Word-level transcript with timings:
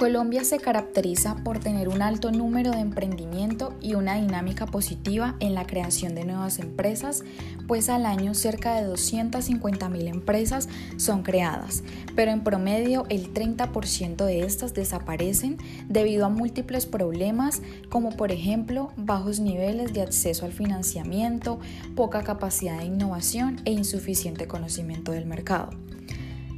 Colombia 0.00 0.44
se 0.44 0.58
caracteriza 0.58 1.36
por 1.44 1.58
tener 1.58 1.90
un 1.90 2.00
alto 2.00 2.32
número 2.32 2.70
de 2.70 2.78
emprendimiento 2.78 3.74
y 3.82 3.96
una 3.96 4.14
dinámica 4.14 4.64
positiva 4.64 5.36
en 5.40 5.52
la 5.52 5.66
creación 5.66 6.14
de 6.14 6.24
nuevas 6.24 6.58
empresas, 6.58 7.22
pues 7.68 7.90
al 7.90 8.06
año 8.06 8.32
cerca 8.32 8.80
de 8.80 8.90
250.000 8.90 10.08
empresas 10.08 10.70
son 10.96 11.22
creadas, 11.22 11.82
pero 12.16 12.30
en 12.30 12.42
promedio 12.42 13.04
el 13.10 13.34
30% 13.34 14.24
de 14.24 14.40
estas 14.40 14.72
desaparecen 14.72 15.58
debido 15.86 16.24
a 16.24 16.30
múltiples 16.30 16.86
problemas 16.86 17.60
como 17.90 18.08
por 18.16 18.32
ejemplo 18.32 18.92
bajos 18.96 19.38
niveles 19.38 19.92
de 19.92 20.00
acceso 20.00 20.46
al 20.46 20.52
financiamiento, 20.52 21.58
poca 21.94 22.22
capacidad 22.22 22.78
de 22.78 22.86
innovación 22.86 23.60
e 23.66 23.72
insuficiente 23.72 24.48
conocimiento 24.48 25.12
del 25.12 25.26
mercado. 25.26 25.68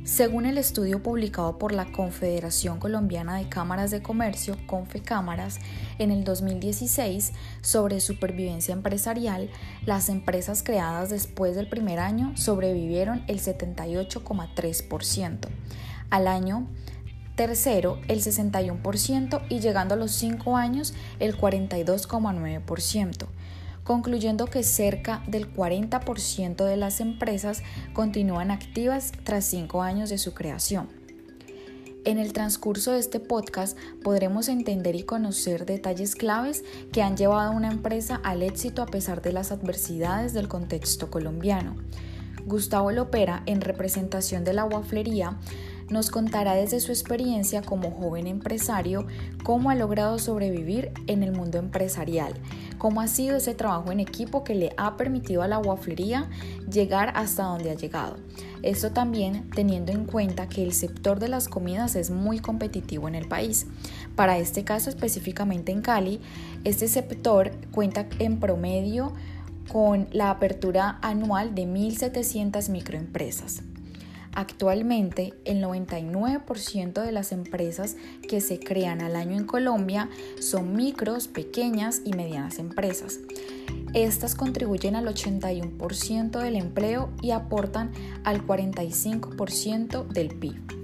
Según 0.05 0.47
el 0.47 0.59
estudio 0.59 1.01
publicado 1.01 1.59
por 1.59 1.71
la 1.71 1.93
Confederación 1.93 2.81
Colombiana 2.81 3.37
de 3.37 3.49
Cámaras 3.49 3.93
de 3.93 4.03
Comercio, 4.03 4.57
Confecámaras, 4.67 5.61
en 6.01 6.11
el 6.11 6.25
2016 6.25 7.33
sobre 7.61 8.01
supervivencia 8.01 8.73
empresarial, 8.73 9.49
las 9.87 10.09
empresas 10.09 10.65
creadas 10.65 11.11
después 11.11 11.55
del 11.55 11.69
primer 11.69 12.01
año 12.01 12.37
sobrevivieron 12.37 13.23
el 13.29 13.39
78,3%. 13.39 15.39
Al 16.11 16.27
año 16.27 16.67
tercero 17.37 18.01
el 18.09 18.23
61% 18.23 19.43
y 19.49 19.61
llegando 19.61 19.95
a 19.95 19.99
los 19.99 20.11
5 20.11 20.57
años 20.57 20.95
el 21.21 21.39
42,9% 21.39 23.29
concluyendo 23.93 24.47
que 24.47 24.63
cerca 24.63 25.23
del 25.27 25.53
40% 25.53 26.65
de 26.65 26.79
las 26.79 27.03
empresas 27.03 27.63
continúan 27.93 28.51
activas 28.51 29.13
tras 29.23 29.45
cinco 29.45 29.83
años 29.83 30.09
de 30.09 30.17
su 30.17 30.33
creación. 30.33 30.89
En 32.07 32.17
el 32.17 32.33
transcurso 32.33 32.93
de 32.93 33.01
este 33.01 33.21
podcast 33.21 33.77
podremos 34.03 34.49
entender 34.49 34.97
y 34.97 35.03
conocer 35.03 35.67
detalles 35.67 36.15
claves 36.15 36.65
que 36.91 37.03
han 37.03 37.19
llevado 37.19 37.53
a 37.53 37.55
una 37.55 37.71
empresa 37.71 38.19
al 38.25 38.43
éxito 38.43 38.81
a 38.81 38.87
pesar 38.87 39.21
de 39.21 39.33
las 39.33 39.53
adversidades 39.53 40.33
del 40.33 40.49
contexto 40.49 41.11
colombiano. 41.11 41.77
Gustavo 42.47 42.93
Lopera, 42.93 43.43
en 43.45 43.61
representación 43.61 44.43
de 44.43 44.55
la 44.55 44.63
guaflería, 44.63 45.37
nos 45.93 46.11
contará 46.11 46.55
desde 46.55 46.81
su 46.81 46.91
experiencia 46.91 47.63
como 47.63 47.91
joven 47.91 48.27
empresario 48.27 49.07
cómo 49.45 49.71
ha 49.71 49.75
logrado 49.75 50.19
sobrevivir 50.19 50.91
en 51.07 51.23
el 51.23 51.33
mundo 51.33 51.59
empresarial, 51.59 52.33
cómo 52.79 53.01
ha 53.01 53.09
sido 53.09 53.37
ese 53.37 53.55
trabajo 53.55 53.93
en 53.93 54.01
equipo 54.01 54.43
que 54.43 54.55
le 54.55 54.73
ha 54.79 54.97
permitido 54.97 55.43
a 55.43 55.49
la 55.49 55.59
guaflería 55.59 56.29
llegar 56.71 57.13
hasta 57.15 57.45
donde 57.45 57.71
ha 57.71 57.75
llegado. 57.75 58.17
Esto 58.63 58.93
también 58.93 59.51
teniendo 59.51 59.93
en 59.93 60.07
cuenta 60.07 60.49
que 60.49 60.63
el 60.63 60.73
sector 60.73 61.19
de 61.19 61.29
las 61.29 61.49
comidas 61.49 61.95
es 61.95 62.11
muy 62.11 62.39
competitivo 62.39 63.09
en 63.09 63.15
el 63.15 63.29
país. 63.29 63.67
Para 64.17 64.39
este 64.39 64.65
caso 64.65 64.89
específicamente 64.89 65.73
en 65.73 65.83
Cali, 65.83 66.21
este 66.65 66.89
sector 66.89 67.51
cuenta 67.71 68.07
en 68.19 68.41
promedio 68.41 69.13
con 69.69 70.09
la 70.13 70.31
apertura 70.31 70.99
anual 71.03 71.55
de 71.55 71.67
1.700 71.67 72.69
microempresas. 72.71 73.63
Actualmente, 74.35 75.35
el 75.45 75.63
99% 75.63 77.03
de 77.03 77.13
las 77.13 77.33
empresas 77.33 77.97
que 78.29 78.41
se 78.41 78.59
crean 78.59 79.03
al 79.03 79.17
año 79.17 79.37
en 79.37 79.45
Colombia 79.45 80.09
son 80.41 80.75
micros, 80.75 81.29
pequeñas 81.29 82.01
y 82.05 82.15
medianas 82.15 82.59
empresas. 82.59 83.21
Estas 83.93 84.35
contribuyen 84.35 84.97
al 84.97 85.07
81% 85.07 86.39
del 86.39 86.57
empleo 86.57 87.11
y 87.21 87.33
aportan 87.33 87.93
al 88.25 88.47
45% 88.47 90.07
del 90.09 90.29
PIB 90.29 90.82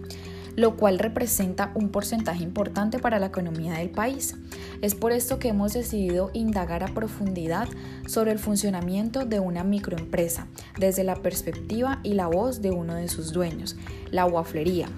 lo 0.58 0.76
cual 0.76 0.98
representa 0.98 1.70
un 1.76 1.88
porcentaje 1.88 2.42
importante 2.42 2.98
para 2.98 3.20
la 3.20 3.26
economía 3.26 3.74
del 3.74 3.90
país. 3.90 4.34
Es 4.82 4.96
por 4.96 5.12
esto 5.12 5.38
que 5.38 5.50
hemos 5.50 5.72
decidido 5.72 6.32
indagar 6.34 6.82
a 6.82 6.92
profundidad 6.92 7.68
sobre 8.08 8.32
el 8.32 8.40
funcionamiento 8.40 9.24
de 9.24 9.38
una 9.38 9.62
microempresa 9.62 10.48
desde 10.76 11.04
la 11.04 11.14
perspectiva 11.14 12.00
y 12.02 12.14
la 12.14 12.26
voz 12.26 12.60
de 12.60 12.72
uno 12.72 12.96
de 12.96 13.06
sus 13.06 13.32
dueños, 13.32 13.76
la 14.10 14.26
waflería. 14.26 14.88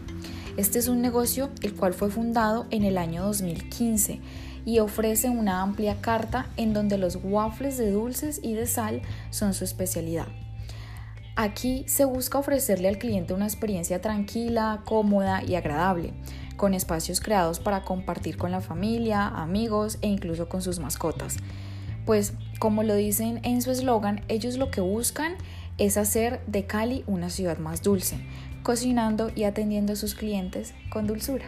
Este 0.56 0.78
es 0.78 0.88
un 0.88 1.03
negocio 1.03 1.50
el 1.60 1.75
cual 1.75 1.93
fue 1.93 2.09
fundado 2.10 2.66
en 2.70 2.84
el 2.84 2.97
año 2.97 3.22
2015 3.25 4.19
y 4.65 4.78
ofrece 4.78 5.28
una 5.28 5.60
amplia 5.60 6.00
carta 6.00 6.47
en 6.56 6.72
donde 6.72 6.97
los 6.97 7.19
waffles 7.22 7.76
de 7.76 7.91
dulces 7.91 8.41
y 8.43 8.54
de 8.54 8.66
sal 8.66 9.03
son 9.28 9.53
su 9.53 9.65
especialidad. 9.65 10.26
Aquí 11.43 11.84
se 11.87 12.05
busca 12.05 12.37
ofrecerle 12.37 12.87
al 12.87 12.99
cliente 12.99 13.33
una 13.33 13.47
experiencia 13.47 14.03
tranquila, 14.03 14.83
cómoda 14.84 15.43
y 15.43 15.55
agradable, 15.55 16.12
con 16.59 16.75
espacios 16.75 17.23
creados 17.23 17.61
para 17.61 17.83
compartir 17.83 18.37
con 18.37 18.51
la 18.51 18.61
familia, 18.61 19.27
amigos 19.27 19.97
e 20.03 20.09
incluso 20.09 20.50
con 20.50 20.61
sus 20.61 20.81
mascotas. 20.81 21.39
Pues 22.05 22.34
como 22.59 22.83
lo 22.83 22.95
dicen 22.95 23.41
en 23.43 23.62
su 23.62 23.71
eslogan, 23.71 24.21
ellos 24.29 24.59
lo 24.59 24.71
que 24.71 24.83
buscan 24.83 25.37
es 25.79 25.97
hacer 25.97 26.45
de 26.47 26.67
Cali 26.67 27.05
una 27.06 27.31
ciudad 27.31 27.56
más 27.56 27.81
dulce, 27.81 28.19
cocinando 28.62 29.31
y 29.34 29.45
atendiendo 29.45 29.95
a 29.95 29.97
sus 29.97 30.15
clientes 30.15 30.75
con 30.91 31.06
dulzura. 31.06 31.47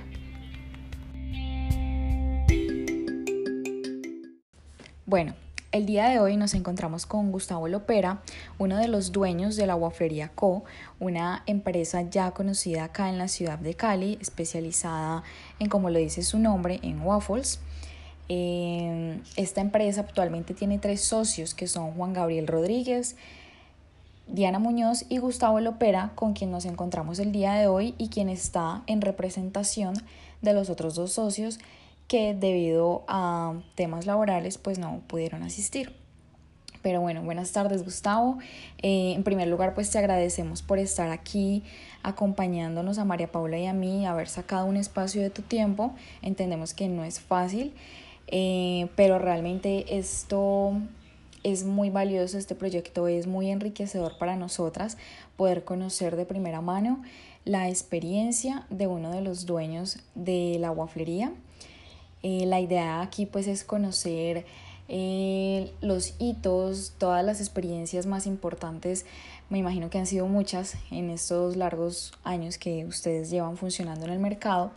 Bueno, 5.04 5.34
el 5.72 5.86
día 5.86 6.08
de 6.10 6.20
hoy 6.20 6.36
nos 6.36 6.52
encontramos 6.52 7.06
con 7.06 7.32
Gustavo 7.32 7.66
Lopera, 7.66 8.20
uno 8.58 8.76
de 8.76 8.88
los 8.88 9.10
dueños 9.10 9.56
de 9.56 9.66
la 9.66 9.74
Wafería 9.74 10.28
Co., 10.28 10.64
una 11.00 11.42
empresa 11.46 12.02
ya 12.02 12.30
conocida 12.32 12.84
acá 12.84 13.08
en 13.08 13.16
la 13.16 13.26
ciudad 13.26 13.58
de 13.58 13.72
Cali, 13.72 14.18
especializada 14.20 15.22
en, 15.58 15.70
como 15.70 15.88
lo 15.88 15.98
dice 15.98 16.22
su 16.22 16.38
nombre, 16.38 16.78
en 16.82 17.00
waffles. 17.00 17.58
Em, 18.28 19.22
esta 19.36 19.62
empresa 19.62 20.02
actualmente 20.02 20.52
tiene 20.52 20.78
tres 20.78 21.00
socios 21.00 21.54
que 21.54 21.66
son 21.66 21.92
Juan 21.92 22.12
Gabriel 22.12 22.46
Rodríguez, 22.46 23.16
Diana 24.28 24.58
Muñoz 24.58 25.06
y 25.08 25.18
Gustavo 25.18 25.58
Lopera, 25.58 26.12
con 26.14 26.34
quien 26.34 26.50
nos 26.50 26.66
encontramos 26.66 27.18
el 27.18 27.32
día 27.32 27.54
de 27.54 27.66
hoy 27.66 27.94
y 27.96 28.08
quien 28.08 28.28
está 28.28 28.82
en 28.86 29.00
representación 29.00 29.94
de 30.42 30.52
los 30.52 30.68
otros 30.68 30.94
dos 30.94 31.12
socios 31.12 31.58
que 32.12 32.34
debido 32.34 33.04
a 33.08 33.54
temas 33.74 34.04
laborales 34.04 34.58
pues 34.58 34.78
no 34.78 35.00
pudieron 35.06 35.42
asistir. 35.44 35.94
Pero 36.82 37.00
bueno, 37.00 37.22
buenas 37.22 37.52
tardes 37.52 37.84
Gustavo. 37.84 38.36
Eh, 38.82 39.14
en 39.16 39.24
primer 39.24 39.48
lugar 39.48 39.72
pues 39.72 39.90
te 39.90 39.96
agradecemos 39.96 40.60
por 40.60 40.78
estar 40.78 41.08
aquí 41.08 41.62
acompañándonos 42.02 42.98
a 42.98 43.06
María 43.06 43.32
Paula 43.32 43.56
y 43.56 43.64
a 43.64 43.72
mí, 43.72 44.04
haber 44.04 44.28
sacado 44.28 44.66
un 44.66 44.76
espacio 44.76 45.22
de 45.22 45.30
tu 45.30 45.40
tiempo. 45.40 45.94
Entendemos 46.20 46.74
que 46.74 46.86
no 46.86 47.02
es 47.02 47.18
fácil, 47.18 47.72
eh, 48.26 48.88
pero 48.94 49.18
realmente 49.18 49.96
esto 49.96 50.74
es 51.44 51.64
muy 51.64 51.88
valioso, 51.88 52.36
este 52.36 52.54
proyecto 52.54 53.08
es 53.08 53.26
muy 53.26 53.50
enriquecedor 53.50 54.18
para 54.18 54.36
nosotras 54.36 54.98
poder 55.38 55.64
conocer 55.64 56.16
de 56.16 56.26
primera 56.26 56.60
mano 56.60 57.02
la 57.46 57.70
experiencia 57.70 58.66
de 58.68 58.86
uno 58.86 59.12
de 59.12 59.22
los 59.22 59.46
dueños 59.46 59.98
de 60.14 60.58
la 60.60 60.68
guaflería 60.68 61.32
eh, 62.22 62.46
la 62.46 62.60
idea 62.60 63.02
aquí 63.02 63.26
pues 63.26 63.46
es 63.46 63.64
conocer 63.64 64.44
eh, 64.88 65.72
los 65.80 66.14
hitos, 66.18 66.94
todas 66.98 67.24
las 67.24 67.40
experiencias 67.40 68.06
más 68.06 68.26
importantes, 68.26 69.06
me 69.48 69.58
imagino 69.58 69.90
que 69.90 69.98
han 69.98 70.06
sido 70.06 70.26
muchas 70.26 70.76
en 70.90 71.10
estos 71.10 71.56
largos 71.56 72.12
años 72.24 72.58
que 72.58 72.84
ustedes 72.86 73.30
llevan 73.30 73.56
funcionando 73.56 74.06
en 74.06 74.12
el 74.12 74.18
mercado, 74.18 74.72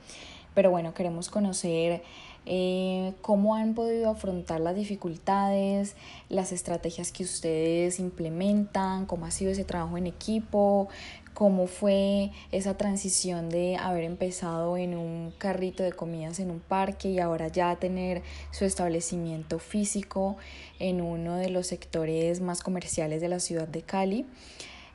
pero 0.53 0.71
bueno, 0.71 0.93
queremos 0.93 1.29
conocer 1.29 2.03
eh, 2.45 3.13
cómo 3.21 3.55
han 3.55 3.73
podido 3.73 4.09
afrontar 4.09 4.61
las 4.61 4.75
dificultades, 4.75 5.95
las 6.29 6.51
estrategias 6.51 7.11
que 7.11 7.23
ustedes 7.23 7.99
implementan, 7.99 9.05
cómo 9.05 9.25
ha 9.25 9.31
sido 9.31 9.51
ese 9.51 9.63
trabajo 9.63 9.97
en 9.97 10.07
equipo, 10.07 10.87
cómo 11.35 11.67
fue 11.67 12.31
esa 12.51 12.77
transición 12.77 13.49
de 13.49 13.75
haber 13.75 14.05
empezado 14.05 14.77
en 14.77 14.95
un 14.97 15.33
carrito 15.37 15.83
de 15.83 15.91
comidas 15.91 16.39
en 16.39 16.49
un 16.49 16.61
parque 16.61 17.09
y 17.09 17.19
ahora 17.19 17.49
ya 17.49 17.75
tener 17.75 18.23
su 18.51 18.63
establecimiento 18.65 19.59
físico 19.59 20.37
en 20.79 21.01
uno 21.01 21.35
de 21.35 21.49
los 21.49 21.67
sectores 21.67 22.41
más 22.41 22.61
comerciales 22.61 23.21
de 23.21 23.27
la 23.27 23.39
ciudad 23.39 23.67
de 23.67 23.81
Cali. 23.81 24.25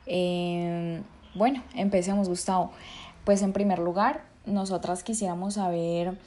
Em, 0.07 1.03
bueno, 1.35 1.63
empecemos 1.75 2.27
Gustavo. 2.27 2.71
Pues 3.23 3.43
en 3.43 3.53
primer 3.53 3.77
lugar, 3.79 4.25
nosotras 4.45 5.03
quisiéramos 5.03 5.53
saber 5.53 6.17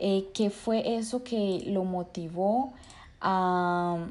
eh, 0.00 0.26
qué 0.34 0.50
fue 0.50 0.96
eso 0.96 1.22
que 1.24 1.62
lo 1.66 1.84
motivó 1.84 2.72
a 3.20 4.06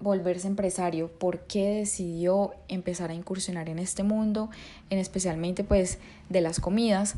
volverse 0.00 0.48
empresario, 0.48 1.08
por 1.08 1.40
qué 1.40 1.70
decidió 1.70 2.52
empezar 2.68 3.10
a 3.10 3.14
incursionar 3.14 3.68
en 3.68 3.78
este 3.78 4.02
mundo, 4.02 4.50
en 4.90 4.98
especialmente 4.98 5.64
pues 5.64 5.98
de 6.28 6.40
las 6.40 6.60
comidas, 6.60 7.14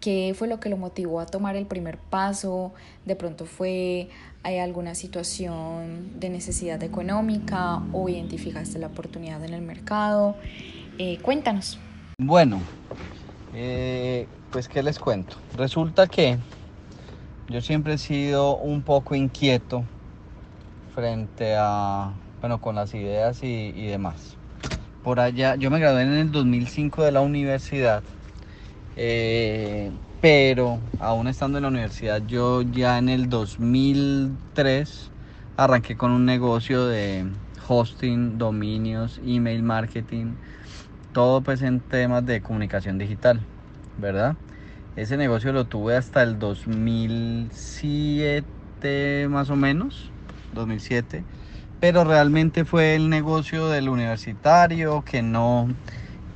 qué 0.00 0.34
fue 0.36 0.48
lo 0.48 0.58
que 0.58 0.68
lo 0.68 0.76
motivó 0.76 1.20
a 1.20 1.26
tomar 1.26 1.56
el 1.56 1.66
primer 1.66 1.98
paso, 1.98 2.72
de 3.04 3.14
pronto 3.16 3.46
fue 3.46 4.08
hay 4.42 4.58
alguna 4.58 4.94
situación 4.94 6.20
de 6.20 6.28
necesidad 6.28 6.82
económica 6.82 7.82
o 7.92 8.08
identificaste 8.10 8.78
la 8.78 8.88
oportunidad 8.88 9.42
en 9.42 9.54
el 9.54 9.62
mercado. 9.62 10.36
Eh, 10.98 11.18
cuéntanos. 11.22 11.78
Bueno, 12.18 12.60
eh, 13.54 14.28
pues 14.52 14.68
qué 14.68 14.82
les 14.82 14.98
cuento. 14.98 15.36
Resulta 15.56 16.06
que 16.06 16.38
yo 17.48 17.60
siempre 17.60 17.94
he 17.94 17.98
sido 17.98 18.56
un 18.56 18.82
poco 18.82 19.14
inquieto 19.14 19.84
frente 20.94 21.54
a, 21.58 22.12
bueno, 22.40 22.60
con 22.60 22.74
las 22.74 22.94
ideas 22.94 23.42
y, 23.42 23.86
demás. 23.86 24.36
Por 25.02 25.20
allá, 25.20 25.56
yo 25.56 25.70
me 25.70 25.78
gradué 25.78 26.02
en 26.02 26.14
el 26.14 26.32
2005 26.32 27.04
de 27.04 27.12
la 27.12 27.20
universidad, 27.20 28.02
eh, 28.96 29.90
pero 30.22 30.78
aún 31.00 31.28
estando 31.28 31.58
en 31.58 31.62
la 31.62 31.68
universidad, 31.68 32.22
yo 32.26 32.62
ya 32.62 32.96
en 32.96 33.10
el 33.10 33.28
2003 33.28 35.10
arranqué 35.56 35.96
con 35.96 36.10
un 36.10 36.24
negocio 36.24 36.86
de 36.86 37.26
hosting, 37.68 38.38
dominios, 38.38 39.20
email 39.26 39.62
marketing, 39.62 40.32
todo 41.12 41.42
pues 41.42 41.60
en 41.60 41.80
temas 41.80 42.24
de 42.24 42.40
comunicación 42.40 42.96
digital, 42.96 43.40
¿verdad? 43.98 44.36
Ese 44.96 45.16
negocio 45.16 45.52
lo 45.52 45.64
tuve 45.64 45.96
hasta 45.96 46.22
el 46.22 46.38
2007 46.38 49.26
más 49.28 49.50
o 49.50 49.56
menos, 49.56 50.12
2007, 50.52 51.24
pero 51.80 52.04
realmente 52.04 52.64
fue 52.64 52.94
el 52.94 53.10
negocio 53.10 53.68
del 53.68 53.88
universitario 53.88 55.02
que 55.02 55.20
no, 55.20 55.68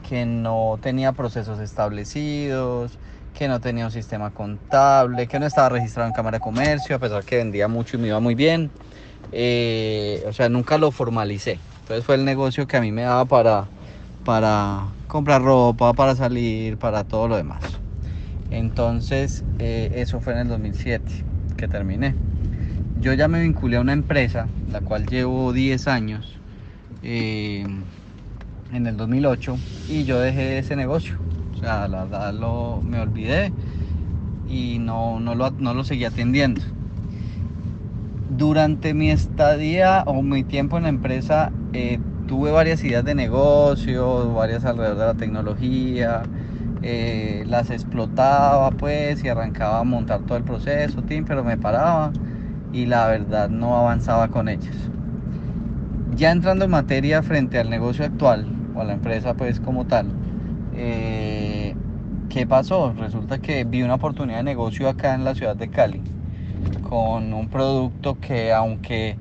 que 0.09 0.27
no 0.27 0.77
tenía 0.83 1.13
procesos 1.13 1.61
establecidos, 1.61 2.99
que 3.39 3.47
no 3.47 3.61
tenía 3.61 3.85
un 3.85 3.93
sistema 3.93 4.31
contable, 4.31 5.29
que 5.29 5.39
no 5.39 5.47
estaba 5.47 5.69
registrado 5.69 6.09
en 6.09 6.15
Cámara 6.15 6.39
de 6.39 6.43
Comercio, 6.43 6.97
a 6.97 6.99
pesar 6.99 7.23
que 7.23 7.37
vendía 7.37 7.69
mucho 7.69 7.97
y 7.97 8.01
me 8.01 8.09
iba 8.09 8.19
muy 8.19 8.35
bien. 8.35 8.73
Eh, 9.31 10.25
o 10.27 10.33
sea, 10.33 10.49
nunca 10.49 10.79
lo 10.79 10.91
formalicé. 10.91 11.61
Entonces 11.83 12.05
fue 12.05 12.17
el 12.17 12.25
negocio 12.25 12.67
que 12.67 12.77
a 12.77 12.81
mí 12.81 12.91
me 12.91 13.03
daba 13.03 13.25
para, 13.25 13.69
para 14.25 14.89
comprar 15.07 15.43
ropa, 15.43 15.95
para 15.95 16.17
salir, 16.17 16.77
para 16.77 17.05
todo 17.05 17.29
lo 17.29 17.37
demás. 17.37 17.63
Entonces, 18.51 19.45
eh, 19.59 19.91
eso 19.95 20.21
fue 20.21 20.33
en 20.33 20.41
el 20.41 20.49
2007 20.49 21.05
que 21.57 21.69
terminé. 21.69 22.15
Yo 23.01 23.13
ya 23.13 23.29
me 23.29 23.43
vinculé 23.43 23.77
a 23.77 23.81
una 23.81 23.93
empresa, 23.93 24.49
la 24.73 24.81
cual 24.81 25.07
llevo 25.07 25.53
10 25.53 25.87
años, 25.87 26.39
eh, 27.03 27.67
en 28.73 28.87
el 28.87 28.97
2008, 28.97 29.57
y 29.89 30.05
yo 30.05 30.19
dejé 30.21 30.59
ese 30.59 30.77
negocio. 30.77 31.17
O 31.55 31.61
sea, 31.61 31.89
la 31.89 32.05
verdad 32.05 32.35
lo, 32.35 32.81
me 32.83 33.01
olvidé 33.01 33.53
y 34.49 34.79
no, 34.79 35.21
no, 35.21 35.35
lo, 35.35 35.51
no 35.51 35.75
lo 35.75 35.85
seguí 35.85 36.05
atendiendo. 36.05 36.63
Durante 38.37 38.95
mi 38.95 39.11
estadía 39.11 40.05
o 40.07 40.23
mi 40.23 40.45
tiempo 40.45 40.77
en 40.77 40.85
la 40.85 40.89
empresa, 40.89 41.51
eh, 41.73 41.99
tuve 42.27 42.51
varias 42.51 42.83
ideas 42.85 43.05
de 43.05 43.15
negocio, 43.15 44.33
varias 44.35 44.65
alrededor 44.65 44.99
de 44.99 45.07
la 45.07 45.15
tecnología, 45.15 46.23
eh, 46.83 47.45
las 47.47 47.71
explotaba 47.71 48.71
pues 48.71 49.25
y 49.25 49.29
arrancaba 49.29 49.81
a 49.81 49.85
montar 49.85 50.21
todo 50.23 50.39
el 50.39 50.45
proceso, 50.45 51.03
pero 51.27 51.45
me 51.45 51.57
paraba 51.57 52.13
y 52.73 52.87
la 52.87 53.07
verdad 53.09 53.49
no 53.49 53.77
avanzaba 53.77 54.29
con 54.29 54.49
ellas. 54.49 54.77
Ya 56.17 56.31
entrando 56.31 56.65
en 56.65 56.71
materia 56.71 57.23
frente 57.23 57.59
al 57.59 57.71
negocio 57.71 58.05
actual 58.05 58.47
o 58.75 58.81
a 58.81 58.85
la 58.85 58.95
empresa 58.95 59.35
pues 59.35 59.61
como 59.61 59.85
tal, 59.87 60.07
eh, 60.77 61.75
¿qué 62.29 62.47
pasó? 62.47 62.93
Resulta 62.99 63.39
que 63.39 63.65
vi 63.65 63.83
una 63.83 63.95
oportunidad 63.95 64.39
de 64.39 64.45
negocio 64.45 64.89
acá 64.89 65.15
en 65.15 65.25
la 65.25 65.35
ciudad 65.35 65.57
de 65.57 65.69
Cali 65.69 66.03
con 66.89 67.33
un 67.35 67.49
producto 67.49 68.19
que 68.21 68.53
aunque 68.53 69.17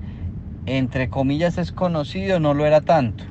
entre 0.66 1.10
comillas 1.10 1.58
es 1.58 1.72
conocido, 1.72 2.40
no 2.40 2.54
lo 2.54 2.66
era 2.66 2.82
tanto. 2.82 3.24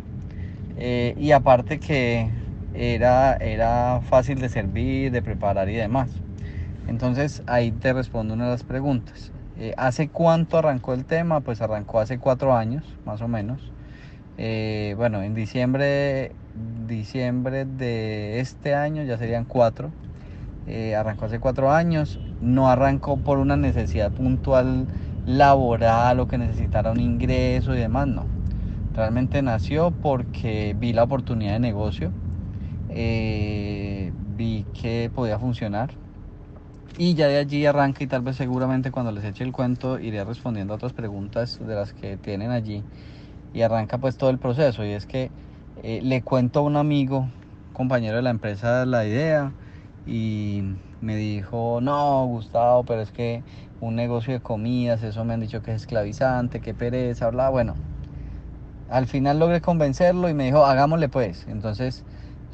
Eh, 0.78 1.14
y 1.19 1.32
aparte 1.32 1.78
que 1.78 2.31
era, 2.76 3.37
era 3.37 4.00
fácil 4.02 4.38
de 4.38 4.49
servir, 4.49 5.11
de 5.11 5.23
preparar 5.23 5.69
y 5.69 5.75
demás. 5.75 6.11
Entonces 6.87 7.43
ahí 7.46 7.73
te 7.73 7.93
respondo 7.93 8.34
una 8.34 8.44
de 8.44 8.50
las 8.50 8.64
preguntas. 8.64 9.32
Eh, 9.58 9.73
¿Hace 9.76 10.08
cuánto 10.08 10.58
arrancó 10.58 10.93
el 10.93 11.05
tema? 11.05 11.40
Pues 11.40 11.62
arrancó 11.62 12.00
hace 12.00 12.19
cuatro 12.19 12.55
años, 12.55 12.84
más 13.05 13.23
o 13.23 13.28
menos. 13.28 13.73
Eh, 14.38 14.94
bueno, 14.96 15.23
en 15.23 15.34
diciembre, 15.34 16.32
diciembre 16.87 17.64
de 17.64 18.40
este 18.40 18.75
año 18.75 19.02
ya 19.02 19.17
serían 19.17 19.46
cuatro. 19.46 19.90
Eh, 20.67 20.94
arrancó 20.94 21.25
hace 21.25 21.40
cuatro 21.40 21.73
años. 21.73 22.20
No 22.43 22.69
arrancó 22.69 23.17
por 23.17 23.38
una 23.38 23.56
necesidad 23.56 24.12
puntual 24.12 24.87
laboral 25.25 26.20
o 26.20 26.28
que 26.28 26.38
necesitara 26.38 26.93
un 26.93 27.00
ingreso 27.00 27.75
y 27.75 27.78
demás, 27.78 28.06
no. 28.06 28.26
Realmente 28.94 29.43
nació 29.43 29.90
porque 29.90 30.76
vi 30.78 30.93
la 30.93 31.05
oportunidad 31.05 31.55
de 31.55 31.61
negocio 31.61 32.12
eh, 32.96 34.12
vi 34.16 34.69
que 34.72 35.10
podía 35.14 35.38
funcionar 35.38 36.00
y 36.96 37.14
ya 37.14 37.28
de 37.28 37.38
allí 37.38 37.66
arranca 37.66 38.04
y 38.04 38.06
tal 38.08 38.22
vez 38.22 38.37
seguramente 38.37 38.90
cuando 38.90 39.12
les 39.12 39.25
eche 39.25 39.44
el 39.44 39.52
cuento 39.52 39.98
iré 40.00 40.25
respondiendo 40.25 40.72
a 40.72 40.76
otras 40.76 40.94
preguntas 40.94 41.58
de 41.58 41.75
las 41.75 41.93
que 41.94 42.19
tienen 42.19 42.50
allí 42.50 42.87
y 43.52 43.62
arranca 43.62 43.98
pues 43.98 44.16
todo 44.16 44.31
el 44.31 44.38
proceso 44.38 44.84
y 44.84 44.93
es 44.93 45.06
que 45.06 45.32
eh, 45.76 46.00
le 46.02 46.22
cuento 46.25 46.60
a 46.60 46.62
un 46.62 46.76
amigo, 46.76 47.32
compañero 47.72 48.16
de 48.16 48.22
la 48.22 48.31
empresa 48.31 48.87
la 48.87 49.06
idea 49.06 49.56
y 50.04 50.62
me 51.00 51.16
dijo, 51.16 51.81
no 51.82 52.26
Gustavo, 52.26 52.84
pero 52.84 53.02
es 53.02 53.12
que 53.12 53.44
un 53.78 53.96
negocio 53.96 54.32
de 54.34 54.40
comidas, 54.42 55.02
eso 55.02 55.25
me 55.25 55.34
han 55.34 55.40
dicho 55.40 55.62
que 55.62 55.72
es 55.72 55.82
esclavizante, 55.82 56.60
que 56.60 56.75
pereza, 56.75 57.31
bla, 57.31 57.50
bueno. 57.50 57.82
Al 58.88 59.06
final 59.08 59.38
logré 59.38 59.60
convencerlo 59.60 60.28
y 60.28 60.34
me 60.34 60.44
dijo, 60.46 60.64
hagámosle 60.64 61.08
pues. 61.08 61.46
Entonces 61.49 62.04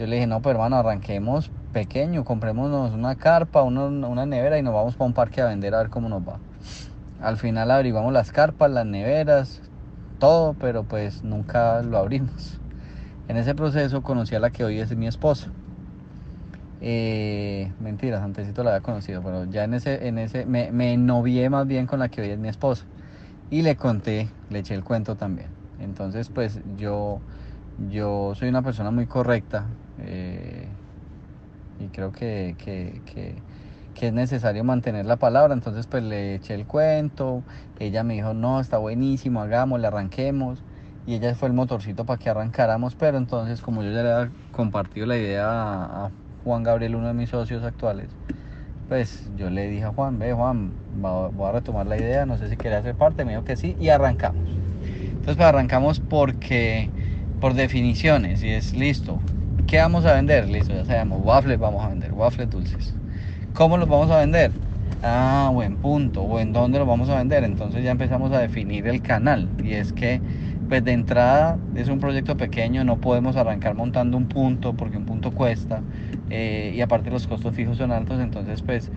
yo 0.02 0.08
le 0.08 0.16
dije, 0.16 0.26
no, 0.26 0.42
pero 0.42 0.56
hermano, 0.56 0.78
arranquemos 0.78 1.48
pequeño, 1.72 2.24
comprémonos 2.24 2.92
una 2.92 3.14
carpa, 3.14 3.62
una, 3.62 4.26
nevera 4.26 4.58
y 4.58 4.62
nos 4.62 4.74
vamos 4.74 4.96
para 4.96 5.06
un 5.06 5.14
parque 5.14 5.40
a 5.40 5.46
vender 5.46 5.76
a 5.76 5.78
ver 5.78 5.90
cómo 5.90 6.08
nos 6.08 6.26
va. 6.26 6.40
Al 7.22 7.36
final 7.36 7.70
averiguamos 7.70 8.12
las 8.12 8.32
carpas, 8.32 8.68
las 8.68 8.84
neveras, 8.84 9.60
todo, 10.18 10.54
pero 10.54 10.82
pues 10.82 11.22
nunca 11.22 11.82
lo 11.82 11.98
abrimos. 11.98 12.58
En 13.28 13.36
ese 13.36 13.54
proceso 13.54 14.02
conocí 14.02 14.34
a 14.34 14.40
la 14.40 14.50
que 14.50 14.64
hoy 14.64 14.80
es 14.80 14.96
mi 14.96 15.06
esposa. 15.06 15.52
Eh, 16.80 17.70
mentiras, 17.78 18.22
antesito 18.22 18.64
la 18.64 18.70
había 18.70 18.82
conocido, 18.82 19.22
pero 19.22 19.44
ya 19.44 19.62
en 19.62 19.74
ese, 19.74 20.08
en 20.08 20.18
ese, 20.18 20.46
me, 20.46 20.72
me 20.72 20.96
novié 20.96 21.48
más 21.48 21.68
bien 21.68 21.86
con 21.86 22.00
la 22.00 22.08
que 22.08 22.22
hoy 22.22 22.30
es 22.30 22.40
mi 22.40 22.48
esposa. 22.48 22.84
Y 23.50 23.62
le 23.62 23.76
conté, 23.76 24.26
le 24.50 24.58
eché 24.58 24.74
el 24.74 24.82
cuento 24.82 25.14
también. 25.14 25.46
Entonces, 25.78 26.28
pues 26.28 26.58
yo 26.76 27.20
yo 27.76 28.34
soy 28.34 28.48
una 28.48 28.62
persona 28.62 28.90
muy 28.90 29.06
correcta 29.06 29.78
eh, 29.98 30.68
y 31.78 31.88
creo 31.90 32.12
que, 32.12 32.56
es 33.94 34.12
necesario 34.12 34.64
mantener 34.64 35.06
la 35.06 35.16
palabra. 35.16 35.54
Entonces 35.54 35.86
pues 35.86 36.02
le 36.02 36.36
eché 36.36 36.54
el 36.54 36.66
cuento, 36.66 37.44
ella 37.78 38.02
me 38.04 38.14
dijo, 38.14 38.34
no, 38.34 38.60
está 38.60 38.78
buenísimo, 38.78 39.40
hagámosle, 39.42 39.86
arranquemos. 39.86 40.64
Y 41.04 41.14
ella 41.14 41.34
fue 41.34 41.48
el 41.48 41.54
motorcito 41.54 42.04
para 42.06 42.18
que 42.18 42.30
arrancáramos, 42.30 42.94
pero 42.96 43.18
entonces 43.18 43.60
como 43.60 43.82
yo 43.82 43.90
ya 43.92 44.02
le 44.02 44.12
había 44.12 44.32
compartido 44.52 45.06
la 45.06 45.16
idea 45.16 45.46
a, 45.48 46.12
Juan 46.44 46.62
Gabriel, 46.64 46.96
uno 46.96 47.08
de 47.08 47.14
mis 47.14 47.30
socios 47.30 47.62
actuales, 47.64 48.10
pues 48.88 49.22
yo 49.36 49.50
le 49.50 49.68
dije 49.68 49.84
a 49.84 49.92
Juan, 49.92 50.18
ve 50.18 50.32
Juan, 50.32 50.74
voy 50.88 51.48
a 51.48 51.52
retomar 51.52 51.86
la 51.86 51.96
idea, 51.96 52.26
no 52.26 52.36
sé 52.38 52.48
si 52.48 52.56
quiere 52.56 52.76
hacer 52.76 52.96
parte, 52.96 53.24
me 53.24 53.32
dijo 53.32 53.44
que 53.44 53.56
sí, 53.56 53.76
y 53.78 53.88
arrancamos. 53.90 54.60
Entonces 55.16 55.36
pues 55.36 55.48
arrancamos 55.48 56.00
porque 56.00 56.92
por 57.42 57.54
definiciones 57.54 58.40
y 58.44 58.50
es 58.50 58.72
listo. 58.72 59.18
¿Qué 59.66 59.78
vamos 59.78 60.06
a 60.06 60.14
vender? 60.14 60.48
Listo, 60.48 60.74
ya 60.74 60.84
sabemos, 60.84 61.22
waffles 61.24 61.58
vamos 61.58 61.84
a 61.84 61.88
vender, 61.88 62.12
waffles 62.12 62.48
dulces. 62.48 62.94
¿Cómo 63.52 63.76
los 63.76 63.88
vamos 63.88 64.12
a 64.12 64.20
vender? 64.20 64.52
Ah, 65.02 65.50
buen 65.52 65.74
punto, 65.74 66.22
o 66.22 66.38
en 66.38 66.52
dónde 66.52 66.78
los 66.78 66.86
vamos 66.86 67.08
a 67.08 67.16
vender. 67.16 67.42
Entonces 67.42 67.82
ya 67.82 67.90
empezamos 67.90 68.30
a 68.30 68.38
definir 68.38 68.86
el 68.86 69.02
canal 69.02 69.48
y 69.60 69.72
es 69.72 69.92
que 69.92 70.20
pues 70.68 70.84
de 70.84 70.92
entrada 70.92 71.58
es 71.74 71.88
un 71.88 71.98
proyecto 71.98 72.36
pequeño, 72.36 72.84
no 72.84 73.00
podemos 73.00 73.34
arrancar 73.34 73.74
montando 73.74 74.16
un 74.16 74.28
punto 74.28 74.74
porque 74.74 74.96
un 74.96 75.04
punto 75.04 75.32
cuesta 75.32 75.82
eh, 76.30 76.72
y 76.76 76.80
aparte 76.80 77.10
los 77.10 77.26
costos 77.26 77.56
fijos 77.56 77.76
son 77.76 77.90
altos, 77.90 78.20
entonces 78.20 78.62
pues 78.62 78.88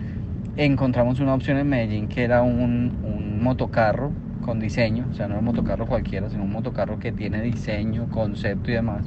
encontramos 0.56 1.18
una 1.18 1.34
opción 1.34 1.58
en 1.58 1.68
Medellín 1.68 2.06
que 2.06 2.22
era 2.22 2.42
un, 2.42 3.00
un 3.02 3.42
motocarro 3.42 4.12
con 4.46 4.60
diseño, 4.60 5.06
o 5.10 5.14
sea, 5.14 5.26
no 5.26 5.40
un 5.40 5.44
motocarro 5.44 5.86
cualquiera, 5.86 6.30
sino 6.30 6.44
un 6.44 6.52
motocarro 6.52 7.00
que 7.00 7.10
tiene 7.10 7.42
diseño, 7.42 8.08
concepto 8.08 8.70
y 8.70 8.74
demás. 8.74 9.04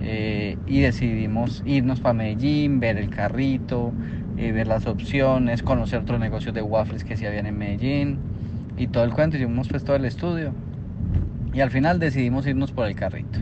Eh, 0.00 0.58
y 0.66 0.80
decidimos 0.80 1.62
irnos 1.66 2.00
para 2.00 2.12
Medellín, 2.12 2.78
ver 2.78 2.98
el 2.98 3.08
carrito, 3.08 3.92
eh, 4.36 4.52
ver 4.52 4.68
las 4.68 4.86
opciones, 4.86 5.62
conocer 5.62 6.00
otros 6.00 6.20
negocios 6.20 6.54
de 6.54 6.62
waffles 6.62 7.02
que 7.02 7.16
se 7.16 7.26
habían 7.26 7.46
en 7.46 7.58
Medellín 7.58 8.18
y 8.76 8.86
todo 8.88 9.04
el 9.04 9.12
cuento. 9.12 9.38
Hicimos 9.38 9.68
pues 9.68 9.82
todo 9.82 9.96
el 9.96 10.04
estudio 10.04 10.52
y 11.54 11.60
al 11.60 11.70
final 11.70 11.98
decidimos 11.98 12.46
irnos 12.46 12.70
por 12.70 12.86
el 12.86 12.94
carrito. 12.94 13.40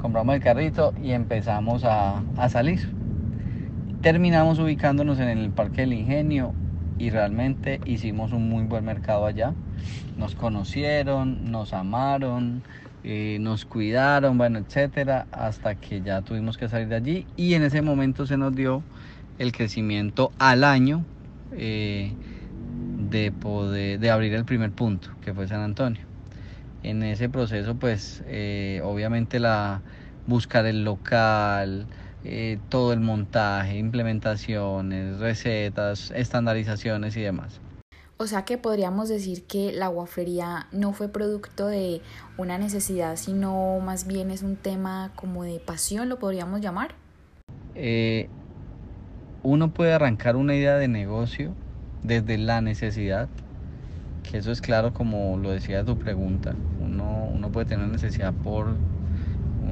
Compramos 0.00 0.34
el 0.34 0.40
carrito 0.40 0.94
y 1.02 1.12
empezamos 1.12 1.84
a, 1.84 2.22
a 2.38 2.48
salir. 2.48 2.80
Terminamos 4.00 4.58
ubicándonos 4.58 5.20
en 5.20 5.28
el 5.28 5.50
Parque 5.50 5.82
del 5.82 5.92
Ingenio 5.92 6.54
y 6.98 7.10
realmente 7.10 7.80
hicimos 7.84 8.32
un 8.32 8.48
muy 8.48 8.64
buen 8.64 8.84
mercado 8.84 9.26
allá. 9.26 9.52
Nos 10.16 10.34
conocieron, 10.34 11.50
nos 11.50 11.72
amaron, 11.72 12.62
eh, 13.02 13.38
nos 13.40 13.64
cuidaron, 13.64 14.38
bueno, 14.38 14.58
etcétera, 14.58 15.26
hasta 15.32 15.74
que 15.74 16.00
ya 16.00 16.22
tuvimos 16.22 16.56
que 16.56 16.68
salir 16.68 16.88
de 16.88 16.96
allí. 16.96 17.26
Y 17.36 17.54
en 17.54 17.62
ese 17.62 17.82
momento 17.82 18.26
se 18.26 18.36
nos 18.36 18.54
dio 18.54 18.82
el 19.38 19.52
crecimiento 19.52 20.32
al 20.38 20.64
año 20.64 21.04
eh, 21.52 22.12
de 23.10 23.32
poder 23.32 23.98
de 23.98 24.10
abrir 24.10 24.34
el 24.34 24.44
primer 24.44 24.70
punto 24.70 25.10
que 25.24 25.34
fue 25.34 25.48
San 25.48 25.60
Antonio. 25.60 26.02
En 26.82 27.02
ese 27.02 27.28
proceso 27.28 27.74
pues 27.74 28.22
eh, 28.26 28.80
obviamente 28.84 29.40
la 29.40 29.82
buscar 30.26 30.66
el 30.66 30.84
local 30.84 31.86
eh, 32.24 32.58
todo 32.68 32.92
el 32.92 33.00
montaje 33.00 33.76
implementaciones 33.76 35.18
recetas 35.18 36.10
estandarizaciones 36.10 37.16
y 37.16 37.22
demás 37.22 37.60
o 38.16 38.26
sea 38.26 38.44
que 38.44 38.58
podríamos 38.58 39.08
decir 39.08 39.44
que 39.44 39.72
la 39.72 39.88
guafería 39.88 40.66
no 40.72 40.92
fue 40.92 41.08
producto 41.08 41.66
de 41.66 42.00
una 42.38 42.58
necesidad, 42.58 43.16
sino 43.16 43.80
más 43.80 44.06
bien 44.06 44.30
es 44.30 44.42
un 44.42 44.56
tema 44.56 45.12
como 45.16 45.42
de 45.44 45.58
pasión, 45.58 46.08
lo 46.08 46.18
podríamos 46.18 46.60
llamar. 46.60 46.94
Eh, 47.74 48.28
uno 49.42 49.74
puede 49.74 49.92
arrancar 49.92 50.36
una 50.36 50.54
idea 50.54 50.76
de 50.76 50.86
negocio 50.86 51.54
desde 52.02 52.38
la 52.38 52.60
necesidad, 52.60 53.28
que 54.22 54.38
eso 54.38 54.52
es 54.52 54.60
claro 54.60 54.94
como 54.94 55.36
lo 55.36 55.50
decía 55.50 55.84
tu 55.84 55.98
pregunta. 55.98 56.54
Uno, 56.80 57.28
uno 57.32 57.50
puede 57.50 57.66
tener 57.66 57.88
necesidad 57.88 58.32
por 58.32 58.76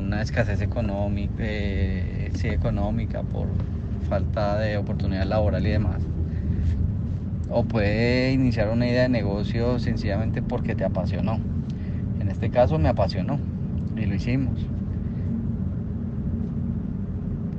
una 0.04 0.22
escasez 0.22 0.60
económica, 0.60 1.34
eh, 1.38 2.30
sí, 2.34 2.48
económica, 2.48 3.22
por 3.22 3.48
falta 4.08 4.58
de 4.58 4.76
oportunidad 4.76 5.24
laboral 5.24 5.66
y 5.66 5.70
demás 5.70 6.02
o 7.52 7.64
puede 7.64 8.32
iniciar 8.32 8.70
una 8.70 8.88
idea 8.88 9.02
de 9.02 9.08
negocio 9.10 9.78
sencillamente 9.78 10.40
porque 10.40 10.74
te 10.74 10.84
apasionó. 10.84 11.38
En 12.18 12.30
este 12.30 12.50
caso 12.50 12.78
me 12.78 12.88
apasionó 12.88 13.38
y 13.94 14.06
lo 14.06 14.14
hicimos. 14.14 14.66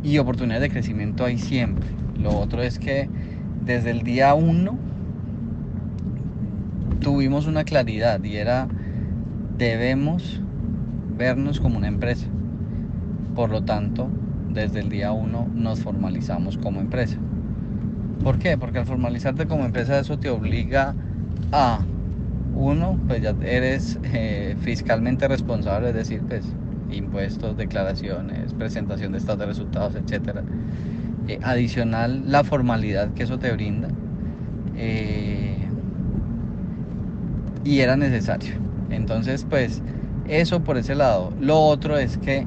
Y 0.01 0.17
oportunidades 0.17 0.63
de 0.63 0.69
crecimiento 0.71 1.23
hay 1.23 1.37
siempre. 1.37 1.87
Lo 2.19 2.37
otro 2.37 2.63
es 2.63 2.79
que 2.79 3.07
desde 3.63 3.91
el 3.91 4.01
día 4.01 4.33
uno 4.33 4.77
tuvimos 6.99 7.45
una 7.45 7.63
claridad 7.63 8.21
y 8.23 8.37
era 8.37 8.67
debemos 9.57 10.41
vernos 11.15 11.59
como 11.59 11.77
una 11.77 11.87
empresa. 11.87 12.27
Por 13.35 13.49
lo 13.49 13.63
tanto, 13.63 14.07
desde 14.49 14.79
el 14.81 14.89
día 14.89 15.11
uno 15.11 15.47
nos 15.53 15.79
formalizamos 15.79 16.57
como 16.57 16.81
empresa. 16.81 17.17
¿Por 18.23 18.39
qué? 18.39 18.57
Porque 18.57 18.79
al 18.79 18.85
formalizarte 18.85 19.47
como 19.47 19.65
empresa 19.65 19.99
eso 19.99 20.17
te 20.17 20.29
obliga 20.29 20.95
a, 21.51 21.79
uno, 22.55 22.99
pues 23.07 23.21
ya 23.21 23.35
eres 23.41 23.99
eh, 24.03 24.55
fiscalmente 24.61 25.27
responsable, 25.27 25.89
es 25.89 25.95
decir, 25.95 26.21
pues 26.27 26.45
impuestos, 26.91 27.57
declaraciones, 27.57 28.53
presentación 28.53 29.11
de 29.11 29.17
estados 29.17 29.39
de 29.39 29.45
resultados, 29.47 29.95
etc. 29.95 30.41
Eh, 31.27 31.39
adicional, 31.41 32.23
la 32.27 32.43
formalidad 32.43 33.13
que 33.13 33.23
eso 33.23 33.39
te 33.39 33.51
brinda. 33.51 33.87
Eh, 34.77 35.57
y 37.63 37.79
era 37.79 37.95
necesario. 37.95 38.53
Entonces, 38.89 39.45
pues 39.49 39.81
eso 40.27 40.63
por 40.63 40.77
ese 40.77 40.95
lado. 40.95 41.33
Lo 41.39 41.59
otro 41.59 41.97
es 41.97 42.17
que 42.17 42.45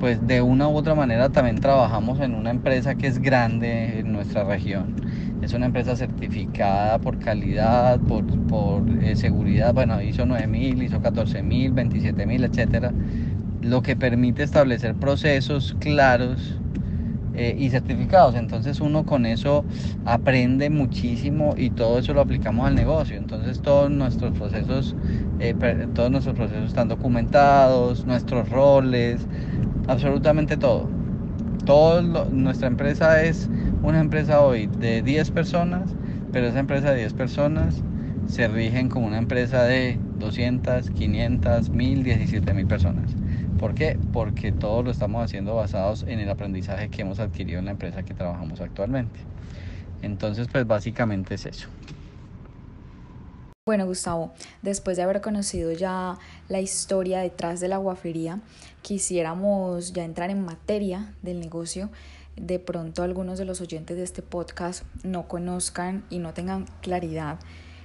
pues 0.00 0.26
de 0.26 0.40
una 0.40 0.66
u 0.66 0.76
otra 0.76 0.94
manera 0.94 1.28
también 1.28 1.60
trabajamos 1.60 2.20
en 2.20 2.34
una 2.34 2.50
empresa 2.50 2.94
que 2.94 3.06
es 3.06 3.18
grande 3.20 4.00
en 4.00 4.12
nuestra 4.12 4.44
región. 4.44 4.96
Es 5.42 5.52
una 5.52 5.66
empresa 5.66 5.94
certificada 5.94 6.98
por 6.98 7.18
calidad, 7.18 8.00
por, 8.00 8.24
por 8.46 8.82
eh, 9.02 9.14
seguridad, 9.14 9.74
bueno, 9.74 10.00
hizo 10.02 10.24
9000, 10.24 10.82
hizo 10.82 11.00
14000, 11.00 11.74
27000, 11.74 12.44
etcétera, 12.44 12.92
lo 13.60 13.82
que 13.82 13.94
permite 13.94 14.42
establecer 14.42 14.94
procesos 14.94 15.76
claros 15.80 16.58
eh, 17.34 17.54
y 17.58 17.70
certificados. 17.70 18.34
Entonces 18.34 18.80
uno 18.80 19.04
con 19.04 19.26
eso 19.26 19.64
aprende 20.04 20.70
muchísimo 20.70 21.54
y 21.56 21.70
todo 21.70 21.98
eso 21.98 22.14
lo 22.14 22.22
aplicamos 22.22 22.66
al 22.66 22.74
negocio. 22.74 23.16
Entonces 23.16 23.60
todos 23.60 23.90
nuestros 23.90 24.36
procesos, 24.36 24.96
eh, 25.40 25.54
todos 25.94 26.10
nuestros 26.10 26.36
procesos 26.36 26.68
están 26.68 26.88
documentados, 26.88 28.04
nuestros 28.06 28.48
roles, 28.48 29.26
absolutamente 29.90 30.56
todo. 30.56 30.88
todo 31.64 32.00
nuestra 32.30 32.68
empresa 32.68 33.22
es 33.24 33.48
una 33.82 34.00
empresa 34.00 34.40
hoy 34.40 34.66
de 34.66 35.02
10 35.02 35.30
personas, 35.30 35.90
pero 36.32 36.46
esa 36.46 36.60
empresa 36.60 36.92
de 36.92 36.98
10 36.98 37.12
personas 37.12 37.82
se 38.28 38.46
rigen 38.46 38.88
como 38.88 39.08
una 39.08 39.18
empresa 39.18 39.64
de 39.64 39.98
200, 40.18 40.90
500, 40.90 41.70
1000, 41.70 42.04
17 42.04 42.54
mil 42.54 42.66
personas. 42.66 43.10
¿Por 43.58 43.74
qué? 43.74 43.98
Porque 44.12 44.52
todo 44.52 44.82
lo 44.82 44.92
estamos 44.92 45.24
haciendo 45.24 45.56
basados 45.56 46.04
en 46.06 46.20
el 46.20 46.30
aprendizaje 46.30 46.88
que 46.88 47.02
hemos 47.02 47.18
adquirido 47.18 47.58
en 47.58 47.64
la 47.64 47.72
empresa 47.72 48.04
que 48.04 48.14
trabajamos 48.14 48.60
actualmente. 48.60 49.18
Entonces, 50.02 50.46
pues 50.50 50.66
básicamente 50.66 51.34
es 51.34 51.46
eso. 51.46 51.68
Bueno, 53.70 53.86
Gustavo, 53.86 54.32
después 54.62 54.96
de 54.96 55.04
haber 55.04 55.20
conocido 55.20 55.70
ya 55.70 56.18
la 56.48 56.60
historia 56.60 57.20
detrás 57.20 57.60
de 57.60 57.68
la 57.68 57.76
guafería, 57.76 58.40
quisiéramos 58.82 59.92
ya 59.92 60.02
entrar 60.02 60.28
en 60.30 60.44
materia 60.44 61.14
del 61.22 61.38
negocio. 61.38 61.88
De 62.34 62.58
pronto 62.58 63.04
algunos 63.04 63.38
de 63.38 63.44
los 63.44 63.60
oyentes 63.60 63.96
de 63.96 64.02
este 64.02 64.22
podcast 64.22 64.82
no 65.04 65.28
conozcan 65.28 66.04
y 66.10 66.18
no 66.18 66.34
tengan 66.34 66.66
claridad 66.82 67.38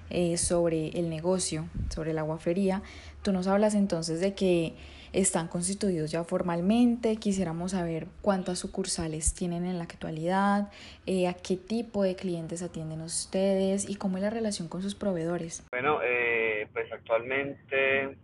eh, 0.09 0.37
sobre 0.37 0.87
el 0.97 1.07
negocio, 1.07 1.69
sobre 1.93 2.13
la 2.13 2.23
guafería. 2.23 2.81
Tú 3.21 3.31
nos 3.31 3.45
hablas 3.45 3.75
entonces 3.75 4.19
de 4.19 4.33
que 4.33 4.73
están 5.15 5.47
constituidos 5.47 6.11
ya 6.11 6.23
formalmente. 6.23 7.15
Quisiéramos 7.15 7.71
saber 7.71 8.07
cuántas 8.21 8.59
sucursales 8.59 9.33
tienen 9.33 9.65
en 9.65 9.77
la 9.77 9.85
actualidad, 9.85 10.71
eh, 11.05 11.27
a 11.27 11.33
qué 11.33 11.55
tipo 11.55 12.03
de 12.03 12.15
clientes 12.15 12.61
atienden 12.61 13.01
ustedes 13.01 13.89
y 13.89 13.95
cómo 13.95 14.17
es 14.17 14.23
la 14.23 14.29
relación 14.29 14.67
con 14.67 14.81
sus 14.81 14.93
proveedores. 14.93 15.65
Bueno, 15.71 15.99
eh, 16.03 16.67
pues 16.73 16.91
actualmente 16.91 18.17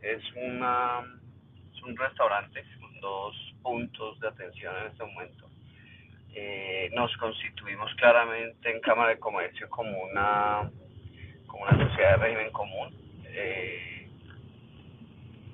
es, 0.00 0.22
una, 0.36 1.00
es 1.74 1.82
un 1.82 1.96
restaurante 1.96 2.64
con 2.80 3.00
dos 3.00 3.54
puntos 3.62 4.18
de 4.20 4.28
atención 4.28 4.74
en 4.78 4.86
este 4.86 5.04
momento. 5.04 5.46
Eh, 6.32 6.90
nos 6.94 7.14
constituimos 7.18 7.92
claramente 7.96 8.70
en 8.70 8.80
Cámara 8.80 9.10
de 9.10 9.18
Comercio 9.18 9.68
como 9.68 9.90
una, 10.04 10.70
como 11.46 11.64
una 11.64 11.86
sociedad 11.86 12.12
de 12.12 12.16
régimen 12.16 12.50
común 12.52 12.96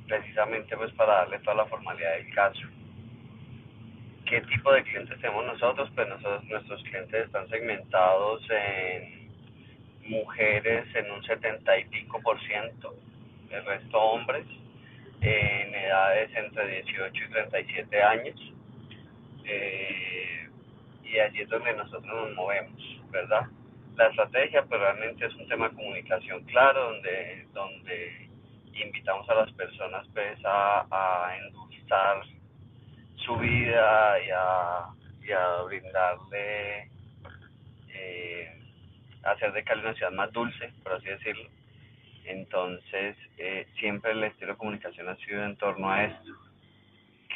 precisamente 0.06 0.76
pues 0.76 0.92
para 0.92 1.14
darle 1.14 1.38
toda 1.40 1.56
la 1.56 1.66
formalidad 1.66 2.16
del 2.16 2.34
caso. 2.34 2.62
¿Qué 4.26 4.40
tipo 4.42 4.72
de 4.72 4.82
clientes 4.82 5.20
tenemos 5.20 5.46
nosotros? 5.46 5.90
Pues 5.94 6.08
nosotros, 6.08 6.44
nuestros 6.44 6.82
clientes 6.84 7.26
están 7.26 7.48
segmentados 7.48 8.42
en 8.50 9.30
mujeres 10.08 10.86
en 10.94 11.10
un 11.10 11.22
70 11.22 11.78
y 11.78 11.84
pico 11.86 12.20
por 12.22 12.40
ciento, 12.44 12.94
el 13.50 13.64
resto 13.64 13.98
hombres, 13.98 14.46
en 15.20 15.74
edades 15.74 16.30
entre 16.34 16.82
18 16.82 17.24
y 17.24 17.30
37 17.30 18.02
años. 18.02 18.52
Eh, 19.44 20.48
y 21.04 21.18
allí 21.18 21.42
es 21.42 21.48
donde 21.48 21.72
nosotros 21.74 22.04
nos 22.04 22.34
movemos, 22.34 23.00
¿verdad? 23.10 23.46
La 23.96 24.08
estrategia 24.08 24.64
pues 24.64 24.80
realmente 24.80 25.24
es 25.24 25.34
un 25.34 25.48
tema 25.48 25.68
de 25.68 25.76
comunicación 25.76 26.42
claro, 26.44 26.92
donde, 26.92 27.46
donde 27.52 28.25
invitamos 28.82 29.28
a 29.28 29.34
las 29.34 29.52
personas 29.52 30.06
pues 30.12 30.38
a, 30.44 31.36
endulzar 31.38 32.22
su 33.16 33.36
vida 33.36 34.20
y 34.20 34.30
a, 34.30 34.86
y 35.22 35.32
a 35.32 35.62
brindarle, 35.62 36.90
eh, 37.88 38.62
hacer 39.22 39.52
de 39.52 39.64
Cali 39.64 39.82
una 39.82 39.94
ciudad 39.94 40.12
más 40.12 40.32
dulce, 40.32 40.72
por 40.82 40.92
así 40.92 41.06
decirlo. 41.06 41.48
Entonces, 42.24 43.16
eh, 43.38 43.66
siempre 43.78 44.12
el 44.12 44.24
estilo 44.24 44.52
de 44.52 44.58
comunicación 44.58 45.08
ha 45.08 45.16
sido 45.16 45.44
en 45.44 45.56
torno 45.56 45.90
a 45.90 46.04
esto. 46.04 46.32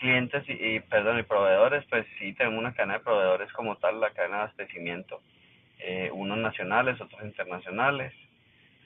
Clientes 0.01 0.45
y, 0.49 0.81
perdón, 0.81 1.19
y 1.19 1.23
proveedores, 1.23 1.85
pues 1.91 2.07
sí, 2.19 2.33
tenemos 2.33 2.59
una 2.59 2.75
cadena 2.75 2.95
de 2.95 3.05
proveedores 3.05 3.53
como 3.53 3.77
tal, 3.77 4.01
la 4.01 4.11
cadena 4.11 4.37
de 4.37 4.43
abastecimiento, 4.43 5.21
eh, 5.79 6.11
unos 6.13 6.39
nacionales, 6.39 7.01
otros 7.01 7.23
internacionales, 7.23 8.13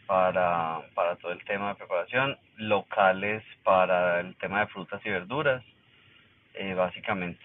para, 0.06 0.82
para 0.94 1.16
todo 1.16 1.32
el 1.32 1.44
tema 1.44 1.68
de 1.68 1.74
preparación, 1.76 2.36
locales 2.56 3.42
para 3.62 4.20
el 4.20 4.36
tema 4.36 4.60
de 4.60 4.66
frutas 4.68 5.00
y 5.04 5.10
verduras, 5.10 5.62
eh, 6.54 6.74
básicamente. 6.74 7.40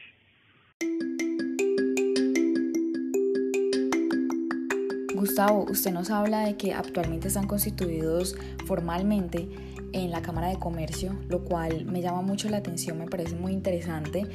Gustavo, 5.16 5.66
usted 5.70 5.92
nos 5.92 6.12
habla 6.12 6.46
de 6.46 6.56
que 6.56 6.74
actualmente 6.74 7.28
están 7.28 7.46
constituidos 7.46 8.38
formalmente 8.66 9.50
en 9.92 10.12
la 10.12 10.22
Cámara 10.22 10.48
de 10.48 10.58
Comercio, 10.58 11.14
lo 11.28 11.44
cual 11.44 11.86
me 11.86 12.02
llama 12.02 12.22
mucho 12.22 12.48
la 12.50 12.58
atención, 12.58 12.98
me 12.98 13.06
parece 13.06 13.36
muy 13.36 13.52
interesante, 13.52 14.26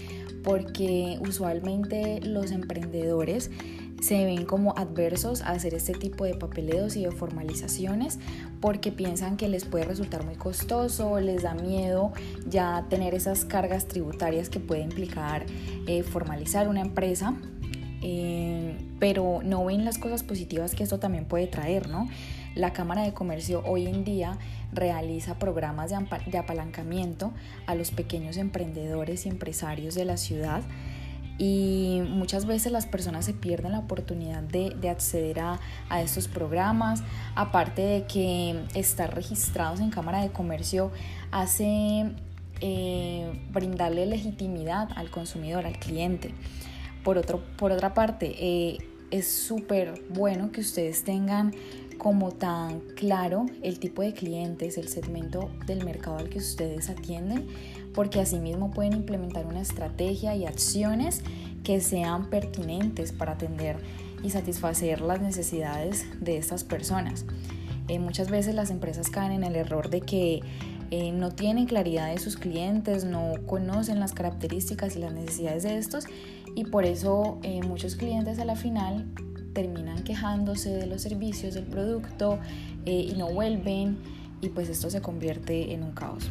porque 0.42 1.16
usualmente 1.20 2.20
los 2.20 2.50
emprendedores 2.50 3.50
se 4.02 4.24
ven 4.24 4.44
como 4.44 4.76
adversos 4.76 5.40
a 5.40 5.52
hacer 5.52 5.72
este 5.72 5.94
tipo 5.94 6.24
de 6.24 6.34
papeleos 6.34 6.96
y 6.96 7.04
de 7.04 7.10
formalizaciones 7.10 8.18
porque 8.64 8.92
piensan 8.92 9.36
que 9.36 9.46
les 9.46 9.66
puede 9.66 9.84
resultar 9.84 10.24
muy 10.24 10.36
costoso, 10.36 11.20
les 11.20 11.42
da 11.42 11.52
miedo 11.52 12.14
ya 12.48 12.86
tener 12.88 13.12
esas 13.12 13.44
cargas 13.44 13.88
tributarias 13.88 14.48
que 14.48 14.58
puede 14.58 14.80
implicar 14.80 15.44
eh, 15.86 16.02
formalizar 16.02 16.66
una 16.66 16.80
empresa. 16.80 17.34
Eh, 18.00 18.74
pero 18.98 19.40
no 19.44 19.66
ven 19.66 19.84
las 19.84 19.98
cosas 19.98 20.22
positivas 20.22 20.74
que 20.74 20.82
esto 20.82 20.98
también 20.98 21.26
puede 21.26 21.46
traer, 21.46 21.90
¿no? 21.90 22.08
la 22.54 22.72
Cámara 22.72 23.02
de 23.02 23.12
Comercio 23.12 23.62
hoy 23.66 23.86
en 23.86 24.04
día 24.04 24.38
realiza 24.72 25.38
programas 25.38 25.90
de, 26.26 26.38
apalancamiento 26.38 27.32
a 27.66 27.74
los 27.74 27.90
pequeños 27.90 28.36
emprendedores 28.36 29.26
y 29.26 29.28
empresarios 29.28 29.94
de 29.94 30.04
la 30.04 30.16
ciudad 30.16 30.62
y 31.38 32.02
muchas 32.08 32.46
veces 32.46 32.70
las 32.70 32.86
personas 32.86 33.24
se 33.24 33.32
pierden 33.32 33.72
la 33.72 33.80
oportunidad 33.80 34.42
de, 34.42 34.88
acceder 34.88 35.40
a, 35.40 35.58
estos 36.00 36.28
programas, 36.28 37.02
aparte 37.34 37.82
de 37.82 38.06
que 38.06 38.64
estar 38.74 39.14
registrados 39.14 39.80
en 39.80 39.90
Cámara 39.90 40.22
de 40.22 40.30
Comercio 40.30 40.92
hace 41.32 42.12
eh, 42.60 43.42
brindarle 43.50 44.06
legitimidad 44.06 44.88
al 44.94 45.10
consumidor, 45.10 45.66
al 45.66 45.78
cliente. 45.78 46.32
Por, 47.02 47.18
otro, 47.18 47.42
por 47.56 47.72
otra 47.72 47.94
parte, 47.94 48.34
eh, 48.38 48.78
es 49.10 49.30
súper 49.30 50.02
bueno 50.10 50.52
que 50.52 50.60
ustedes 50.60 51.04
tengan 51.04 51.54
como 51.98 52.32
tan 52.32 52.80
claro 52.96 53.46
el 53.62 53.78
tipo 53.78 54.02
de 54.02 54.12
clientes, 54.12 54.78
el 54.78 54.88
segmento 54.88 55.50
del 55.66 55.84
mercado 55.84 56.18
al 56.18 56.28
que 56.28 56.38
ustedes 56.38 56.90
atienden, 56.90 57.46
porque 57.94 58.20
asimismo 58.20 58.70
pueden 58.70 58.94
implementar 58.94 59.46
una 59.46 59.60
estrategia 59.60 60.34
y 60.36 60.46
acciones 60.46 61.22
que 61.62 61.80
sean 61.80 62.30
pertinentes 62.30 63.12
para 63.12 63.32
atender 63.32 63.76
y 64.22 64.30
satisfacer 64.30 65.00
las 65.00 65.20
necesidades 65.20 66.06
de 66.20 66.36
estas 66.36 66.64
personas. 66.64 67.24
Eh, 67.88 67.98
muchas 67.98 68.30
veces 68.30 68.54
las 68.54 68.70
empresas 68.70 69.10
caen 69.10 69.32
en 69.32 69.44
el 69.44 69.56
error 69.56 69.90
de 69.90 70.00
que 70.00 70.40
eh, 70.90 71.12
no 71.12 71.32
tienen 71.32 71.66
claridad 71.66 72.10
de 72.10 72.18
sus 72.18 72.36
clientes, 72.36 73.04
no 73.04 73.34
conocen 73.46 74.00
las 74.00 74.12
características 74.12 74.96
y 74.96 75.00
las 75.00 75.12
necesidades 75.12 75.62
de 75.64 75.76
estos 75.76 76.06
y 76.54 76.64
por 76.64 76.84
eso 76.84 77.38
eh, 77.42 77.60
muchos 77.62 77.96
clientes 77.96 78.38
a 78.38 78.44
la 78.44 78.56
final 78.56 79.06
terminan 79.54 80.04
quejándose 80.04 80.70
de 80.70 80.86
los 80.86 81.00
servicios 81.00 81.54
del 81.54 81.64
producto 81.64 82.38
y 82.84 83.14
no 83.16 83.30
vuelven 83.32 83.96
y 84.42 84.50
pues 84.50 84.68
esto 84.68 84.90
se 84.90 85.00
convierte 85.00 85.72
en 85.72 85.82
un 85.82 85.92
caos. 85.92 86.30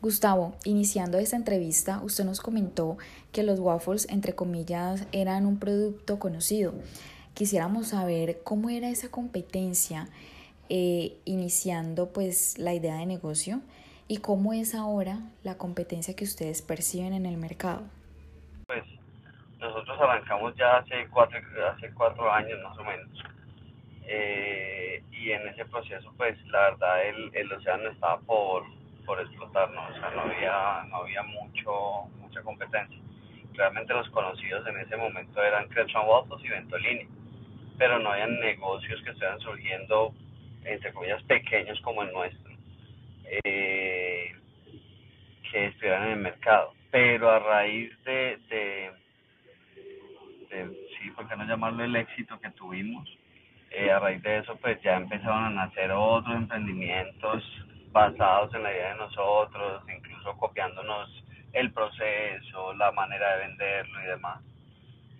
Gustavo, 0.00 0.54
iniciando 0.64 1.18
esta 1.18 1.36
entrevista, 1.36 2.00
usted 2.02 2.24
nos 2.24 2.40
comentó 2.40 2.96
que 3.30 3.42
los 3.42 3.60
waffles, 3.60 4.06
entre 4.08 4.34
comillas, 4.34 5.04
eran 5.12 5.44
un 5.44 5.58
producto 5.58 6.18
conocido. 6.18 6.72
Quisiéramos 7.34 7.88
saber 7.88 8.40
cómo 8.42 8.70
era 8.70 8.88
esa 8.88 9.10
competencia 9.10 10.08
eh, 10.70 11.18
iniciando 11.26 12.10
pues 12.10 12.58
la 12.58 12.72
idea 12.72 12.96
de 12.96 13.04
negocio 13.04 13.60
y 14.06 14.18
cómo 14.18 14.54
es 14.54 14.74
ahora 14.74 15.20
la 15.42 15.58
competencia 15.58 16.14
que 16.14 16.24
ustedes 16.24 16.62
perciben 16.62 17.12
en 17.12 17.26
el 17.26 17.36
mercado. 17.36 17.82
Nosotros 19.58 20.00
arrancamos 20.00 20.54
ya 20.56 20.76
hace 20.76 21.06
cuatro, 21.08 21.38
hace 21.72 21.92
cuatro 21.94 22.32
años 22.32 22.58
más 22.62 22.78
o 22.78 22.84
menos. 22.84 23.08
Eh, 24.04 25.02
y 25.12 25.32
en 25.32 25.46
ese 25.48 25.64
proceso 25.66 26.12
pues 26.16 26.36
la 26.46 26.70
verdad 26.70 27.04
el, 27.06 27.30
el 27.34 27.52
océano 27.52 27.90
estaba 27.90 28.18
por 28.20 28.64
por 29.08 29.18
explotarnos, 29.22 29.90
o 29.90 30.00
sea, 30.00 30.10
no 30.10 30.20
había, 30.20 30.84
no 30.90 30.96
había 30.96 31.22
mucho, 31.22 32.04
mucha 32.20 32.42
competencia. 32.42 32.98
Realmente 33.54 33.94
los 33.94 34.08
conocidos 34.10 34.66
en 34.66 34.78
ese 34.80 34.98
momento 34.98 35.42
eran 35.42 35.66
Cretron 35.68 36.06
Waffles 36.06 36.44
y 36.44 36.48
Ventolini, 36.50 37.08
pero 37.78 37.98
no 37.98 38.10
habían 38.10 38.38
negocios 38.38 39.00
que 39.02 39.08
estuvieran 39.08 39.40
surgiendo, 39.40 40.12
entre 40.62 40.92
comillas, 40.92 41.22
pequeños 41.22 41.80
como 41.80 42.02
el 42.02 42.12
nuestro, 42.12 42.52
eh, 43.24 44.36
que 45.50 45.66
estuvieran 45.68 46.08
en 46.08 46.12
el 46.12 46.18
mercado. 46.18 46.74
Pero 46.90 47.30
a 47.30 47.38
raíz 47.38 47.90
de, 48.04 48.38
de, 48.50 48.90
sí, 50.50 51.10
¿por 51.10 51.28
qué 51.28 51.36
no 51.36 51.44
llamarlo 51.44 51.84
el 51.84 51.96
éxito 51.96 52.38
que 52.40 52.50
tuvimos? 52.50 53.08
Eh, 53.70 53.90
a 53.90 53.98
raíz 53.98 54.22
de 54.22 54.38
eso, 54.38 54.56
pues 54.56 54.80
ya 54.82 54.96
empezaron 54.96 55.44
a 55.44 55.50
nacer 55.50 55.90
otros 55.92 56.34
emprendimientos 56.34 57.44
basados 57.92 58.54
en 58.54 58.62
la 58.62 58.72
idea 58.72 58.92
de 58.92 58.98
nosotros, 58.98 59.82
incluso 59.94 60.36
copiándonos 60.36 61.24
el 61.52 61.72
proceso, 61.72 62.74
la 62.74 62.92
manera 62.92 63.36
de 63.36 63.46
venderlo 63.46 64.02
y 64.02 64.06
demás. 64.06 64.42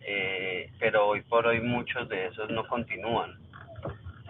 Eh, 0.00 0.70
pero 0.78 1.08
hoy 1.08 1.20
por 1.22 1.46
hoy 1.46 1.60
muchos 1.60 2.08
de 2.08 2.26
esos 2.26 2.48
no 2.50 2.66
continúan. 2.66 3.36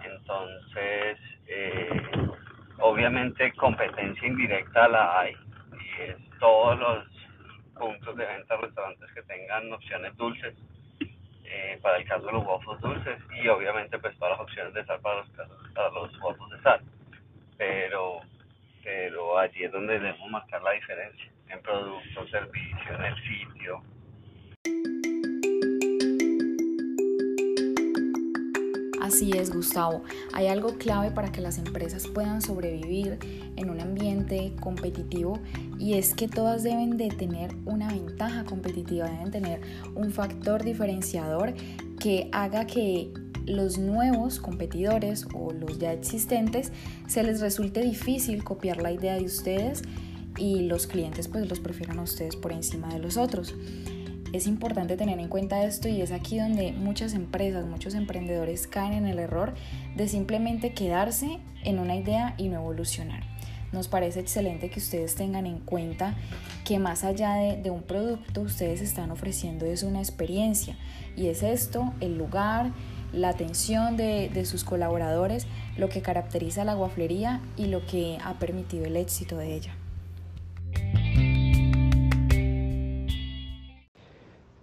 Entonces, 0.03 1.17
eh, 1.47 2.01
obviamente 2.79 3.53
competencia 3.53 4.27
indirecta 4.27 4.87
la 4.87 5.19
hay 5.19 5.33
y 5.73 6.39
todos 6.39 6.79
los 6.79 7.05
puntos 7.77 8.15
de 8.17 8.25
venta, 8.25 8.57
restaurantes 8.57 9.11
que 9.13 9.21
tengan 9.23 9.71
opciones 9.71 10.15
dulces, 10.17 10.53
eh, 11.49 11.79
para 11.81 11.97
el 11.97 12.05
caso 12.05 12.25
de 12.27 12.31
los 12.33 12.45
waffles 12.45 12.79
dulces 12.81 13.19
y 13.41 13.47
obviamente 13.47 13.97
pues 13.99 14.17
todas 14.17 14.37
las 14.37 14.41
opciones 14.41 14.73
de 14.73 14.85
sal 14.85 14.99
para 15.01 15.17
los, 15.17 15.29
para 15.73 15.89
los 15.89 16.21
waffles 16.21 16.49
de 16.51 16.61
sal. 16.61 16.81
Pero 17.57 18.21
pero 18.83 19.37
allí 19.37 19.63
es 19.63 19.71
donde 19.71 19.93
debemos 19.93 20.29
marcar 20.31 20.61
la 20.63 20.71
diferencia, 20.71 21.31
en 21.49 21.61
producto, 21.61 22.27
servicio, 22.29 22.95
en 22.95 23.03
el 23.03 23.15
sitio. 23.23 23.83
Así 29.09 29.31
es, 29.31 29.51
Gustavo. 29.51 30.03
Hay 30.33 30.45
algo 30.45 30.75
clave 30.75 31.09
para 31.09 31.31
que 31.31 31.41
las 31.41 31.57
empresas 31.57 32.05
puedan 32.05 32.43
sobrevivir 32.43 33.17
en 33.55 33.71
un 33.71 33.79
ambiente 33.79 34.53
competitivo 34.61 35.39
y 35.79 35.95
es 35.95 36.13
que 36.13 36.27
todas 36.27 36.61
deben 36.61 36.95
de 36.95 37.07
tener 37.07 37.55
una 37.65 37.87
ventaja 37.87 38.43
competitiva, 38.43 39.09
deben 39.09 39.31
tener 39.31 39.61
un 39.95 40.11
factor 40.11 40.63
diferenciador 40.63 41.55
que 41.99 42.29
haga 42.31 42.67
que 42.67 43.11
los 43.47 43.79
nuevos 43.79 44.39
competidores 44.39 45.25
o 45.33 45.53
los 45.53 45.79
ya 45.79 45.91
existentes 45.91 46.71
se 47.07 47.23
les 47.23 47.41
resulte 47.41 47.81
difícil 47.81 48.43
copiar 48.43 48.79
la 48.79 48.91
idea 48.91 49.15
de 49.15 49.23
ustedes 49.23 49.81
y 50.37 50.67
los 50.67 50.85
clientes 50.85 51.27
pues 51.27 51.49
los 51.49 51.59
prefieran 51.59 51.97
a 51.97 52.03
ustedes 52.03 52.35
por 52.35 52.51
encima 52.51 52.93
de 52.93 52.99
los 52.99 53.17
otros. 53.17 53.55
Es 54.31 54.45
importante 54.45 54.95
tener 54.95 55.19
en 55.19 55.27
cuenta 55.27 55.63
esto 55.63 55.87
y 55.87 56.01
es 56.01 56.11
aquí 56.11 56.37
donde 56.37 56.71
muchas 56.71 57.15
empresas, 57.15 57.65
muchos 57.65 57.95
emprendedores 57.95 58.67
caen 58.67 58.93
en 58.93 59.07
el 59.07 59.17
error 59.17 59.55
de 59.95 60.07
simplemente 60.07 60.73
quedarse 60.73 61.39
en 61.63 61.79
una 61.79 61.95
idea 61.95 62.35
y 62.37 62.49
no 62.49 62.59
evolucionar. 62.59 63.23
Nos 63.71 63.87
parece 63.87 64.19
excelente 64.19 64.69
que 64.69 64.79
ustedes 64.79 65.15
tengan 65.15 65.47
en 65.47 65.59
cuenta 65.59 66.15
que 66.63 66.77
más 66.77 67.03
allá 67.03 67.33
de, 67.35 67.71
un 67.71 67.81
producto, 67.81 68.41
ustedes 68.41 68.81
están 68.81 69.09
ofreciendo 69.09 69.65
es 69.65 69.81
una 69.81 69.99
experiencia. 69.99 70.75
Y 71.15 71.27
es 71.27 71.41
esto, 71.41 71.93
el 71.99 72.17
lugar, 72.17 72.71
la 73.13 73.29
atención 73.29 73.97
de, 73.97 74.45
sus 74.45 74.63
colaboradores, 74.63 75.47
lo 75.77 75.89
que 75.89 76.01
caracteriza 76.01 76.65
la 76.65 76.75
guaflería 76.75 77.41
y 77.57 77.65
lo 77.65 77.85
que 77.85 78.17
ha 78.23 78.37
permitido 78.37 78.85
el 78.85 78.95
éxito 78.95 79.37
de 79.37 79.55
ella. 79.55 79.78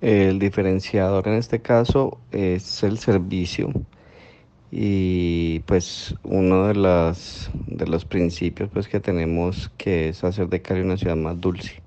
El 0.00 0.38
diferenciador 0.38 1.26
en 1.28 1.35
este 1.35 1.61
caso 1.61 2.18
es 2.30 2.82
el 2.82 2.98
servicio 2.98 3.72
y 4.70 5.61
pues 5.61 6.14
uno 6.22 6.66
de, 6.66 6.74
las, 6.74 7.50
de 7.66 7.87
los 7.87 8.04
principios 8.04 8.68
pues 8.72 8.88
que 8.88 9.00
tenemos 9.00 9.70
que 9.78 10.11
es 10.11 10.22
hacer 10.22 10.48
de 10.48 10.61
Cali 10.61 10.82
una 10.82 10.96
ciudad 10.96 11.16
más 11.16 11.40
dulce. 11.40 11.82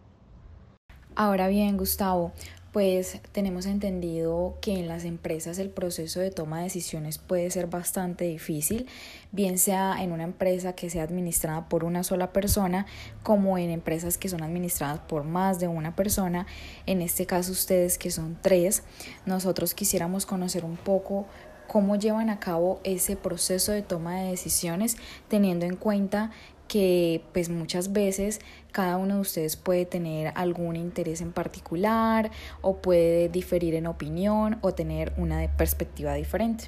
Ahora 1.15 1.49
bien, 1.49 1.77
Gustavo, 1.77 2.31
pues 2.71 3.19
tenemos 3.31 3.65
entendido 3.65 4.57
que 4.61 4.73
en 4.73 4.87
las 4.87 5.03
empresas 5.03 5.57
el 5.57 5.69
proceso 5.69 6.19
de 6.19 6.29
toma 6.29 6.57
de 6.57 6.65
decisiones 6.65 7.17
puede 7.17 7.49
ser 7.49 7.67
bastante 7.67 8.25
difícil, 8.25 8.87
bien 9.31 9.57
sea 9.57 10.03
en 10.03 10.11
una 10.11 10.23
empresa 10.23 10.73
que 10.73 10.89
sea 10.89 11.03
administrada 11.03 11.67
por 11.67 11.83
una 11.83 12.03
sola 12.03 12.31
persona 12.31 12.85
como 13.23 13.57
en 13.57 13.71
empresas 13.71 14.17
que 14.17 14.29
son 14.29 14.43
administradas 14.43 14.99
por 14.99 15.23
más 15.23 15.59
de 15.59 15.67
una 15.67 15.95
persona. 15.95 16.45
En 16.85 17.01
este 17.01 17.25
caso 17.25 17.51
ustedes 17.51 17.97
que 17.97 18.11
son 18.11 18.37
tres, 18.41 18.83
nosotros 19.25 19.73
quisiéramos 19.73 20.25
conocer 20.25 20.63
un 20.63 20.77
poco 20.77 21.25
cómo 21.67 21.95
llevan 21.95 22.29
a 22.29 22.39
cabo 22.39 22.79
ese 22.83 23.15
proceso 23.15 23.71
de 23.71 23.81
toma 23.81 24.21
de 24.21 24.29
decisiones 24.29 24.97
teniendo 25.27 25.65
en 25.65 25.75
cuenta 25.75 26.31
que 26.69 27.23
pues 27.33 27.49
muchas 27.49 27.91
veces 27.91 28.39
cada 28.71 28.97
uno 28.97 29.15
de 29.15 29.21
ustedes 29.21 29.55
puede 29.57 29.85
tener 29.85 30.31
algún 30.35 30.75
interés 30.75 31.21
en 31.21 31.31
particular 31.31 32.29
o 32.61 32.81
puede 32.81 33.29
diferir 33.29 33.75
en 33.75 33.87
opinión 33.87 34.57
o 34.61 34.73
tener 34.73 35.13
una 35.17 35.47
perspectiva 35.57 36.13
diferente. 36.13 36.65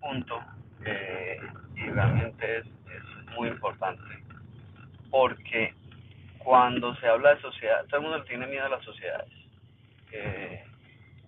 Punto, 0.00 0.38
eh, 0.84 1.38
y 1.76 1.90
realmente 1.90 2.58
es, 2.58 2.64
muy 3.36 3.48
importante, 3.48 4.00
porque 5.10 5.74
cuando 6.38 6.94
se 6.96 7.08
habla 7.08 7.34
de 7.34 7.40
sociedad, 7.40 7.84
todo 7.86 7.96
el 7.96 8.06
mundo 8.06 8.22
tiene 8.24 8.46
miedo 8.46 8.66
a 8.66 8.68
las 8.68 8.84
sociedades. 8.84 9.32
Eh, 10.12 10.64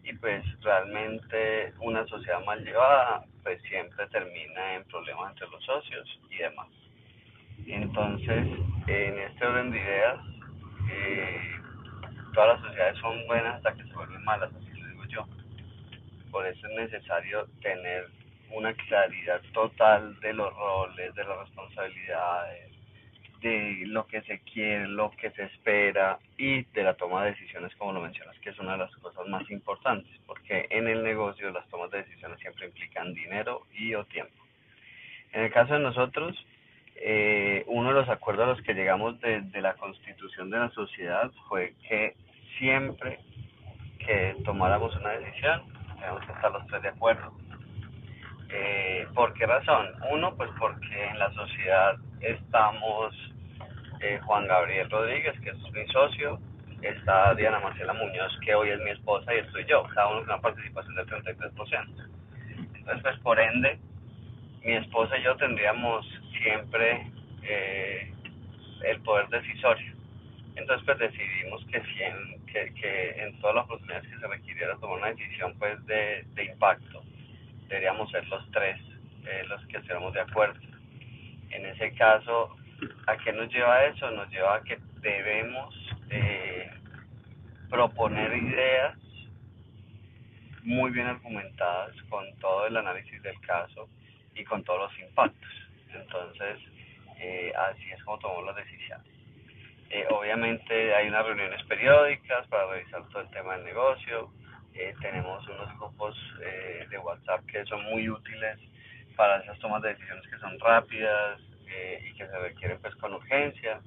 y 0.04 0.12
pues 0.12 0.44
realmente 0.62 1.72
una 1.80 2.06
sociedad 2.06 2.44
mal 2.44 2.64
llevada 2.64 3.24
pues 3.42 3.60
siempre 3.62 4.06
termina 4.08 4.74
en 4.74 4.84
problemas 4.84 5.32
entre 5.32 5.48
los 5.48 5.64
socios 5.64 6.20
y 6.30 6.36
demás. 6.36 6.68
Entonces, 7.66 8.46
en 8.86 9.18
este 9.18 9.46
orden 9.46 9.70
de 9.70 9.78
ideas, 9.78 10.18
eh, 10.90 11.40
todas 12.34 12.60
las 12.60 12.68
sociedades 12.68 12.98
son 12.98 13.26
buenas 13.26 13.56
hasta 13.56 13.74
que 13.74 13.84
se 13.84 13.94
vuelven 13.94 14.24
malas, 14.24 14.50
así 14.54 14.78
lo 14.78 14.88
digo 14.88 15.04
yo. 15.06 15.26
por 16.30 16.46
eso 16.46 16.66
es 16.66 16.90
necesario 16.90 17.46
tener 17.62 18.08
una 18.50 18.72
claridad 18.74 19.40
total 19.52 20.18
de 20.20 20.32
los 20.32 20.54
roles, 20.54 21.14
de 21.14 21.24
las 21.24 21.38
responsabilidades, 21.38 22.70
de 23.40 23.82
lo 23.86 24.06
que 24.06 24.22
se 24.22 24.40
quiere, 24.40 24.86
lo 24.88 25.10
que 25.12 25.30
se 25.30 25.44
espera 25.44 26.18
y 26.36 26.62
de 26.62 26.82
la 26.82 26.94
toma 26.94 27.24
de 27.24 27.30
decisiones, 27.32 27.74
como 27.76 27.92
lo 27.92 28.00
mencionas, 28.00 28.38
que 28.40 28.50
es 28.50 28.58
una 28.58 28.72
de 28.72 28.78
las 28.78 28.96
cosas 28.96 29.26
más 29.28 29.48
importantes, 29.50 30.10
porque 30.26 30.66
en 30.70 30.88
el 30.88 31.02
negocio 31.02 31.50
las 31.50 31.68
tomas 31.68 31.90
de 31.90 32.02
decisiones 32.02 32.38
siempre 32.40 32.66
implican 32.66 33.14
dinero 33.14 33.66
y 33.72 33.94
o 33.94 34.04
tiempo. 34.04 34.44
En 35.32 35.44
el 35.44 35.52
caso 35.52 35.74
de 35.74 35.80
nosotros, 35.80 36.36
eh, 36.98 37.64
uno 37.66 37.88
de 37.88 38.00
los 38.00 38.08
acuerdos 38.08 38.44
a 38.44 38.50
los 38.50 38.62
que 38.62 38.74
llegamos 38.74 39.20
desde 39.20 39.60
la 39.60 39.74
constitución 39.74 40.50
de 40.50 40.58
la 40.58 40.70
sociedad 40.70 41.30
fue 41.48 41.74
que 41.88 42.14
siempre 42.58 43.20
que 43.98 44.36
tomáramos 44.44 44.94
una 44.96 45.10
decisión, 45.10 45.62
tenemos 45.98 46.24
que 46.24 46.32
estar 46.32 46.52
los 46.52 46.66
tres 46.66 46.82
de 46.82 46.88
acuerdo. 46.88 47.32
Eh, 48.48 49.06
¿Por 49.14 49.34
qué 49.34 49.46
razón? 49.46 49.86
Uno, 50.12 50.34
pues 50.36 50.50
porque 50.58 51.04
en 51.04 51.18
la 51.18 51.32
sociedad 51.32 51.96
estamos 52.20 53.14
eh, 54.00 54.20
Juan 54.24 54.46
Gabriel 54.46 54.88
Rodríguez, 54.88 55.38
que 55.40 55.50
es 55.50 55.72
mi 55.72 55.86
socio, 55.88 56.38
está 56.82 57.34
Diana 57.34 57.58
Marcela 57.60 57.92
Muñoz, 57.92 58.38
que 58.44 58.54
hoy 58.54 58.70
es 58.70 58.80
mi 58.80 58.90
esposa, 58.90 59.34
y 59.34 59.38
estoy 59.38 59.64
yo, 59.66 59.82
cada 59.94 60.08
uno 60.08 60.18
con 60.20 60.28
una 60.30 60.40
participación 60.40 60.94
del 60.94 61.06
33%. 61.06 62.08
Entonces, 62.74 63.02
pues 63.02 63.18
por 63.20 63.40
ende, 63.40 63.78
mi 64.62 64.74
esposa 64.74 65.18
y 65.18 65.22
yo 65.22 65.36
tendríamos 65.36 66.06
siempre 66.42 67.06
eh, 67.42 68.12
el 68.84 69.00
poder 69.00 69.28
decisorio. 69.28 69.92
Entonces, 70.56 70.84
pues 70.86 70.98
decidimos 70.98 71.64
que, 71.66 71.80
si 71.82 72.02
en, 72.02 72.46
que, 72.46 72.72
que 72.74 73.22
en 73.22 73.38
todas 73.40 73.56
las 73.56 73.64
oportunidades 73.66 74.08
que 74.08 74.18
se 74.18 74.26
requiriera 74.26 74.76
tomar 74.78 74.98
una 74.98 75.08
decisión 75.08 75.54
pues 75.58 75.84
de, 75.86 76.24
de 76.34 76.44
impacto, 76.44 77.02
deberíamos 77.68 78.10
ser 78.10 78.26
los 78.28 78.50
tres 78.52 78.80
eh, 79.26 79.44
los 79.48 79.64
que 79.66 79.78
estemos 79.78 80.12
de 80.14 80.20
acuerdo. 80.20 80.58
En 81.50 81.66
ese 81.66 81.92
caso, 81.94 82.56
¿a 83.06 83.16
qué 83.18 83.32
nos 83.32 83.52
lleva 83.52 83.84
eso? 83.86 84.10
Nos 84.12 84.30
lleva 84.30 84.56
a 84.56 84.62
que 84.62 84.78
debemos 85.00 85.74
eh, 86.10 86.70
proponer 87.68 88.36
ideas 88.36 88.96
muy 90.62 90.90
bien 90.90 91.06
argumentadas 91.06 91.94
con 92.08 92.24
todo 92.38 92.66
el 92.66 92.76
análisis 92.76 93.20
del 93.22 93.38
caso 93.40 93.88
y 94.34 94.44
con 94.44 94.62
todos 94.64 94.90
los 94.90 94.98
impactos. 95.00 95.65
Entonces, 96.00 96.58
eh, 97.18 97.52
así 97.70 97.90
es 97.90 98.02
como 98.04 98.18
tomamos 98.18 98.46
las 98.46 98.56
decisiones. 98.56 99.06
Eh, 99.90 100.06
obviamente 100.10 100.94
hay 100.94 101.08
unas 101.08 101.24
reuniones 101.24 101.62
periódicas 101.64 102.46
para 102.48 102.66
revisar 102.66 103.06
todo 103.08 103.22
el 103.22 103.30
tema 103.30 103.56
del 103.56 103.64
negocio. 103.64 104.30
Eh, 104.74 104.94
tenemos 105.00 105.46
unos 105.48 105.78
grupos 105.78 106.16
de 106.90 106.98
WhatsApp 106.98 107.44
que 107.46 107.64
son 107.64 107.82
muy 107.84 108.08
útiles 108.08 108.58
para 109.16 109.38
esas 109.38 109.58
tomas 109.58 109.82
de 109.82 109.90
decisiones 109.90 110.26
que 110.28 110.38
son 110.38 110.58
rápidas 110.60 111.40
y 112.02 112.12
que 112.14 112.26
se 112.26 112.38
requieren 112.38 112.78
pues 112.80 112.94
con 112.96 113.14
urgencia. 113.14 113.80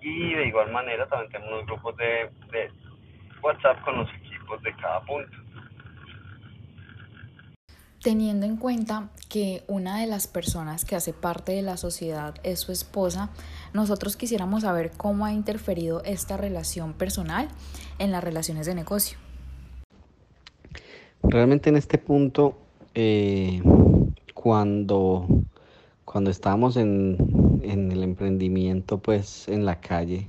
y 0.00 0.34
de 0.34 0.46
igual 0.46 0.70
manera 0.70 1.06
también 1.06 1.30
tenemos 1.32 1.54
unos 1.54 1.66
grupos 1.66 1.96
de 1.96 2.30
WhatsApp 3.40 3.80
con 3.82 3.98
los 3.98 4.14
equipos 4.14 4.62
de 4.62 4.72
cada 4.76 5.00
punto. 5.02 5.43
Teniendo 8.04 8.44
en 8.44 8.58
cuenta 8.58 9.08
que 9.30 9.64
una 9.66 9.98
de 9.98 10.06
las 10.06 10.26
personas 10.26 10.84
que 10.84 10.94
hace 10.94 11.14
parte 11.14 11.52
de 11.52 11.62
la 11.62 11.78
sociedad 11.78 12.34
es 12.42 12.60
su 12.60 12.70
esposa, 12.70 13.30
nosotros 13.72 14.18
quisiéramos 14.18 14.60
saber 14.60 14.90
cómo 14.94 15.24
ha 15.24 15.32
interferido 15.32 16.02
esta 16.04 16.36
relación 16.36 16.92
personal 16.92 17.48
en 17.98 18.12
las 18.12 18.22
relaciones 18.22 18.66
de 18.66 18.74
negocio. 18.74 19.16
Realmente 21.22 21.70
en 21.70 21.76
este 21.76 21.96
punto, 21.96 22.58
eh, 22.94 23.62
cuando, 24.34 25.26
cuando 26.04 26.30
estábamos 26.30 26.76
en, 26.76 27.16
en, 27.62 27.90
el 27.90 28.02
emprendimiento, 28.02 28.98
pues 28.98 29.48
en 29.48 29.64
la 29.64 29.80
calle, 29.80 30.26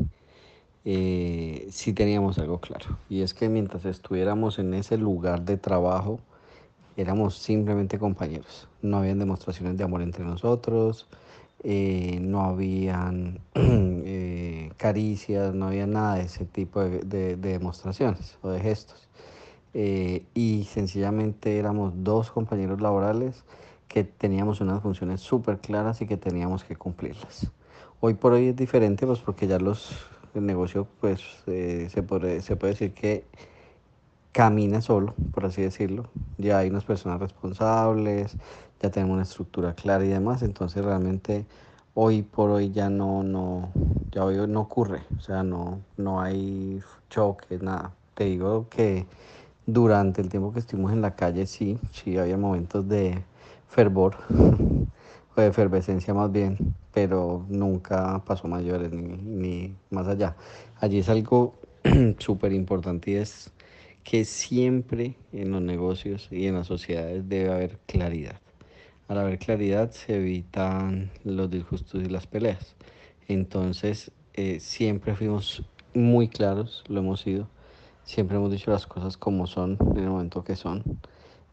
eh, 0.86 1.68
sí 1.72 1.92
teníamos 1.92 2.40
algo 2.40 2.62
claro. 2.62 2.98
Y 3.10 3.20
es 3.20 3.34
que 3.34 3.50
mientras 3.50 3.84
estuviéramos 3.84 4.60
en 4.60 4.74
ese 4.76 4.98
lugar 4.98 5.42
de 5.42 5.58
trabajo, 5.58 6.22
éramos 6.98 7.38
simplemente 7.38 8.00
compañeros. 8.00 8.68
No 8.82 8.98
habían 8.98 9.20
demostraciones 9.20 9.78
de 9.78 9.84
amor 9.84 10.02
entre 10.02 10.24
nosotros, 10.24 11.08
eh, 11.64 12.20
no 12.22 12.42
habían 12.42 13.40
eh, 13.56 14.72
caricias, 14.78 15.54
no 15.54 15.68
había 15.68 15.88
nada 15.88 16.16
de 16.16 16.24
ese 16.24 16.46
tipo 16.46 16.82
de, 16.82 17.00
de, 17.00 17.36
de 17.36 17.50
demostraciones 17.50 18.38
o 18.42 18.50
de 18.50 18.60
gestos. 18.60 19.08
Eh, 19.74 20.24
y 20.34 20.64
sencillamente 20.66 21.58
éramos 21.58 21.94
dos 21.98 22.32
compañeros 22.32 22.82
laborales 22.82 23.44
que 23.88 24.04
teníamos 24.04 24.62
unas 24.62 24.82
funciones 24.82 25.22
súper 25.22 25.60
claras 25.60 26.02
y 26.02 26.08
que 26.08 26.18
teníamos 26.18 26.64
que 26.64 26.76
cumplirlas. 26.76 27.52
Hoy 28.00 28.14
por 28.14 28.34
hoy 28.34 28.48
es 28.48 28.56
diferente, 28.56 29.06
pues 29.06 29.20
porque 29.20 29.48
ya 29.48 29.60
los 29.60 30.08
el 30.36 30.46
negocio, 30.46 30.88
pues 31.00 31.22
se, 31.46 32.04
puede, 32.04 32.42
se 32.42 32.56
puede 32.56 32.74
decir 32.74 32.94
que 32.94 33.24
camina 34.36 34.82
solo, 34.82 35.14
por 35.32 35.46
así 35.46 35.62
decirlo. 35.62 36.10
Ya 36.38 36.58
hay 36.58 36.70
unas 36.70 36.84
personas 36.84 37.22
responsables, 37.22 38.36
ya 38.82 38.92
tenemos 38.92 39.14
una 39.14 39.24
estructura 39.24 39.74
clara 39.74 40.04
y 40.04 40.10
demás, 40.10 40.44
entonces 40.44 40.84
realmente 40.84 41.46
hoy 41.94 42.22
por 42.22 42.50
hoy 42.50 42.70
ya 42.70 42.90
no, 42.90 43.24
no, 43.24 43.70
ya 44.12 44.26
hoy 44.26 44.46
no 44.46 44.60
ocurre, 44.60 45.04
o 45.18 45.22
sea, 45.22 45.42
no, 45.42 45.80
no 45.96 46.20
hay 46.20 46.82
choques, 47.10 47.62
nada. 47.64 47.94
Te 48.14 48.26
digo 48.26 48.68
que 48.70 49.06
durante 49.66 50.22
el 50.22 50.28
tiempo 50.28 50.52
que 50.52 50.60
estuvimos 50.60 50.92
en 50.92 51.02
la 51.02 51.16
calle 51.16 51.48
sí, 51.48 51.80
sí 51.94 52.18
había 52.18 52.36
momentos 52.36 52.90
de 52.90 53.24
fervor, 53.70 54.18
o 55.38 55.40
de 55.42 55.48
efervescencia 55.48 56.14
más 56.14 56.30
bien, 56.30 56.76
pero 56.94 57.46
nunca 57.48 58.22
pasó 58.26 58.50
mayores 58.50 58.92
ni, 58.92 59.16
ni 59.16 59.76
más 59.92 60.08
allá. 60.10 60.36
Allí 60.82 61.00
es 61.00 61.08
algo 61.08 61.56
súper 62.20 62.52
importante 62.52 63.12
y 63.12 63.16
es 63.16 63.55
que 64.06 64.24
siempre 64.24 65.16
en 65.34 65.52
los 65.52 65.62
negocios 65.62 66.30
y 66.32 66.46
en 66.46 66.54
las 66.54 66.68
sociedades 66.68 67.28
debe 67.28 67.52
haber 67.52 67.80
claridad. 67.88 68.40
Al 69.08 69.18
haber 69.18 69.40
claridad 69.40 69.92
se 69.92 70.16
evitan 70.18 71.12
los 71.24 71.50
disgustos 71.50 72.04
y 72.04 72.06
las 72.06 72.28
peleas. 72.28 72.76
Entonces, 73.28 74.12
eh, 74.36 74.60
siempre 74.60 75.16
fuimos 75.16 75.64
muy 75.96 76.30
claros, 76.30 76.84
lo 76.88 77.00
hemos 77.00 77.22
sido. 77.22 77.50
Siempre 78.04 78.38
hemos 78.38 78.52
dicho 78.52 78.70
las 78.70 78.86
cosas 78.86 79.18
como 79.18 79.48
son, 79.48 79.78
en 79.82 79.98
el 79.98 80.10
momento 80.10 80.44
que 80.44 80.56
son. 80.56 80.84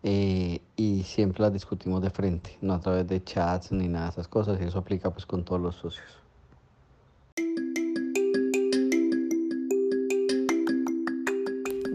Eh, 0.02 0.60
y 0.76 1.04
siempre 1.04 1.42
las 1.42 1.52
discutimos 1.54 2.02
de 2.02 2.10
frente, 2.10 2.58
no 2.60 2.74
a 2.74 2.80
través 2.80 3.06
de 3.08 3.24
chats 3.24 3.72
ni 3.72 3.88
nada 3.88 4.06
de 4.06 4.10
esas 4.12 4.28
cosas. 4.28 4.60
Y 4.60 4.64
eso 4.64 4.78
aplica 4.78 5.10
pues 5.10 5.24
con 5.24 5.42
todos 5.44 5.60
los 5.60 5.76
socios. 5.76 6.21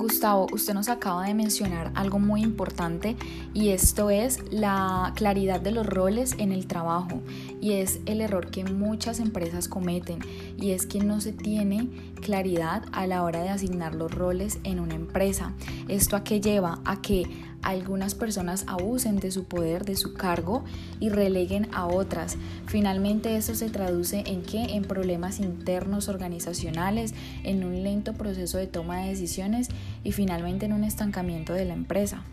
Gustavo, 0.07 0.47
usted 0.53 0.73
nos 0.73 0.87
acaba 0.87 1.25
de 1.25 1.33
mencionar 1.33 1.91
algo 1.93 2.17
muy 2.17 2.41
importante 2.41 3.17
y 3.53 3.69
esto 3.71 4.09
es 4.09 4.39
la 4.51 5.11
claridad 5.17 5.59
de 5.59 5.71
los 5.71 5.85
roles 5.85 6.33
en 6.37 6.53
el 6.53 6.65
trabajo 6.65 7.21
y 7.59 7.73
es 7.73 7.99
el 8.05 8.21
error 8.21 8.49
que 8.49 8.63
muchas 8.63 9.19
empresas 9.19 9.67
cometen 9.67 10.19
y 10.57 10.71
es 10.71 10.85
que 10.85 10.99
no 10.99 11.19
se 11.19 11.33
tiene 11.33 11.89
claridad 12.21 12.85
a 12.93 13.05
la 13.05 13.21
hora 13.21 13.43
de 13.43 13.49
asignar 13.49 13.95
los 13.95 14.09
roles 14.09 14.59
en 14.63 14.79
una 14.79 14.95
empresa. 14.95 15.51
¿Esto 15.89 16.15
a 16.15 16.23
qué 16.23 16.39
lleva? 16.39 16.79
A 16.85 17.01
que 17.01 17.25
algunas 17.61 18.15
personas 18.15 18.63
abusen 18.67 19.19
de 19.19 19.31
su 19.31 19.45
poder, 19.45 19.85
de 19.85 19.95
su 19.95 20.13
cargo 20.13 20.63
y 20.99 21.09
releguen 21.09 21.67
a 21.73 21.87
otras. 21.87 22.37
Finalmente 22.65 23.35
eso 23.35 23.55
se 23.55 23.69
traduce 23.69 24.23
en 24.25 24.43
qué? 24.43 24.75
En 24.75 24.83
problemas 24.83 25.39
internos 25.39 26.07
organizacionales, 26.07 27.13
en 27.43 27.63
un 27.63 27.83
lento 27.83 28.13
proceso 28.13 28.57
de 28.57 28.67
toma 28.67 29.01
de 29.01 29.09
decisiones 29.09 29.69
y 30.03 30.11
finalmente 30.11 30.65
en 30.65 30.73
un 30.73 30.83
estancamiento 30.83 31.53
de 31.53 31.65
la 31.65 31.73
empresa. 31.73 32.23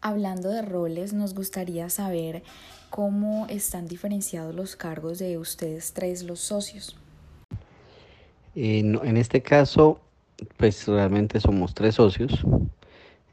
Hablando 0.00 0.50
de 0.50 0.62
roles, 0.62 1.14
nos 1.14 1.34
gustaría 1.34 1.88
saber 1.88 2.42
cómo 2.90 3.46
están 3.48 3.88
diferenciados 3.88 4.54
los 4.54 4.76
cargos 4.76 5.18
de 5.18 5.38
ustedes 5.38 5.92
tres, 5.94 6.22
los 6.22 6.40
socios. 6.40 6.96
En, 8.54 9.00
en 9.02 9.16
este 9.16 9.42
caso, 9.42 10.00
pues 10.56 10.86
realmente 10.88 11.40
somos 11.40 11.74
tres 11.74 11.96
socios, 11.96 12.44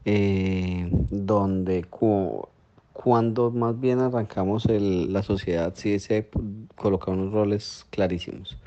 eh, 0.04 0.88
donde 1.10 1.84
cu 1.84 2.48
cuando 2.92 3.50
más 3.50 3.80
bien 3.80 4.00
arrancamos 4.00 4.66
el, 4.66 5.12
la 5.12 5.22
sociedad 5.22 5.72
sí 5.74 5.98
se 5.98 6.28
colocaron 6.76 7.20
unos 7.20 7.32
roles 7.32 7.86
clarísimos. 7.90 8.58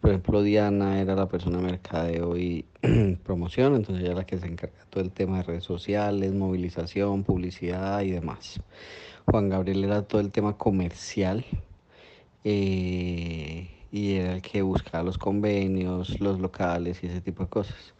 Por 0.00 0.10
ejemplo, 0.10 0.42
Diana 0.42 1.00
era 1.00 1.14
la 1.16 1.28
persona 1.28 1.58
de 1.58 1.64
mercadeo 1.64 2.36
y 2.36 2.66
promoción, 3.24 3.74
entonces 3.74 4.02
ella 4.02 4.12
era 4.12 4.20
la 4.20 4.26
que 4.26 4.38
se 4.38 4.46
encarga 4.46 4.84
todo 4.90 5.02
el 5.02 5.10
tema 5.10 5.38
de 5.38 5.44
redes 5.44 5.64
sociales, 5.64 6.32
movilización, 6.34 7.24
publicidad 7.24 8.02
y 8.02 8.10
demás. 8.10 8.60
Juan 9.26 9.48
Gabriel 9.48 9.84
era 9.84 10.02
todo 10.02 10.20
el 10.20 10.30
tema 10.30 10.56
comercial. 10.58 11.44
Eh, 12.44 13.73
y 13.94 14.16
era 14.16 14.34
el 14.34 14.42
que 14.42 14.60
buscaba 14.62 15.04
los 15.04 15.18
convenios, 15.18 16.18
los 16.20 16.40
locales 16.40 17.04
y 17.04 17.06
ese 17.06 17.20
tipo 17.20 17.44
de 17.44 17.48
cosas. 17.48 17.94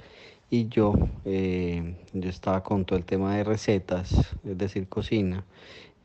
y 0.50 0.68
yo, 0.68 0.94
eh, 1.24 1.96
yo 2.12 2.28
estaba 2.30 2.62
con 2.64 2.85
todo 2.85 2.98
el 2.98 3.04
tema 3.04 3.37
de 3.37 3.44
recetas, 3.44 4.12
es 4.44 4.59
decir, 4.59 4.88
cocina, 4.88 5.44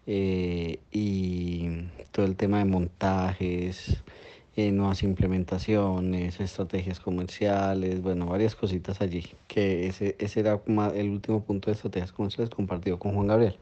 eh, 0.08 0.80
y 0.92 1.70
todo 2.12 2.26
el 2.28 2.36
tema 2.36 2.60
de 2.60 2.66
montajes, 2.66 4.04
eh, 4.56 4.72
nuevas 4.72 5.02
implementaciones, 5.04 6.40
estrategias 6.40 7.00
comerciales, 7.00 8.02
bueno, 8.02 8.28
varias 8.28 8.56
cositas 8.56 9.02
allí, 9.02 9.26
que 9.48 9.88
ese, 9.88 10.16
ese 10.20 10.40
era 10.42 10.62
el 10.96 11.10
último 11.10 11.44
punto 11.44 11.68
de 11.72 11.76
estrategias 11.76 12.12
comerciales 12.12 12.52
compartido 12.52 13.00
con 13.00 13.16
Juan 13.16 13.28
Gabriel, 13.28 13.58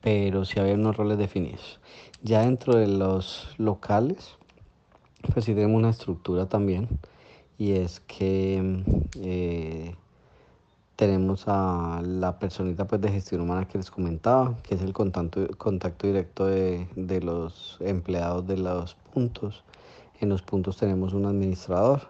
pero 0.00 0.44
sí 0.46 0.58
había 0.60 0.74
unos 0.74 0.96
roles 0.96 1.18
definidos. 1.18 1.80
Ya 2.22 2.42
dentro 2.42 2.76
de 2.76 2.86
los 2.88 3.54
locales, 3.58 4.36
pues 5.32 5.44
sí 5.44 5.54
tenemos 5.54 5.78
una 5.78 5.90
estructura 5.90 6.46
también, 6.46 6.88
y 7.58 7.72
es 7.72 8.00
que 8.00 8.82
eh, 9.20 9.94
tenemos 10.96 11.44
a 11.46 12.00
la 12.04 12.38
personita 12.38 12.86
pues, 12.86 13.00
de 13.00 13.10
gestión 13.10 13.40
humana 13.40 13.66
que 13.66 13.78
les 13.78 13.90
comentaba, 13.90 14.56
que 14.62 14.74
es 14.74 14.82
el 14.82 14.92
contacto, 14.92 16.06
directo 16.06 16.46
de, 16.46 16.88
de 16.96 17.20
los 17.20 17.76
empleados 17.80 18.46
de 18.46 18.58
los 18.58 18.94
puntos. 19.12 19.64
En 20.20 20.28
los 20.28 20.42
puntos 20.42 20.76
tenemos 20.76 21.14
un 21.14 21.26
administrador, 21.26 22.02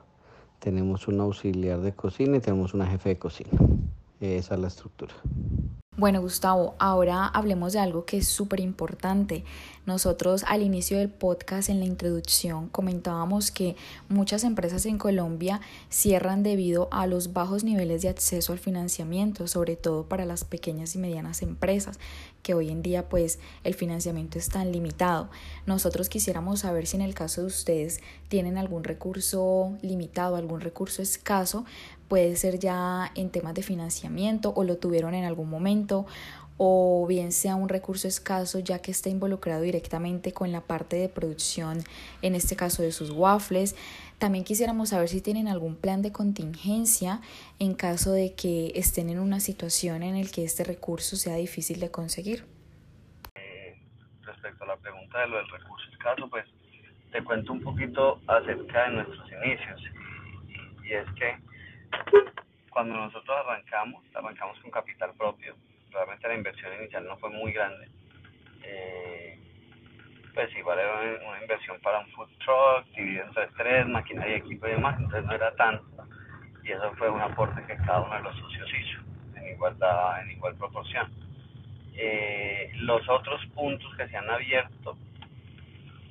tenemos 0.58 1.08
un 1.08 1.20
auxiliar 1.20 1.80
de 1.80 1.92
cocina 1.92 2.36
y 2.36 2.40
tenemos 2.40 2.74
una 2.74 2.86
jefe 2.86 3.10
de 3.10 3.18
cocina. 3.18 3.50
Esa 4.20 4.54
es 4.54 4.60
la 4.60 4.68
estructura. 4.68 5.14
Bueno, 5.94 6.22
Gustavo, 6.22 6.74
ahora 6.78 7.26
hablemos 7.26 7.74
de 7.74 7.78
algo 7.78 8.06
que 8.06 8.16
es 8.16 8.26
súper 8.26 8.60
importante. 8.60 9.44
Nosotros 9.84 10.42
al 10.48 10.62
inicio 10.62 10.96
del 10.96 11.10
podcast, 11.10 11.68
en 11.68 11.80
la 11.80 11.84
introducción, 11.84 12.70
comentábamos 12.70 13.50
que 13.50 13.76
muchas 14.08 14.42
empresas 14.44 14.86
en 14.86 14.96
Colombia 14.96 15.60
cierran 15.90 16.42
debido 16.42 16.88
a 16.92 17.06
los 17.06 17.34
bajos 17.34 17.62
niveles 17.62 18.00
de 18.00 18.08
acceso 18.08 18.54
al 18.54 18.58
financiamiento, 18.58 19.46
sobre 19.48 19.76
todo 19.76 20.08
para 20.08 20.24
las 20.24 20.44
pequeñas 20.44 20.94
y 20.94 20.98
medianas 20.98 21.42
empresas, 21.42 21.98
que 22.42 22.54
hoy 22.54 22.70
en 22.70 22.80
día 22.80 23.10
pues 23.10 23.38
el 23.62 23.74
financiamiento 23.74 24.38
es 24.38 24.48
tan 24.48 24.72
limitado. 24.72 25.28
Nosotros 25.66 26.08
quisiéramos 26.08 26.60
saber 26.60 26.86
si 26.86 26.96
en 26.96 27.02
el 27.02 27.14
caso 27.14 27.42
de 27.42 27.48
ustedes 27.48 28.00
tienen 28.28 28.56
algún 28.56 28.84
recurso 28.84 29.76
limitado, 29.82 30.36
algún 30.36 30.62
recurso 30.62 31.02
escaso 31.02 31.66
puede 32.12 32.36
ser 32.36 32.58
ya 32.58 33.10
en 33.14 33.30
temas 33.30 33.54
de 33.54 33.62
financiamiento 33.62 34.52
o 34.54 34.64
lo 34.64 34.76
tuvieron 34.76 35.14
en 35.14 35.24
algún 35.24 35.48
momento 35.48 36.04
o 36.58 37.06
bien 37.08 37.32
sea 37.32 37.54
un 37.54 37.70
recurso 37.70 38.06
escaso 38.06 38.58
ya 38.58 38.82
que 38.82 38.90
está 38.90 39.08
involucrado 39.08 39.62
directamente 39.62 40.34
con 40.34 40.52
la 40.52 40.60
parte 40.60 40.96
de 40.96 41.08
producción, 41.08 41.78
en 42.20 42.34
este 42.34 42.54
caso 42.54 42.82
de 42.82 42.92
sus 42.92 43.08
waffles. 43.12 43.74
También 44.18 44.44
quisiéramos 44.44 44.90
saber 44.90 45.08
si 45.08 45.22
tienen 45.22 45.48
algún 45.48 45.74
plan 45.74 46.02
de 46.02 46.12
contingencia 46.12 47.22
en 47.58 47.72
caso 47.72 48.12
de 48.12 48.34
que 48.34 48.72
estén 48.74 49.08
en 49.08 49.18
una 49.18 49.40
situación 49.40 50.02
en 50.02 50.22
la 50.22 50.30
que 50.30 50.44
este 50.44 50.64
recurso 50.64 51.16
sea 51.16 51.36
difícil 51.36 51.80
de 51.80 51.90
conseguir. 51.90 52.44
Eh, 53.36 53.80
respecto 54.20 54.64
a 54.64 54.66
la 54.66 54.76
pregunta 54.76 55.18
de 55.18 55.28
lo 55.28 55.38
del 55.38 55.48
recurso 55.48 55.90
escaso, 55.90 56.28
pues 56.28 56.44
te 57.10 57.24
cuento 57.24 57.54
un 57.54 57.62
poquito 57.62 58.20
acerca 58.26 58.84
de 58.84 58.96
nuestros 58.96 59.32
inicios. 59.32 59.80
y 60.84 60.92
es 60.92 61.06
que 61.14 61.51
cuando 62.70 62.96
nosotros 62.96 63.36
arrancamos, 63.44 64.02
arrancamos 64.14 64.58
con 64.60 64.70
capital 64.70 65.12
propio. 65.14 65.54
Realmente 65.90 66.28
la 66.28 66.34
inversión 66.34 66.72
inicial 66.80 67.06
no 67.06 67.16
fue 67.18 67.30
muy 67.30 67.52
grande. 67.52 67.88
Eh, 68.64 69.38
pues 70.34 70.54
igual 70.56 70.78
era 70.78 71.20
una, 71.28 71.42
inversión 71.42 71.78
para 71.80 72.00
un 72.00 72.10
food 72.12 72.30
truck, 72.38 72.86
dividido 72.96 73.24
entre 73.26 73.48
tres, 73.48 73.86
maquinaria, 73.86 74.36
equipo 74.36 74.66
y 74.66 74.70
demás, 74.70 74.96
entonces 74.98 75.24
no 75.24 75.34
era 75.34 75.54
tanto. 75.56 75.84
Y 76.64 76.70
eso 76.70 76.92
fue 76.96 77.10
un 77.10 77.20
aporte 77.20 77.62
que 77.66 77.76
cada 77.76 78.00
uno 78.00 78.14
de 78.14 78.22
los 78.22 78.36
socios 78.38 78.70
hizo, 78.72 79.00
en 79.36 79.48
igualdad, 79.48 80.22
en 80.22 80.30
igual 80.30 80.54
proporción. 80.56 81.12
Eh, 81.94 82.70
los 82.76 83.06
otros 83.08 83.44
puntos 83.54 83.94
que 83.96 84.08
se 84.08 84.16
han 84.16 84.30
abierto, 84.30 84.96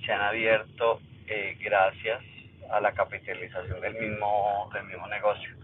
se 0.06 0.12
han 0.12 0.22
abierto 0.22 1.02
eh, 1.28 1.58
gracias 1.60 2.22
a 2.70 2.80
la 2.80 2.92
capitalización 2.92 3.82
del 3.82 3.94
mismo, 3.96 4.70
del 4.74 4.86
mismo 4.86 5.08
negocio. 5.08 5.61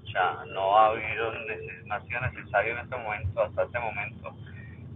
No 0.51 0.77
ha 0.77 0.87
habido, 0.87 1.31
no 1.85 1.93
ha 1.93 2.01
sido 2.01 2.21
necesario 2.21 2.73
en 2.73 2.79
este 2.79 2.97
momento, 2.97 3.41
hasta 3.43 3.63
este 3.63 3.79
momento, 3.79 4.35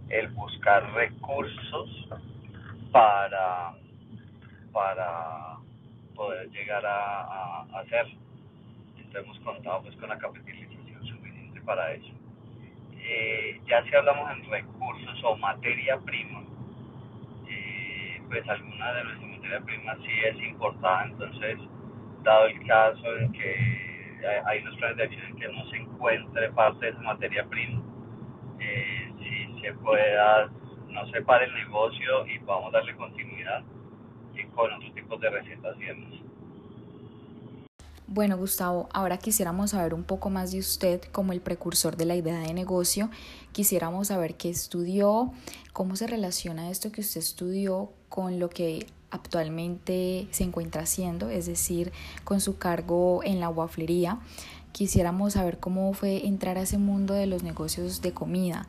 el 0.08 0.28
buscar 0.28 0.92
recursos 0.94 2.08
para, 2.90 3.72
para 4.72 5.58
poder 6.16 6.50
llegar 6.50 6.84
a, 6.84 7.62
hacer. 7.78 8.06
Entonces 8.96 9.24
hemos 9.24 9.38
contado 9.40 9.82
pues 9.82 9.96
con 9.96 10.08
la 10.08 10.18
capitalización 10.18 11.06
suficiente 11.06 11.60
para 11.62 11.92
eso. 11.92 12.12
Eh, 12.98 13.60
ya 13.66 13.82
si 13.84 13.94
hablamos 13.94 14.30
en 14.32 14.50
recursos 14.50 15.24
o 15.24 15.36
materia 15.36 15.98
prima, 16.00 16.42
eh, 17.48 18.20
pues 18.28 18.48
alguna 18.48 18.92
de 18.92 19.04
nuestras 19.04 19.30
materias 19.30 19.62
primas 19.64 19.98
sí 19.98 20.12
es 20.24 20.48
importada, 20.50 21.04
entonces 21.04 21.58
dado 22.22 22.46
el 22.46 22.66
caso 22.66 23.18
en 23.18 23.32
que 23.32 23.91
hay 24.26 24.60
unos 24.60 24.76
planes 24.76 25.10
en 25.10 25.36
que 25.36 25.48
no 25.48 25.64
se 25.70 25.76
encuentre 25.76 26.50
parte 26.52 26.86
de 26.86 26.92
esa 26.92 27.00
materia 27.00 27.44
prima, 27.46 27.82
eh, 28.60 29.12
si 29.18 29.60
se 29.60 29.72
pueda, 29.74 30.50
no 30.88 31.06
se 31.10 31.22
pare 31.22 31.46
el 31.46 31.54
negocio 31.54 32.26
y 32.26 32.38
podamos 32.40 32.72
darle 32.72 32.94
continuidad 32.96 33.62
con 34.54 34.72
otros 34.72 34.94
tipos 34.94 35.20
de 35.20 35.30
demás. 35.30 36.12
Bueno, 38.06 38.36
Gustavo, 38.36 38.88
ahora 38.92 39.16
quisiéramos 39.16 39.70
saber 39.70 39.94
un 39.94 40.04
poco 40.04 40.28
más 40.28 40.52
de 40.52 40.58
usted 40.58 41.00
como 41.12 41.32
el 41.32 41.40
precursor 41.40 41.96
de 41.96 42.04
la 42.04 42.14
idea 42.14 42.38
de 42.40 42.52
negocio. 42.52 43.08
Quisiéramos 43.52 44.08
saber 44.08 44.36
qué 44.36 44.50
estudió, 44.50 45.32
cómo 45.72 45.96
se 45.96 46.06
relaciona 46.06 46.68
esto 46.68 46.92
que 46.92 47.00
usted 47.00 47.20
estudió 47.20 47.92
con 48.10 48.38
lo 48.38 48.50
que 48.50 48.86
actualmente 49.12 50.26
se 50.30 50.42
encuentra 50.42 50.82
haciendo, 50.82 51.28
es 51.30 51.46
decir, 51.46 51.92
con 52.24 52.40
su 52.40 52.56
cargo 52.56 53.22
en 53.22 53.38
la 53.38 53.50
waflería. 53.50 54.18
Quisiéramos 54.72 55.34
saber 55.34 55.60
cómo 55.60 55.92
fue 55.92 56.26
entrar 56.26 56.56
a 56.56 56.62
ese 56.62 56.78
mundo 56.78 57.12
de 57.12 57.26
los 57.26 57.42
negocios 57.42 58.00
de 58.00 58.12
comida. 58.12 58.66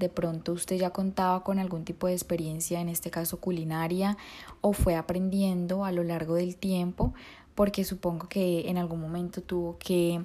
De 0.00 0.08
pronto 0.08 0.52
usted 0.52 0.76
ya 0.76 0.90
contaba 0.90 1.44
con 1.44 1.60
algún 1.60 1.84
tipo 1.84 2.08
de 2.08 2.12
experiencia, 2.12 2.80
en 2.80 2.88
este 2.88 3.12
caso 3.12 3.38
culinaria, 3.38 4.18
o 4.60 4.72
fue 4.72 4.96
aprendiendo 4.96 5.84
a 5.84 5.92
lo 5.92 6.02
largo 6.02 6.34
del 6.34 6.56
tiempo, 6.56 7.14
porque 7.54 7.84
supongo 7.84 8.28
que 8.28 8.68
en 8.68 8.78
algún 8.78 9.00
momento 9.00 9.42
tuvo 9.42 9.78
que, 9.78 10.24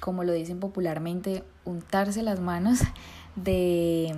como 0.00 0.24
lo 0.24 0.32
dicen 0.32 0.58
popularmente, 0.58 1.44
untarse 1.64 2.24
las 2.24 2.40
manos 2.40 2.80
de, 3.36 4.16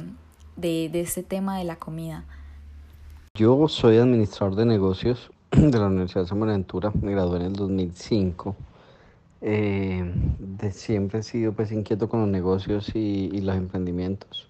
de, 0.56 0.88
de 0.90 1.00
este 1.02 1.22
tema 1.22 1.58
de 1.58 1.64
la 1.64 1.76
comida. 1.76 2.24
Yo 3.34 3.66
soy 3.66 3.96
administrador 3.96 4.56
de 4.56 4.66
negocios 4.66 5.30
de 5.52 5.78
la 5.78 5.86
Universidad 5.86 6.20
de 6.20 6.28
San 6.28 6.38
Buenaventura, 6.38 6.92
me 7.00 7.12
gradué 7.12 7.38
en 7.38 7.46
el 7.46 7.54
2005. 7.54 8.54
Eh, 9.40 10.12
de 10.38 10.70
siempre 10.70 11.20
he 11.20 11.22
sido 11.22 11.54
pues 11.54 11.72
inquieto 11.72 12.10
con 12.10 12.20
los 12.20 12.28
negocios 12.28 12.94
y, 12.94 13.40
los 13.40 13.56
emprendimientos. 13.56 14.48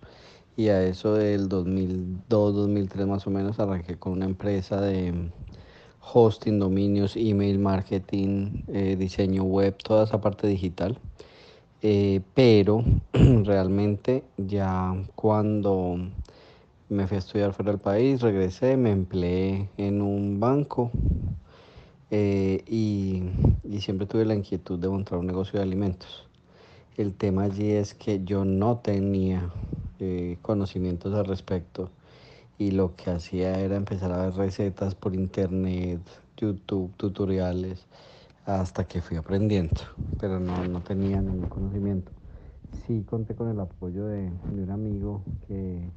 Y 0.57 0.71
a 0.71 0.83
eso 0.83 1.15
del 1.15 1.49
2002, 1.49 2.55
2003 2.57 3.07
más 3.07 3.25
o 3.25 3.31
menos 3.31 3.61
arranqué 3.61 4.01
con 4.01 4.15
una 4.15 4.25
empresa 4.25 4.81
de 4.81 5.31
hosting, 6.13 6.59
dominios, 6.59 7.15
email, 7.15 7.61
marketing, 7.61 8.65
eh, 8.67 8.97
diseño 8.97 9.45
web, 9.45 9.77
toda 9.77 10.07
esa 10.07 10.21
parte 10.21 10.49
digital. 10.49 10.99
Eh, 11.83 12.21
pero 12.35 12.83
realmente 13.13 14.25
ya 14.39 14.93
cuando 15.15 15.99
me 16.93 17.07
fui 17.07 17.17
a 17.17 17.21
estudiar 17.21 17.53
fuera 17.55 17.73
del 17.73 17.81
país, 17.81 18.21
regresé, 18.21 18.77
me 18.77 18.91
empleé 18.91 19.71
en 19.79 20.03
un 20.03 20.39
banco 20.41 20.91
eh, 22.11 22.63
y, 22.69 23.23
siempre 23.81 24.07
tuve 24.07 24.27
la 24.27 24.35
inquietud 24.35 24.79
de 24.79 24.89
montar 24.89 25.19
un 25.19 25.27
negocio 25.27 25.59
de 25.59 25.65
alimentos. 25.65 26.29
El 26.97 27.15
tema 27.15 27.45
allí 27.45 27.71
es 27.71 27.95
que 27.95 28.23
yo 28.23 28.45
no 28.45 28.77
tenía 28.79 29.51
eh, 29.99 30.37
conocimientos 30.43 31.15
al 31.15 31.25
respecto 31.25 31.91
y 32.59 32.73
lo 32.73 32.95
que 32.95 33.11
hacía 33.11 33.59
era 33.59 33.77
empezar 33.77 34.13
a 34.13 34.27
ver 34.27 34.35
recetas 34.35 34.95
por 34.95 35.15
internet, 35.15 36.01
YouTube, 36.37 36.93
tutoriales, 36.99 37.87
hasta 38.45 38.85
que 38.85 39.01
fui 39.01 39.17
aprendiendo, 39.17 39.81
pero 40.21 40.39
no, 40.39 40.63
no 40.69 40.83
tenía 40.83 41.23
ningún 41.23 41.49
conocimiento. 41.49 42.13
Sí 42.87 43.03
conté 43.09 43.35
con 43.35 43.49
el 43.49 43.59
apoyo 43.59 44.07
de, 44.07 44.25
de 44.25 44.63
un 44.63 44.71
amigo 44.71 45.23
que 45.49 45.89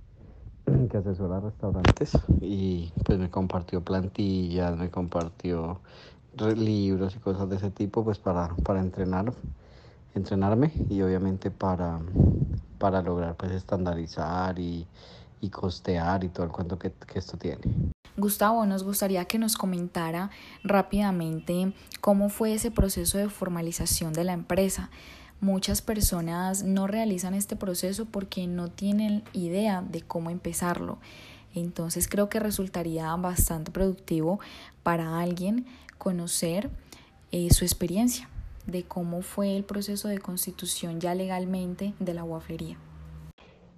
que 0.89 0.97
asesora 0.97 1.39
restaurantes 1.39 2.17
y 2.41 2.91
pues 3.03 3.19
me 3.19 3.29
compartió 3.29 3.81
plantillas, 3.81 4.77
me 4.77 4.89
compartió 4.89 5.79
libros 6.55 7.15
y 7.15 7.19
cosas 7.19 7.49
de 7.49 7.57
ese 7.57 7.71
tipo 7.71 8.03
pues 8.03 8.19
para, 8.19 8.49
para 8.63 8.81
entrenar, 8.81 9.31
entrenarme 10.15 10.71
y 10.89 11.01
obviamente 11.01 11.51
para, 11.51 11.99
para 12.77 13.01
lograr 13.01 13.35
pues 13.35 13.51
estandarizar 13.51 14.59
y, 14.59 14.87
y 15.41 15.49
costear 15.49 16.23
y 16.23 16.29
todo 16.29 16.45
el 16.45 16.51
cuento 16.51 16.77
que, 16.77 16.91
que 16.91 17.19
esto 17.19 17.37
tiene. 17.37 17.61
Gustavo, 18.17 18.65
nos 18.65 18.83
gustaría 18.83 19.25
que 19.25 19.37
nos 19.37 19.57
comentara 19.57 20.29
rápidamente 20.63 21.73
cómo 22.01 22.29
fue 22.29 22.53
ese 22.53 22.71
proceso 22.71 23.17
de 23.17 23.29
formalización 23.29 24.13
de 24.13 24.23
la 24.23 24.33
empresa 24.33 24.89
muchas 25.41 25.81
personas 25.81 26.63
no 26.63 26.87
realizan 26.87 27.33
este 27.33 27.55
proceso 27.55 28.05
porque 28.05 28.47
no 28.47 28.69
tienen 28.69 29.23
idea 29.33 29.81
de 29.81 30.01
cómo 30.01 30.29
empezarlo. 30.29 30.97
Entonces 31.53 32.07
creo 32.07 32.29
que 32.29 32.39
resultaría 32.39 33.15
bastante 33.15 33.71
productivo 33.71 34.39
para 34.83 35.19
alguien 35.19 35.65
conocer 35.97 36.69
eh, 37.31 37.47
su 37.51 37.63
experiencia 37.63 38.29
de 38.67 38.83
cómo 38.83 39.21
fue 39.21 39.55
el 39.55 39.63
proceso 39.63 40.07
de 40.07 40.19
constitución 40.19 40.99
ya 40.99 41.15
legalmente 41.15 41.93
de 41.99 42.13
la 42.13 42.23
guaflería. 42.23 42.77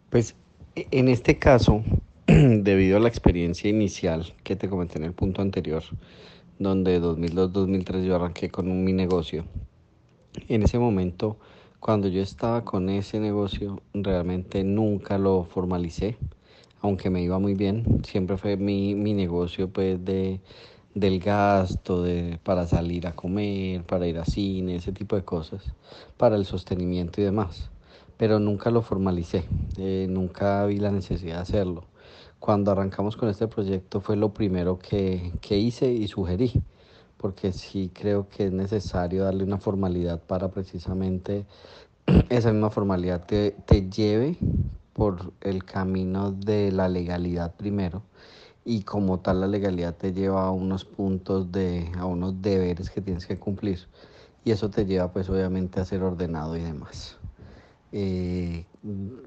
Pues 0.10 0.36
e, 0.76 0.88
en 0.92 1.08
este 1.08 1.38
caso, 1.38 1.84
debido 2.28 2.98
a 2.98 3.00
la 3.00 3.10
experiencia 3.10 3.70
inicial 3.70 4.34
que 4.44 4.56
te 4.56 4.70
comenté 4.70 4.98
en 4.98 5.06
el 5.06 5.14
punto 5.14 5.42
anterior, 5.42 5.84
donde 6.60 7.02
2002-2003 7.02 8.06
yo 8.06 8.16
arranqué 8.16 8.50
con 8.50 8.84
mi 8.84 8.94
negocio, 8.94 9.46
en 10.48 10.64
ese 10.64 10.80
momento, 10.80 11.38
cuando 11.80 12.08
yo 12.08 12.22
estaba 12.22 12.64
con 12.64 12.90
ese 12.90 13.20
negocio, 13.20 13.82
realmente 13.94 14.64
nunca 14.64 15.18
lo 15.18 15.44
formalicé, 15.44 16.18
aunque 16.82 17.10
me 17.10 17.22
iba 17.22 17.40
muy 17.40 17.54
bien, 17.54 18.02
siempre 18.04 18.38
fue 18.38 18.58
mi, 18.58 18.96
mi 18.96 19.14
negocio 19.14 19.70
pues 19.70 20.04
de 20.04 20.40
del 21.00 21.20
gasto 21.20 22.02
de, 22.02 22.40
para 22.44 22.66
salir 22.66 23.06
a 23.08 23.14
comer, 23.14 23.84
para 23.84 24.08
ir 24.08 24.18
a 24.18 24.26
cine, 24.26 24.76
ese 24.78 24.92
tipo 24.92 25.16
de 25.16 25.24
cosas, 25.24 25.62
para 26.18 26.36
el 26.36 26.46
sostenimiento 26.46 27.22
y 27.22 27.24
demás. 27.24 27.70
Pero 28.18 28.40
nunca 28.40 28.72
lo 28.72 28.82
formalicé, 28.82 29.44
eh, 29.78 30.08
nunca 30.10 30.66
vi 30.66 30.78
la 30.78 30.92
necesidad 30.92 31.36
de 31.36 31.42
hacerlo. 31.42 31.84
Cuando 32.40 32.72
arrancamos 32.72 33.16
con 33.16 33.30
este 33.30 33.48
proyecto 33.48 34.02
fue 34.02 34.16
lo 34.16 34.34
primero 34.34 34.80
que, 34.80 35.34
que 35.42 35.58
hice 35.58 35.92
y 35.92 36.08
sugerí, 36.08 36.52
porque 37.18 37.54
sí 37.54 37.92
creo 37.94 38.30
que 38.30 38.46
es 38.46 38.52
necesario 38.52 39.24
darle 39.24 39.44
una 39.44 39.58
formalidad 39.58 40.22
para 40.22 40.50
precisamente 40.50 41.46
esa 42.30 42.52
misma 42.52 42.70
formalidad 42.70 43.26
te, 43.26 43.52
te 43.66 43.90
lleve 43.90 44.38
por 44.94 45.34
el 45.42 45.64
camino 45.64 46.32
de 46.32 46.72
la 46.72 46.90
legalidad 46.90 47.56
primero 47.56 48.04
y 48.66 48.82
como 48.82 49.20
tal 49.20 49.42
la 49.42 49.48
legalidad 49.48 49.96
te 49.96 50.12
lleva 50.12 50.46
a 50.46 50.52
unos 50.52 50.84
puntos 50.84 51.52
de, 51.52 51.90
a 51.98 52.06
unos 52.06 52.42
deberes 52.42 52.90
que 52.90 53.02
tienes 53.02 53.26
que 53.26 53.40
cumplir 53.40 53.88
y 54.44 54.52
eso 54.52 54.70
te 54.70 54.86
lleva 54.86 55.12
pues 55.12 55.30
obviamente 55.30 55.80
a 55.80 55.86
ser 55.86 56.04
ordenado 56.04 56.56
y 56.56 56.62
demás. 56.62 57.18
Eh, 57.92 58.66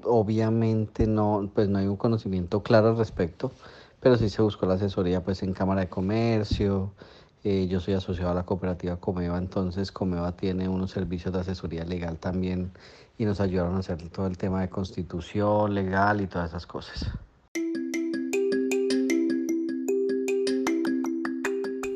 obviamente 0.03 1.07
no, 1.07 1.49
pues 1.53 1.69
no 1.69 1.79
hay 1.79 1.87
un 1.87 1.97
conocimiento 1.97 2.61
claro 2.63 2.89
al 2.89 2.97
respecto, 2.97 3.51
pero 3.99 4.17
sí 4.17 4.29
se 4.29 4.41
buscó 4.41 4.65
la 4.65 4.75
asesoría 4.75 5.23
pues 5.23 5.43
en 5.43 5.53
Cámara 5.53 5.81
de 5.81 5.89
Comercio, 5.89 6.93
eh, 7.43 7.67
yo 7.67 7.79
soy 7.79 7.95
asociado 7.95 8.31
a 8.31 8.35
la 8.35 8.43
cooperativa 8.43 8.97
Comeva, 8.97 9.37
entonces 9.37 9.91
Comeva 9.91 10.31
tiene 10.33 10.69
unos 10.69 10.91
servicios 10.91 11.33
de 11.33 11.39
asesoría 11.39 11.83
legal 11.83 12.17
también 12.17 12.71
y 13.17 13.25
nos 13.25 13.39
ayudaron 13.41 13.75
a 13.75 13.79
hacer 13.79 14.09
todo 14.09 14.27
el 14.27 14.37
tema 14.37 14.61
de 14.61 14.69
constitución 14.69 15.73
legal 15.73 16.21
y 16.21 16.27
todas 16.27 16.49
esas 16.49 16.67
cosas. 16.67 17.11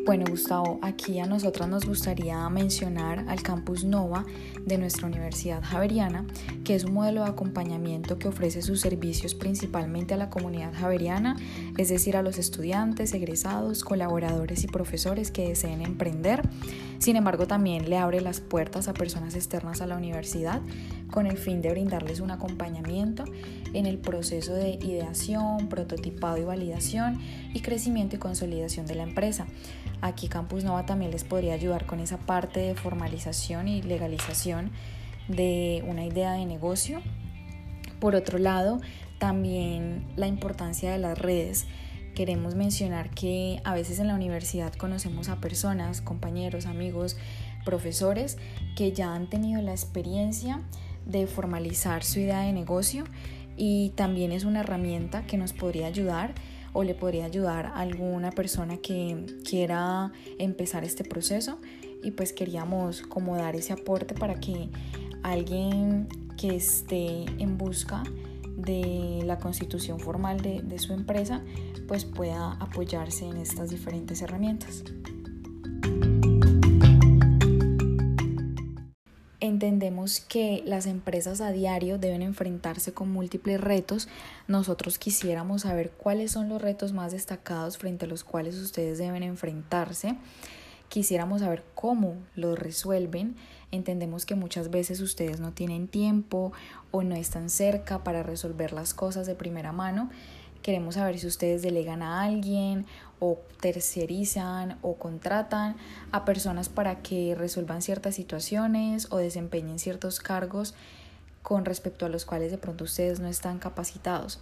Bueno, 0.05 0.25
Gustavo, 0.29 0.77
aquí 0.83 1.17
a 1.17 1.25
nosotras 1.25 1.67
nos 1.67 1.83
gustaría 1.83 2.47
mencionar 2.49 3.25
al 3.27 3.41
Campus 3.41 3.83
Nova 3.83 4.23
de 4.63 4.77
nuestra 4.77 5.07
Universidad 5.07 5.63
Javeriana, 5.63 6.27
que 6.63 6.75
es 6.75 6.83
un 6.83 6.93
modelo 6.93 7.23
de 7.23 7.31
acompañamiento 7.31 8.19
que 8.19 8.27
ofrece 8.27 8.61
sus 8.61 8.81
servicios 8.81 9.33
principalmente 9.33 10.13
a 10.13 10.17
la 10.17 10.29
comunidad 10.29 10.73
javeriana, 10.75 11.37
es 11.79 11.89
decir, 11.89 12.17
a 12.17 12.21
los 12.21 12.37
estudiantes, 12.37 13.15
egresados, 13.15 13.83
colaboradores 13.83 14.63
y 14.63 14.67
profesores 14.67 15.31
que 15.31 15.49
deseen 15.49 15.81
emprender. 15.81 16.47
Sin 16.99 17.15
embargo, 17.15 17.47
también 17.47 17.89
le 17.89 17.97
abre 17.97 18.21
las 18.21 18.41
puertas 18.41 18.87
a 18.87 18.93
personas 18.93 19.33
externas 19.33 19.81
a 19.81 19.87
la 19.87 19.97
universidad 19.97 20.61
con 21.09 21.25
el 21.25 21.37
fin 21.37 21.63
de 21.63 21.71
brindarles 21.71 22.19
un 22.19 22.29
acompañamiento 22.29 23.23
en 23.73 23.87
el 23.87 23.97
proceso 23.97 24.53
de 24.53 24.71
ideación, 24.81 25.67
prototipado 25.67 26.37
y 26.37 26.43
validación 26.43 27.19
y 27.55 27.61
crecimiento 27.61 28.15
y 28.15 28.19
consolidación 28.19 28.85
de 28.85 28.95
la 28.95 29.03
empresa. 29.03 29.47
Aquí 30.05 30.27
Campus 30.27 30.63
Nova 30.63 30.85
también 30.85 31.09
les 31.09 31.23
podría 31.23 31.55
ayudar 31.55 31.87
con 31.87 31.99
esa 31.99 32.17
parte 32.17 32.59
de 32.59 32.75
formalización 32.75 33.67
y 33.67 33.81
legalización 33.81 34.69
de 35.27 35.83
una 35.87 36.05
idea 36.05 36.33
de 36.33 36.45
negocio. 36.45 37.01
Por 37.99 38.13
otro 38.13 38.37
lado, 38.37 38.79
también 39.17 40.05
la 40.15 40.27
importancia 40.27 40.91
de 40.91 40.99
las 40.99 41.17
redes. 41.17 41.65
Queremos 42.13 42.53
mencionar 42.53 43.09
que 43.09 43.59
a 43.63 43.73
veces 43.73 43.97
en 43.97 44.05
la 44.05 44.13
universidad 44.13 44.71
conocemos 44.75 45.27
a 45.27 45.37
personas, 45.37 46.01
compañeros, 46.01 46.67
amigos, 46.67 47.17
profesores 47.65 48.37
que 48.75 48.91
ya 48.91 49.15
han 49.15 49.27
tenido 49.27 49.59
la 49.63 49.71
experiencia 49.71 50.61
de 51.07 51.25
formalizar 51.25 52.03
su 52.03 52.19
idea 52.19 52.41
de 52.41 52.53
negocio 52.53 53.05
y 53.57 53.89
también 53.95 54.31
es 54.31 54.43
una 54.43 54.59
herramienta 54.59 55.25
que 55.25 55.39
nos 55.39 55.53
podría 55.53 55.87
ayudar 55.87 56.35
o 56.75 56.83
le 56.83 56.93
podría 56.93 57.25
ayudar 57.25 57.67
a 57.67 57.79
alguna 57.79 58.31
persona 58.31 58.77
que 58.77 59.25
quiera 59.49 60.11
empezar 60.37 60.83
este 60.83 61.05
proceso 61.05 61.57
y 62.03 62.11
pues 62.11 62.33
queríamos 62.33 63.01
como 63.01 63.37
dar 63.37 63.55
ese 63.55 63.71
aporte 63.71 64.13
para 64.13 64.41
que 64.41 64.69
alguien 65.23 66.09
que 66.37 66.57
esté 66.57 67.23
en 67.39 67.57
busca 67.57 68.03
de 68.57 69.21
la 69.25 69.39
constitución 69.39 70.01
formal 70.01 70.41
de, 70.41 70.61
de 70.63 70.77
su 70.77 70.91
empresa 70.91 71.41
pues 71.87 72.03
pueda 72.03 72.51
apoyarse 72.59 73.25
en 73.25 73.37
estas 73.37 73.69
diferentes 73.69 74.21
herramientas. 74.21 74.83
Entendemos 79.45 80.21
que 80.21 80.63
las 80.65 80.87
empresas 80.87 81.39
a 81.39 81.51
diario 81.51 81.99
deben 81.99 82.23
enfrentarse 82.23 82.93
con 82.93 83.11
múltiples 83.11 83.61
retos. 83.61 84.07
Nosotros 84.47 84.97
quisiéramos 84.97 85.61
saber 85.61 85.91
cuáles 85.91 86.31
son 86.31 86.49
los 86.49 86.59
retos 86.59 86.93
más 86.93 87.11
destacados 87.11 87.77
frente 87.77 88.05
a 88.05 88.07
los 88.07 88.23
cuales 88.23 88.55
ustedes 88.57 88.97
deben 88.97 89.21
enfrentarse. 89.21 90.15
Quisiéramos 90.89 91.41
saber 91.41 91.63
cómo 91.75 92.15
los 92.33 92.57
resuelven. 92.57 93.35
Entendemos 93.69 94.25
que 94.25 94.33
muchas 94.33 94.71
veces 94.71 94.99
ustedes 94.99 95.39
no 95.39 95.51
tienen 95.51 95.87
tiempo 95.87 96.51
o 96.89 97.03
no 97.03 97.13
están 97.13 97.51
cerca 97.51 98.03
para 98.03 98.23
resolver 98.23 98.73
las 98.73 98.95
cosas 98.95 99.27
de 99.27 99.35
primera 99.35 99.71
mano. 99.71 100.09
Queremos 100.63 100.95
saber 100.95 101.19
si 101.19 101.27
ustedes 101.27 101.61
delegan 101.61 102.01
a 102.01 102.23
alguien 102.23 102.87
o 103.19 103.39
tercerizan 103.61 104.77
o 104.81 104.95
contratan 104.95 105.75
a 106.11 106.25
personas 106.25 106.69
para 106.69 107.01
que 107.01 107.35
resuelvan 107.35 107.81
ciertas 107.81 108.15
situaciones 108.15 109.07
o 109.11 109.17
desempeñen 109.17 109.79
ciertos 109.79 110.19
cargos 110.19 110.75
con 111.41 111.63
respecto 111.65 112.05
a 112.05 112.09
los 112.09 112.25
cuales 112.25 112.51
de 112.51 112.57
pronto 112.57 112.83
ustedes 112.83 113.19
no 113.19 113.27
están 113.27 113.59
capacitados. 113.59 114.39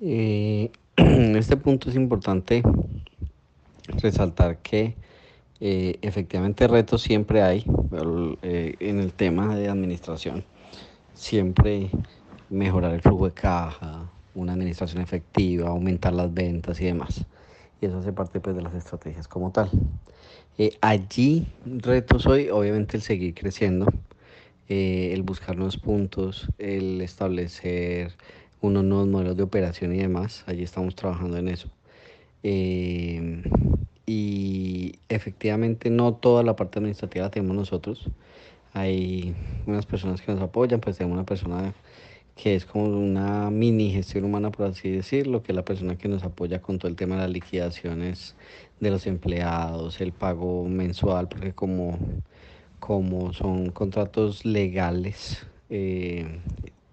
Eh, 0.00 0.70
este 0.96 1.56
punto 1.56 1.90
es 1.90 1.96
importante 1.96 2.62
resaltar 3.86 4.58
que 4.58 4.96
eh, 5.60 5.98
efectivamente 6.00 6.66
retos 6.66 7.02
siempre 7.02 7.42
hay 7.42 7.66
eh, 8.42 8.76
en 8.80 8.98
el 8.98 9.12
tema 9.12 9.54
de 9.54 9.68
administración. 9.68 10.44
Siempre 11.12 11.90
mejorar 12.48 12.94
el 12.94 13.02
flujo 13.02 13.26
de 13.26 13.32
caja, 13.32 14.10
una 14.34 14.52
administración 14.52 15.02
efectiva, 15.02 15.68
aumentar 15.68 16.12
las 16.12 16.32
ventas 16.32 16.80
y 16.80 16.86
demás. 16.86 17.26
Y 17.80 17.86
eso 17.86 17.98
hace 17.98 18.12
parte 18.12 18.40
pues, 18.40 18.54
de 18.56 18.62
las 18.62 18.74
estrategias 18.74 19.28
como 19.28 19.50
tal. 19.50 19.70
Eh, 20.58 20.76
allí 20.80 21.46
retos 21.64 22.26
hoy, 22.26 22.50
obviamente, 22.50 22.96
el 22.96 23.02
seguir 23.02 23.34
creciendo, 23.34 23.86
eh, 24.68 25.10
el 25.12 25.22
buscar 25.22 25.56
nuevos 25.56 25.78
puntos, 25.78 26.48
el 26.58 27.00
establecer 27.00 28.12
unos 28.60 28.84
nuevos 28.84 29.08
modelos 29.08 29.36
de 29.36 29.42
operación 29.42 29.94
y 29.94 29.98
demás. 29.98 30.44
Allí 30.46 30.62
estamos 30.62 30.94
trabajando 30.94 31.38
en 31.38 31.48
eso. 31.48 31.68
Eh, 32.42 33.42
y 34.06 34.98
efectivamente 35.08 35.88
no 35.88 36.14
toda 36.14 36.42
la 36.42 36.56
parte 36.56 36.78
administrativa 36.78 37.26
la 37.26 37.30
tenemos 37.30 37.56
nosotros. 37.56 38.10
Hay 38.72 39.34
unas 39.66 39.86
personas 39.86 40.20
que 40.20 40.32
nos 40.32 40.42
apoyan, 40.42 40.80
pues 40.80 40.96
tenemos 40.96 41.16
una 41.16 41.26
persona 41.26 41.74
que 42.42 42.54
es 42.54 42.64
como 42.64 42.84
una 42.86 43.50
mini 43.50 43.90
gestión 43.90 44.24
humana, 44.24 44.50
por 44.50 44.66
así 44.66 44.90
decirlo, 44.90 45.42
que 45.42 45.52
es 45.52 45.56
la 45.56 45.64
persona 45.64 45.98
que 45.98 46.08
nos 46.08 46.22
apoya 46.24 46.62
con 46.62 46.78
todo 46.78 46.88
el 46.88 46.96
tema 46.96 47.16
de 47.16 47.22
las 47.22 47.30
liquidaciones 47.30 48.34
de 48.80 48.90
los 48.90 49.06
empleados, 49.06 50.00
el 50.00 50.12
pago 50.12 50.66
mensual, 50.66 51.28
porque 51.28 51.52
como, 51.52 51.98
como 52.78 53.34
son 53.34 53.70
contratos 53.70 54.46
legales 54.46 55.46
eh, 55.68 56.40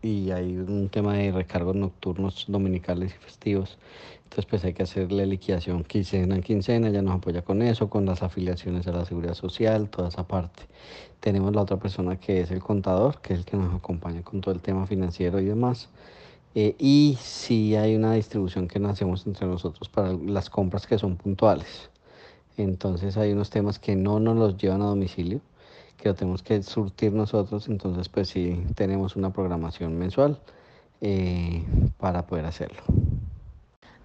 y 0.02 0.32
hay 0.32 0.58
un 0.58 0.90
tema 0.90 1.14
de 1.16 1.32
recargos 1.32 1.76
nocturnos, 1.78 2.46
dominicales 2.50 3.16
y 3.16 3.24
festivos, 3.24 3.78
entonces 4.28 4.46
pues 4.46 4.66
hay 4.66 4.74
que 4.74 4.84
hacerle 4.84 5.26
liquidación 5.26 5.86
quincena 5.86 6.36
en 6.36 6.44
quincena, 6.44 6.90
ya 6.90 7.02
nos 7.02 7.16
apoya 7.16 7.44
con 7.44 7.62
eso, 7.62 7.90
con 7.90 8.06
las 8.06 8.24
afiliaciones 8.24 8.86
a 8.86 8.92
la 8.92 9.06
seguridad 9.06 9.36
social, 9.36 9.90
toda 9.90 10.10
esa 10.10 10.28
parte. 10.28 10.64
Tenemos 11.22 11.56
la 11.56 11.62
otra 11.62 11.78
persona 11.78 12.20
que 12.20 12.42
es 12.42 12.52
el 12.52 12.60
contador, 12.60 13.22
que 13.22 13.34
es 13.34 13.40
el 13.40 13.46
que 13.46 13.56
nos 13.56 13.74
acompaña 13.74 14.24
con 14.24 14.42
todo 14.42 14.54
el 14.54 14.60
tema 14.60 14.86
financiero 14.86 15.40
y 15.40 15.46
demás. 15.46 15.88
Eh, 16.56 16.76
y 16.78 17.18
si 17.22 17.78
hay 17.78 17.96
una 17.96 18.14
distribución 18.14 18.68
que 18.68 18.80
nos 18.80 18.92
hacemos 18.92 19.26
entre 19.26 19.48
nosotros 19.48 19.88
para 19.88 20.12
las 20.12 20.50
compras 20.50 20.88
que 20.88 20.98
son 20.98 21.16
puntuales. 21.16 21.90
Entonces 22.58 23.16
hay 23.16 23.32
unos 23.32 23.50
temas 23.50 23.80
que 23.80 23.96
no 23.96 24.20
nos 24.20 24.36
los 24.36 24.58
llevan 24.58 24.82
a 24.82 24.88
domicilio, 24.88 25.40
que 25.96 26.10
lo 26.10 26.16
tenemos 26.16 26.44
que 26.44 26.62
surtir 26.64 27.14
nosotros, 27.14 27.70
entonces 27.70 28.10
pues 28.10 28.28
sí 28.28 28.62
tenemos 28.76 29.16
una 29.16 29.32
programación 29.32 29.98
mensual 29.98 30.38
eh, 31.00 31.64
para 31.98 32.28
poder 32.28 32.46
hacerlo. 32.46 32.84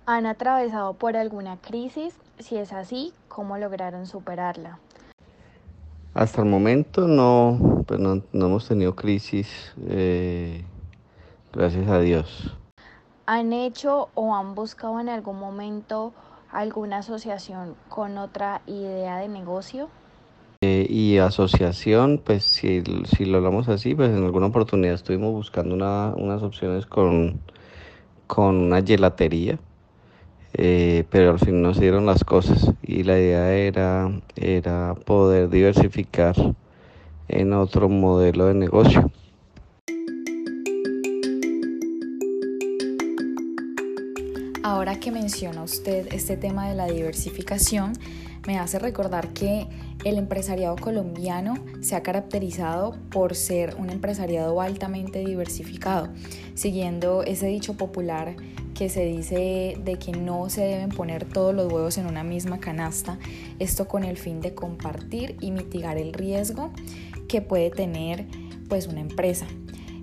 ¿Han 0.05 0.27
atravesado 0.27 0.95
por 0.95 1.17
alguna 1.17 1.59
crisis? 1.59 2.19
Si 2.41 2.57
es 2.57 2.73
así, 2.73 3.13
¿cómo 3.29 3.57
lograron 3.57 4.07
superarla? 4.07 4.81
Hasta 6.13 6.43
el 6.43 6.49
momento 6.49 7.07
no, 7.07 7.85
pues 7.87 8.01
no, 8.01 8.21
hemos 8.33 8.67
tenido 8.67 8.97
crisis, 8.97 9.73
eh, 9.89 10.65
gracias 11.53 11.89
a 11.89 12.01
Dios. 12.01 12.53
¿Han 13.27 13.53
hecho 13.53 14.09
o 14.15 14.35
han 14.35 14.57
buscado 14.57 14.99
en 14.99 15.09
algún 15.09 15.39
momento 15.39 16.13
alguna 16.51 16.99
asociación 16.99 17.77
con 17.89 18.19
otra 18.19 18.61
idea 18.67 19.19
de 19.19 19.29
negocio? 19.29 19.89
Eh, 20.63 20.85
y 20.91 21.19
asociación, 21.19 22.21
pues 22.23 22.43
si, 22.43 22.83
si, 23.05 23.25
lo 23.25 23.39
hablamos 23.39 23.69
así, 23.69 23.95
pues 23.95 24.11
en 24.11 24.25
alguna 24.25 24.47
oportunidad 24.47 24.95
estuvimos 24.95 25.33
buscando 25.33 25.77
una, 25.77 26.13
unas 26.17 26.43
opciones 26.43 26.87
con, 26.87 27.41
con 28.27 28.57
una 28.57 28.83
gelatería 28.83 29.61
eh, 30.55 31.05
pero 31.11 31.31
al 31.31 31.39
fin 31.39 31.63
no 31.63 31.73
se 31.75 31.81
dieron 31.81 32.07
las 32.07 32.25
cosas 32.25 32.73
y 32.83 33.05
la 33.05 33.19
idea 33.19 33.53
era, 33.55 34.11
era 34.37 34.95
poder 34.95 35.49
diversificar 35.49 36.35
en 37.29 37.53
otro 37.53 37.89
modelo 37.89 38.47
de 38.47 38.55
negocio. 38.55 39.11
Ahora 44.63 45.01
que 45.01 45.11
menciona 45.11 45.63
usted 45.63 46.09
este 46.13 46.37
tema 46.37 46.69
de 46.69 46.75
la 46.75 46.87
diversificación, 46.87 47.93
me 48.47 48.59
hace 48.59 48.79
recordar 48.79 49.29
que 49.29 49.69
el 50.05 50.19
empresariado 50.19 50.77
colombiano 50.77 51.55
se 51.81 51.95
ha 51.95 52.03
caracterizado 52.03 52.97
por 53.11 53.37
ser 53.37 53.77
un 53.77 53.91
empresariado 53.91 54.61
altamente 54.61 55.25
diversificado, 55.25 56.09
siguiendo 56.55 57.23
ese 57.23 57.47
dicho 57.47 57.77
popular 57.77 58.35
que 58.75 58.89
se 58.89 59.05
dice 59.05 59.79
de 59.85 59.99
que 59.99 60.13
no 60.13 60.49
se 60.51 60.63
deben 60.63 60.91
poner 60.91 61.25
todos 61.25 61.55
los 61.55 61.73
huevos 61.73 61.99
en 61.99 62.07
una 62.07 62.25
misma 62.25 62.59
canasta, 62.59 63.19
esto 63.59 63.89
con 63.89 64.05
el 64.05 64.17
fin 64.17 64.41
de 64.41 64.55
compartir 64.55 65.37
y 65.41 65.51
mitigar 65.51 65.99
el 65.99 66.13
riesgo 66.13 66.71
que 67.29 67.41
puede 67.41 67.71
tener 67.71 68.27
pues 68.69 68.87
una 68.87 69.01
empresa. 69.01 69.47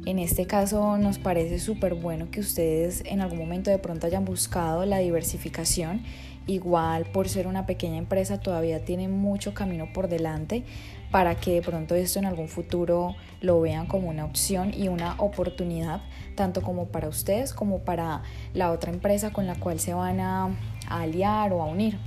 En 0.06 0.18
este 0.18 0.48
caso 0.48 0.98
nos 0.98 1.20
parece 1.20 1.60
súper 1.60 1.94
bueno 1.94 2.32
que 2.32 2.40
ustedes 2.40 3.04
en 3.06 3.22
algún 3.22 3.38
momento 3.38 3.70
de 3.70 3.80
pronto 3.80 4.08
hayan 4.08 4.26
buscado 4.26 4.86
la 4.86 5.00
diversificación. 5.00 6.04
Igual 6.48 7.06
por 7.06 7.30
ser 7.30 7.46
una 7.46 7.66
pequeña 7.66 7.98
empresa 7.98 8.40
todavía 8.40 8.84
tiene 8.84 9.08
mucho 9.08 9.54
camino 9.54 9.92
por 9.94 10.08
delante 10.08 10.64
para 11.12 11.36
que 11.36 11.54
de 11.54 11.62
pronto 11.62 11.96
esto 11.96 12.20
en 12.20 12.26
algún 12.26 12.48
futuro 12.48 13.16
lo 13.42 13.62
vean 13.62 13.88
como 13.88 14.10
una 14.10 14.26
opción 14.26 14.74
y 14.74 14.88
una 14.88 15.16
oportunidad 15.18 16.02
tanto 16.36 16.62
como 16.62 16.88
para 16.88 17.08
ustedes 17.08 17.54
como 17.54 17.80
para 17.80 18.24
la 18.54 18.72
otra 18.72 18.92
empresa 18.92 19.34
con 19.34 19.48
la 19.48 19.56
cual 19.56 19.80
se 19.80 19.94
van 19.94 20.20
a, 20.20 20.50
aliar 20.90 21.54
o 21.54 21.62
a 21.62 21.66
unir. 21.66 21.98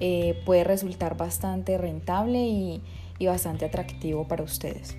Eh, 0.00 0.40
puede 0.44 0.64
resultar 0.64 1.16
bastante 1.16 1.76
rentable 1.78 2.38
y 2.38 3.26
bastante 3.26 3.64
atractivo 3.64 4.28
para 4.28 4.44
ustedes. 4.44 4.96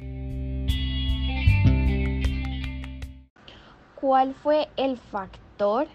¿Cuál 3.99 4.33
fue 4.33 4.69
el 4.77 4.97
factor 4.97 5.87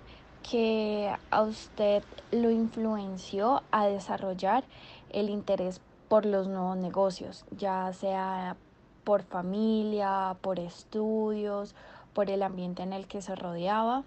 que 0.48 1.10
a 1.30 1.42
usted 1.42 2.02
lo 2.30 2.50
influenció 2.50 3.62
a 3.70 3.86
desarrollar 3.86 4.64
el 5.10 5.30
interés 5.30 5.80
por 6.14 6.26
los 6.26 6.46
nuevos 6.46 6.76
negocios, 6.76 7.44
ya 7.58 7.92
sea 7.92 8.54
por 9.02 9.24
familia, 9.24 10.36
por 10.42 10.60
estudios, 10.60 11.74
por 12.12 12.30
el 12.30 12.44
ambiente 12.44 12.84
en 12.84 12.92
el 12.92 13.08
que 13.08 13.20
se 13.20 13.34
rodeaba? 13.34 14.04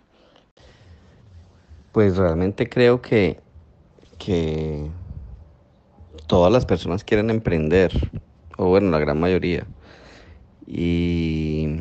Pues 1.92 2.16
realmente 2.16 2.70
creo 2.70 3.02
que, 3.02 3.42
que 4.18 4.88
todas 6.28 6.50
las 6.50 6.66
personas 6.66 7.04
quieren 7.04 7.30
emprender, 7.30 7.92
o 8.58 8.70
bueno, 8.70 8.90
la 8.90 9.00
gran 9.00 9.20
mayoría. 9.20 9.68
Y 10.66 11.76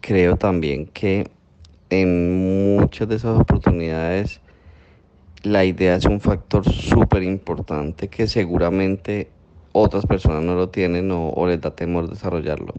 creo 0.00 0.36
también 0.36 0.86
que 0.86 1.28
en 1.88 2.76
muchas 2.76 3.08
de 3.08 3.16
esas 3.16 3.40
oportunidades 3.40 4.40
la 5.42 5.64
idea 5.64 5.96
es 5.96 6.04
un 6.04 6.20
factor 6.20 6.70
súper 6.70 7.22
importante 7.22 8.08
que 8.08 8.26
seguramente 8.26 9.30
otras 9.72 10.06
personas 10.06 10.42
no 10.42 10.54
lo 10.54 10.68
tienen 10.68 11.10
o, 11.12 11.46
les 11.46 11.60
da 11.60 11.74
temor 11.74 12.08
desarrollarlo. 12.08 12.74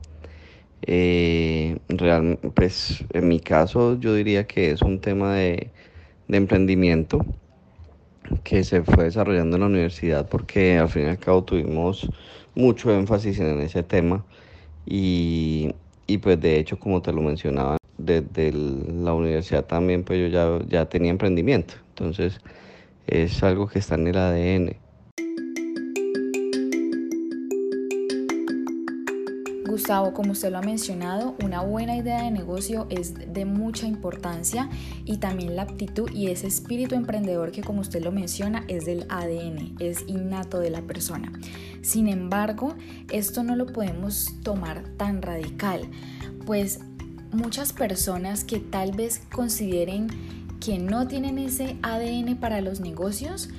Eh, 0.84 1.78
real, 1.90 2.40
pues 2.56 3.06
en 3.14 3.28
mi 3.28 3.40
caso 3.40 4.00
yo 4.00 4.16
diría 4.16 4.48
que 4.48 4.72
es 4.72 4.82
un 4.82 5.00
tema 5.00 5.36
de, 5.36 5.72
de 6.28 6.38
emprendimiento 6.38 7.24
que 8.44 8.64
se 8.64 8.82
fue 8.84 9.06
desarrollando 9.06 9.58
en 9.58 9.62
la 9.62 9.68
universidad 9.68 10.28
porque 10.28 10.78
al 10.78 10.90
fin 10.90 11.04
y 11.04 11.10
al 11.10 11.20
cabo 11.20 11.44
tuvimos 11.44 12.10
mucho 12.56 12.92
énfasis 12.92 13.40
en 13.40 13.62
ese 13.62 13.84
tema 13.84 14.26
y, 14.86 15.74
y 16.08 16.18
pues 16.18 16.40
de 16.42 16.60
hecho, 16.60 16.80
como 16.80 17.02
te 17.02 17.14
lo 17.14 17.22
mencionaba, 17.22 17.78
desde 18.06 18.52
la 18.52 19.14
universidad 19.14 19.66
también 19.66 20.04
pues 20.04 20.20
yo 20.20 20.28
ya, 20.28 20.60
ya 20.68 20.86
tenía 20.86 21.12
emprendimiento. 21.12 21.76
Entonces 21.90 22.40
es 23.08 23.42
algo 23.44 23.68
que 23.68 23.80
está 23.80 23.96
en 23.96 24.08
el 24.08 24.18
ADN. 24.18 24.76
Gustavo, 29.72 30.14
como 30.14 30.34
usted 30.34 30.52
lo 30.52 30.58
ha 30.58 30.62
mencionado, 30.62 31.34
una 31.42 31.62
buena 31.62 31.96
idea 31.96 32.24
de 32.24 32.32
negocio 32.32 32.88
es 32.90 33.14
de 33.34 33.46
mucha 33.46 33.88
importancia 33.88 34.70
y 35.06 35.18
también 35.18 35.56
la 35.56 35.62
aptitud 35.62 36.12
y 36.12 36.28
ese 36.28 36.48
espíritu 36.48 36.96
emprendedor 36.96 37.54
que 37.54 37.64
como 37.64 37.80
usted 37.80 38.04
lo 38.04 38.12
menciona 38.12 38.66
es 38.68 38.84
del 38.84 39.06
ADN, 39.08 39.78
es 39.80 40.04
innato 40.08 40.60
de 40.60 40.72
la 40.72 40.82
persona. 40.82 41.32
Sin 41.82 42.10
embargo, 42.10 42.76
esto 43.12 43.44
no 43.44 43.56
lo 43.56 43.66
podemos 43.66 44.34
tomar 44.44 44.84
tan 44.98 45.22
radical, 45.22 45.90
pues 46.46 46.82
muchas 47.32 47.74
personas 47.74 48.44
que 48.44 48.60
tal 48.60 48.92
vez 48.92 49.22
consideren 49.32 50.08
que 50.60 50.78
no 50.78 51.08
tienen 51.08 51.38
ese 51.38 51.78
ADN 51.82 52.38
para 52.38 52.62
los 52.62 52.80
negocios 52.80 53.50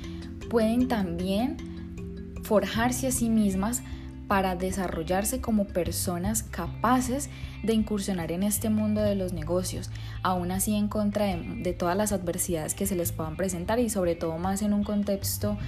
pueden 0.48 0.88
también 0.88 1.56
forjarse 2.44 3.08
a 3.08 3.10
sí 3.10 3.28
mismas 3.28 3.82
para 4.28 4.56
desarrollarse 4.56 5.40
como 5.40 5.66
personas 5.66 6.42
capaces 6.42 7.28
de 7.62 7.74
incursionar 7.74 8.32
en 8.32 8.42
este 8.42 8.70
mundo 8.70 9.02
de 9.02 9.14
los 9.14 9.32
negocios, 9.32 9.90
aún 10.22 10.50
así 10.52 10.74
en 10.74 10.88
contra 10.88 11.36
de, 11.36 11.72
todas 11.74 11.96
las 11.96 12.12
adversidades 12.12 12.74
que 12.74 12.86
se 12.86 12.96
les 12.96 13.12
puedan 13.12 13.36
presentar 13.36 13.78
y 13.78 13.90
sobre 13.90 14.14
todo 14.14 14.38
más 14.38 14.62
en 14.62 14.72
un 14.72 14.84
contexto 14.84 15.58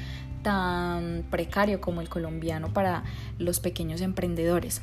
tan 0.43 1.25
precario 1.31 1.81
como 1.81 2.01
el 2.01 2.09
colombiano 2.09 2.73
para 2.73 3.05
los 3.39 3.61
pequeños 3.61 4.01
emprendedores. 4.01 4.81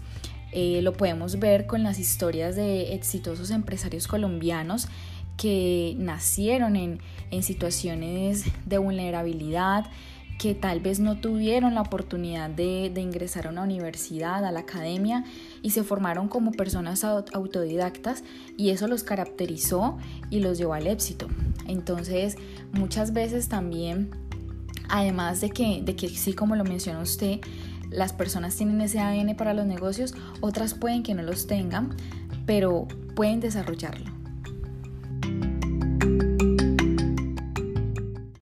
Eh, 0.52 0.82
lo 0.82 0.94
podemos 0.94 1.40
ver 1.40 1.66
con 1.66 1.84
las 1.84 2.00
historias 2.00 2.56
de 2.56 2.94
exitosos 2.94 3.52
empresarios 3.52 4.08
colombianos 4.08 4.88
que 5.38 5.96
nacieron 5.98 6.76
en, 6.76 7.00
en 7.32 7.44
situaciones 7.44 8.46
de 8.66 8.78
vulnerabilidad, 8.78 9.86
que 10.42 10.56
tal 10.56 10.80
vez 10.80 11.00
no 11.00 11.20
tuvieron 11.20 11.76
la 11.76 11.82
oportunidad 11.82 12.50
de, 12.50 12.92
ingresar 12.96 13.46
a 13.46 13.52
una 13.52 13.62
universidad, 13.62 14.44
a 14.44 14.52
la 14.52 14.62
academia 14.62 15.24
y 15.62 15.70
se 15.70 15.84
formaron 15.84 16.30
como 16.30 16.52
personas 16.52 17.04
autodidactas 17.04 18.24
y 18.58 18.72
eso 18.72 18.88
los 18.88 19.04
caracterizó 19.04 20.00
y 20.32 20.40
los 20.40 20.58
llevó 20.58 20.74
al 20.74 20.88
éxito. 20.88 21.28
Entonces, 21.68 22.38
muchas 22.72 23.14
veces 23.14 23.50
también, 23.50 24.10
además 24.90 25.42
de 25.42 25.52
que, 25.52 25.84
de 25.84 25.96
que 25.96 26.10
sí, 26.10 26.34
como 26.34 26.56
lo 26.56 26.64
mencionó 26.64 27.02
usted, 27.02 27.40
las 27.92 28.14
personas 28.14 28.56
tienen 28.56 28.82
ese 28.82 29.00
ADN 29.00 29.36
para 29.36 29.54
los 29.54 29.66
negocios, 29.66 30.16
otras 30.40 30.74
pueden 30.74 31.04
que 31.04 31.14
no 31.14 31.24
los 31.24 31.46
tengan, 31.46 31.96
pero 32.46 32.88
pueden 33.16 33.42
desarrollarlo. 33.42 34.10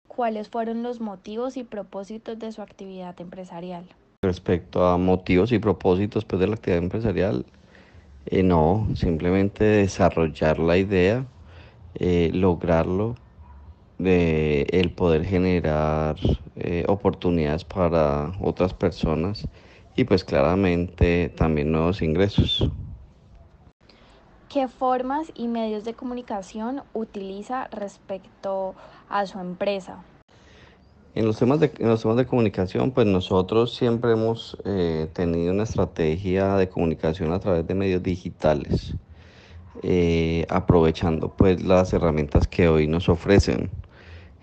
¿Cuáles 0.08 0.50
fueron 0.50 0.84
los 0.84 1.00
motivos 1.02 1.58
y 1.58 1.64
propósitos 1.64 2.38
de 2.38 2.52
su 2.52 2.62
actividad 2.62 3.20
empresarial? 3.20 3.86
Respecto 4.22 4.86
a 4.86 4.98
motivos 4.98 5.52
y 5.52 5.60
propósitos 5.60 6.26
pues, 6.26 6.40
de 6.40 6.48
la 6.48 6.56
actividad 6.56 6.84
empresarial, 6.84 7.46
eh, 8.26 8.44
no, 8.44 8.88
simplemente 8.96 9.64
desarrollar 9.64 10.60
la 10.60 10.78
idea, 10.78 11.26
eh, 11.96 12.30
lograrlo, 12.34 13.16
de 13.98 14.64
el 14.72 14.92
poder 14.92 15.26
generar 15.26 16.16
eh, 16.60 16.86
oportunidades 16.88 17.64
para 17.64 18.32
otras 18.42 18.74
personas 18.74 19.48
y 19.96 20.04
pues 20.04 20.24
claramente 20.24 21.30
también 21.30 21.72
nuevos 21.72 22.02
ingresos. 22.02 22.70
¿Qué 24.50 24.68
formas 24.68 25.32
y 25.36 25.48
medios 25.48 25.84
de 25.84 25.94
comunicación 25.94 26.82
utiliza 26.94 27.68
respecto 27.68 28.74
a 29.08 29.28
su 29.28 29.40
empresa? 29.40 30.04
En 31.16 31.26
los 31.26 31.38
temas 31.38 31.60
de, 31.60 31.72
en 31.80 31.88
los 31.88 32.02
temas 32.02 32.18
de 32.18 32.26
comunicación, 32.26 32.92
pues 32.92 33.06
nosotros 33.06 33.76
siempre 33.76 34.14
hemos 34.14 34.58
eh, 34.66 35.08
tenido 35.14 35.54
una 35.54 35.64
estrategia 35.64 36.56
de 36.56 36.70
comunicación 36.70 37.34
a 37.34 37.40
través 37.40 37.68
de 37.68 37.76
medios 37.76 38.02
digitales, 38.02 38.96
eh, 39.84 40.46
aprovechando 40.50 41.30
pues 41.30 41.64
las 41.64 41.94
herramientas 41.94 42.48
que 42.48 42.70
hoy 42.70 42.88
nos 42.88 43.10
ofrecen. 43.10 43.70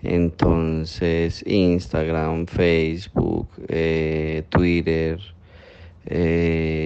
Entonces, 0.07 1.43
Instagram, 1.47 2.45
Facebook, 2.47 3.49
eh, 3.67 4.43
Twitter, 4.49 5.19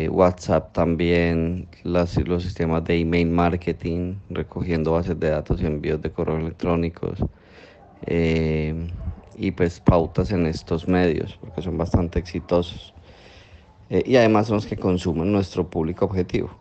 WhatsApp 0.09 0.73
también, 0.73 1.67
las, 1.83 2.17
los 2.27 2.43
sistemas 2.43 2.83
de 2.85 2.99
email 2.99 3.29
marketing, 3.29 4.15
recogiendo 4.29 4.93
bases 4.93 5.19
de 5.19 5.29
datos 5.29 5.61
y 5.61 5.65
envíos 5.65 6.01
de 6.01 6.11
correos 6.11 6.41
electrónicos 6.41 7.19
y 9.41 9.51
pues 9.51 9.79
pautas 9.79 10.31
en 10.31 10.45
estos 10.45 10.87
medios, 10.87 11.37
porque 11.41 11.61
son 11.61 11.77
bastante 11.77 12.19
exitosos. 12.19 12.93
Eh, 13.89 14.03
y 14.05 14.15
además 14.15 14.47
son 14.47 14.57
los 14.57 14.67
que 14.67 14.77
consumen 14.77 15.31
nuestro 15.31 15.69
público 15.69 16.05
objetivo. 16.05 16.60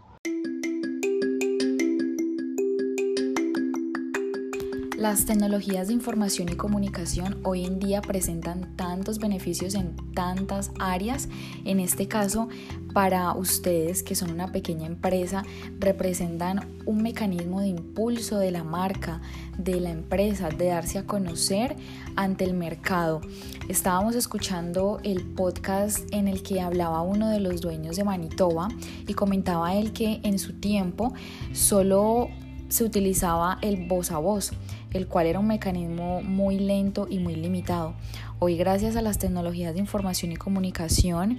Las 5.00 5.24
tecnologías 5.24 5.88
de 5.88 5.94
información 5.94 6.50
y 6.50 6.56
comunicación 6.56 7.40
hoy 7.42 7.64
en 7.64 7.78
día 7.78 8.02
presentan 8.02 8.76
tantos 8.76 9.18
beneficios 9.18 9.74
en 9.74 9.96
tantas 10.12 10.72
áreas. 10.78 11.30
En 11.64 11.80
este 11.80 12.06
caso, 12.06 12.50
para 12.92 13.32
ustedes 13.32 14.02
que 14.02 14.14
son 14.14 14.30
una 14.30 14.52
pequeña 14.52 14.86
empresa, 14.86 15.42
representan 15.78 16.68
un 16.84 17.02
mecanismo 17.02 17.62
de 17.62 17.68
impulso 17.68 18.38
de 18.38 18.50
la 18.50 18.62
marca, 18.62 19.22
de 19.56 19.80
la 19.80 19.88
empresa, 19.88 20.50
de 20.50 20.66
darse 20.66 20.98
a 20.98 21.06
conocer 21.06 21.76
ante 22.14 22.44
el 22.44 22.52
mercado. 22.52 23.22
Estábamos 23.70 24.14
escuchando 24.16 25.00
el 25.02 25.22
podcast 25.22 26.12
en 26.12 26.28
el 26.28 26.42
que 26.42 26.60
hablaba 26.60 27.00
uno 27.00 27.30
de 27.30 27.40
los 27.40 27.62
dueños 27.62 27.96
de 27.96 28.04
Manitoba 28.04 28.68
y 29.06 29.14
comentaba 29.14 29.74
él 29.74 29.94
que 29.94 30.20
en 30.24 30.38
su 30.38 30.60
tiempo 30.60 31.14
solo 31.54 32.28
se 32.70 32.84
utilizaba 32.84 33.58
el 33.60 33.86
voz 33.86 34.10
a 34.10 34.18
voz 34.18 34.52
el 34.92 35.06
cual 35.06 35.26
era 35.26 35.38
un 35.38 35.46
mecanismo 35.46 36.22
muy 36.22 36.58
lento 36.58 37.06
y 37.08 37.18
muy 37.18 37.36
limitado. 37.36 37.94
Hoy 38.38 38.56
gracias 38.56 38.96
a 38.96 39.02
las 39.02 39.18
tecnologías 39.18 39.74
de 39.74 39.80
información 39.80 40.32
y 40.32 40.36
comunicación, 40.36 41.38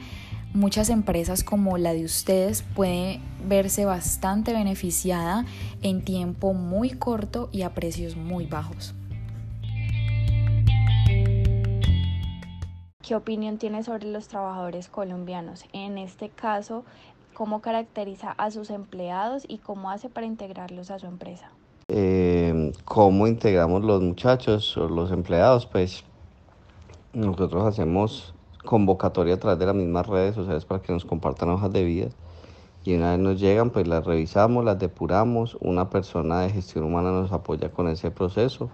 muchas 0.54 0.90
empresas 0.90 1.44
como 1.44 1.78
la 1.78 1.94
de 1.94 2.06
ustedes 2.06 2.64
pueden 2.76 3.22
verse 3.48 3.86
bastante 3.86 4.54
beneficiada 4.54 5.46
en 5.82 6.04
tiempo 6.04 6.54
muy 6.54 6.92
corto 6.92 7.50
y 7.52 7.64
a 7.64 7.74
precios 7.74 8.16
muy 8.16 8.46
bajos. 8.46 8.94
¿Qué 13.02 13.16
opinión 13.16 13.58
tiene 13.58 13.84
sobre 13.84 14.08
los 14.08 14.30
trabajadores 14.30 14.88
colombianos? 14.88 15.66
En 15.74 15.98
este 15.98 16.30
caso, 16.30 16.86
¿cómo 17.42 17.60
caracteriza 17.60 18.34
a 18.38 18.52
sus 18.52 18.70
empleados 18.70 19.46
y 19.48 19.58
cómo 19.58 19.90
hace 19.90 20.10
para 20.10 20.28
integrarlos 20.28 20.92
a 20.92 21.00
su 21.00 21.08
empresa? 21.08 21.50
Eh, 21.88 22.72
cómo 22.86 23.26
integramos 23.26 23.84
los 23.84 24.00
muchachos 24.00 24.78
o 24.78 24.88
los 24.88 25.12
empleados, 25.12 25.66
pues 25.66 26.04
nosotros 27.14 27.66
hacemos 27.66 28.36
convocatoria 28.64 29.34
a 29.34 29.38
través 29.38 29.58
de 29.58 29.66
las 29.66 29.74
mismas 29.74 30.06
redes 30.06 30.36
sociales 30.36 30.66
para 30.66 30.84
que 30.84 30.94
nos 30.94 31.04
compartan 31.04 31.50
hojas 31.50 31.74
de 31.74 31.84
vida. 31.84 32.10
Y 32.84 32.94
una 32.94 33.10
vez 33.10 33.20
nos 33.20 33.40
llegan 33.40 33.72
pues 33.72 33.88
las 33.88 34.06
revisamos, 34.06 34.64
las 34.64 34.78
depuramos, 34.78 35.58
una 35.62 35.90
persona 35.90 36.42
de 36.42 36.52
gestión 36.52 36.84
humana 36.84 37.10
nos 37.10 37.32
apoya 37.32 37.72
con 37.72 37.88
ese 37.88 38.12
proceso, 38.12 38.70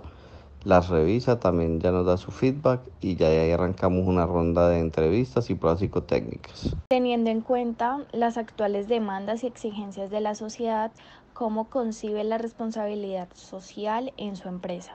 las 0.63 0.89
revisa, 0.89 1.39
también 1.39 1.79
ya 1.79 1.91
nos 1.91 2.05
da 2.05 2.17
su 2.17 2.31
feedback 2.31 2.81
y 3.01 3.15
ya 3.15 3.27
ahí 3.27 3.51
arrancamos 3.51 4.07
una 4.07 4.25
ronda 4.25 4.67
de 4.69 4.79
entrevistas 4.79 5.49
y 5.49 5.55
pruebas 5.55 5.79
psicotécnicas. 5.79 6.75
Teniendo 6.89 7.29
en 7.29 7.41
cuenta 7.41 8.05
las 8.11 8.37
actuales 8.37 8.87
demandas 8.87 9.43
y 9.43 9.47
exigencias 9.47 10.09
de 10.09 10.21
la 10.21 10.35
sociedad, 10.35 10.91
cómo 11.33 11.69
concibe 11.69 12.23
la 12.23 12.37
responsabilidad 12.37 13.29
social 13.33 14.11
en 14.17 14.35
su 14.35 14.47
empresa. 14.47 14.93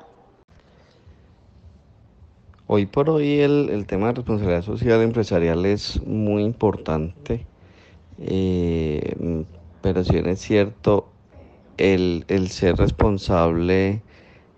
Hoy 2.66 2.86
por 2.86 3.10
hoy 3.10 3.40
el, 3.40 3.84
tema 3.86 4.08
de 4.08 4.14
responsabilidad 4.14 4.62
social 4.62 5.02
empresarial 5.02 5.66
es 5.66 6.02
muy 6.06 6.42
importante, 6.42 7.44
eh, 8.18 9.44
pero 9.82 10.04
si 10.04 10.14
bien 10.14 10.28
es 10.28 10.40
cierto, 10.40 11.08
el, 11.76 12.48
ser 12.48 12.76
responsable 12.76 14.02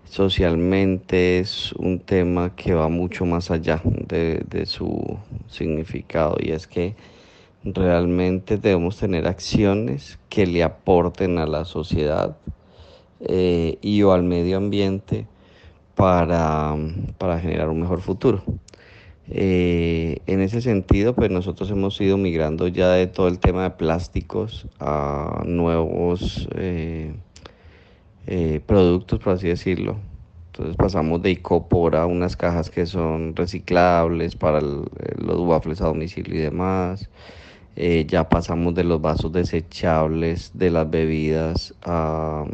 socialmente 0.05 1.39
es 1.39 1.73
un 1.73 1.99
tema 1.99 2.55
que 2.55 2.73
va 2.73 2.89
mucho 2.89 3.25
más 3.25 3.51
allá 3.51 3.81
de 3.83 4.65
su 4.65 5.17
significado 5.47 6.37
y 6.39 6.51
es 6.51 6.67
que 6.67 6.95
realmente 7.63 8.57
debemos 8.57 8.97
tener 8.97 9.27
acciones 9.27 10.19
que 10.29 10.45
le 10.45 10.63
aporten 10.63 11.39
a 11.39 11.47
la 11.47 11.65
sociedad 11.65 12.37
eh, 13.21 13.77
y 13.81 14.03
o 14.03 14.11
al 14.11 14.23
medio 14.23 14.57
ambiente 14.57 15.25
para, 15.95 16.75
generar 17.41 17.69
un 17.69 17.81
mejor 17.81 18.01
futuro. 18.01 18.43
Eh, 19.27 20.19
en 20.27 20.41
ese 20.41 20.61
sentido, 20.61 21.15
pues 21.15 21.31
nosotros 21.31 21.71
hemos 21.71 21.99
ido 21.99 22.17
migrando 22.17 22.67
ya 22.67 22.91
de 22.91 23.07
todo 23.07 23.27
el 23.27 23.39
tema 23.39 23.63
de 23.63 23.71
plásticos 23.71 24.67
a 24.79 25.41
nuevos 25.45 26.47
eh, 26.55 27.13
productos, 28.65 29.19
por 29.19 29.33
así 29.33 29.47
decirlo. 29.47 29.97
Entonces 30.55 30.77
pasamos 30.77 31.21
de 31.21 31.31
icopor 31.31 31.97
a 31.97 32.05
unas 32.05 32.37
cajas 32.37 32.69
que 32.69 32.85
son 32.85 33.35
reciclables 33.35 34.37
para 34.37 34.61
los 34.61 35.39
waffles 35.39 35.81
a 35.81 35.87
domicilio 35.87 36.35
y 36.35 36.37
demás. 36.39 37.09
Eh, 37.75 38.05
ya 38.07 38.29
pasamos 38.29 38.73
de 38.73 38.85
los 38.85 39.01
vasos 39.01 39.33
desechables 39.33 40.51
de 40.53 40.71
las 40.71 40.89
bebidas 40.89 41.73
a, 41.83 42.45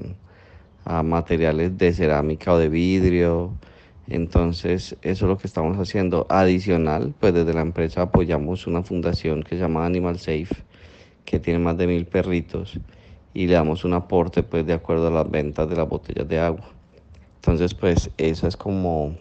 materiales 1.03 1.77
de 1.77 1.93
cerámica 1.93 2.53
o 2.53 2.57
de 2.57 2.69
vidrio. 2.69 3.51
Entonces, 4.07 4.97
eso 5.03 5.25
es 5.25 5.29
lo 5.29 5.37
que 5.37 5.45
estamos 5.47 5.77
haciendo. 5.77 6.25
Adicional, 6.29 7.13
pues 7.19 7.33
desde 7.35 7.53
la 7.53 7.61
empresa 7.61 8.03
apoyamos 8.03 8.65
una 8.65 8.81
fundación 8.81 9.43
que 9.43 9.55
se 9.55 9.61
llama 9.61 9.85
Animal 9.85 10.17
Safe, 10.17 10.55
que 11.23 11.39
tiene 11.39 11.59
más 11.59 11.77
de 11.77 11.85
mil 11.87 12.05
perritos, 12.07 12.79
y 13.33 13.47
le 13.47 13.53
damos 13.53 13.85
un 13.85 13.93
aporte, 13.93 14.43
pues, 14.43 14.65
de 14.65 14.73
acuerdo 14.73 15.07
a 15.07 15.11
las 15.11 15.29
ventas 15.29 15.69
de 15.69 15.75
las 15.75 15.87
botellas 15.87 16.27
de 16.27 16.39
agua. 16.39 16.65
Entonces, 17.35 17.73
pues, 17.73 18.11
eso 18.17 18.47
es 18.47 18.57
como 18.57 19.15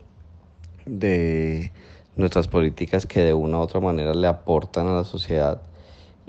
de 0.87 1.73
nuestras 2.17 2.49
políticas 2.49 3.07
que 3.07 3.21
de 3.21 3.35
una 3.35 3.59
u 3.59 3.61
otra 3.63 3.81
manera 3.81 4.15
le 4.15 4.27
aportan 4.27 4.89
a 4.89 4.95
la 4.97 5.05
sociedad 5.05 5.63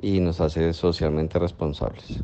y 0.01 0.19
nos 0.19 0.41
hace 0.41 0.73
socialmente 0.73 1.39
responsables. 1.39 2.23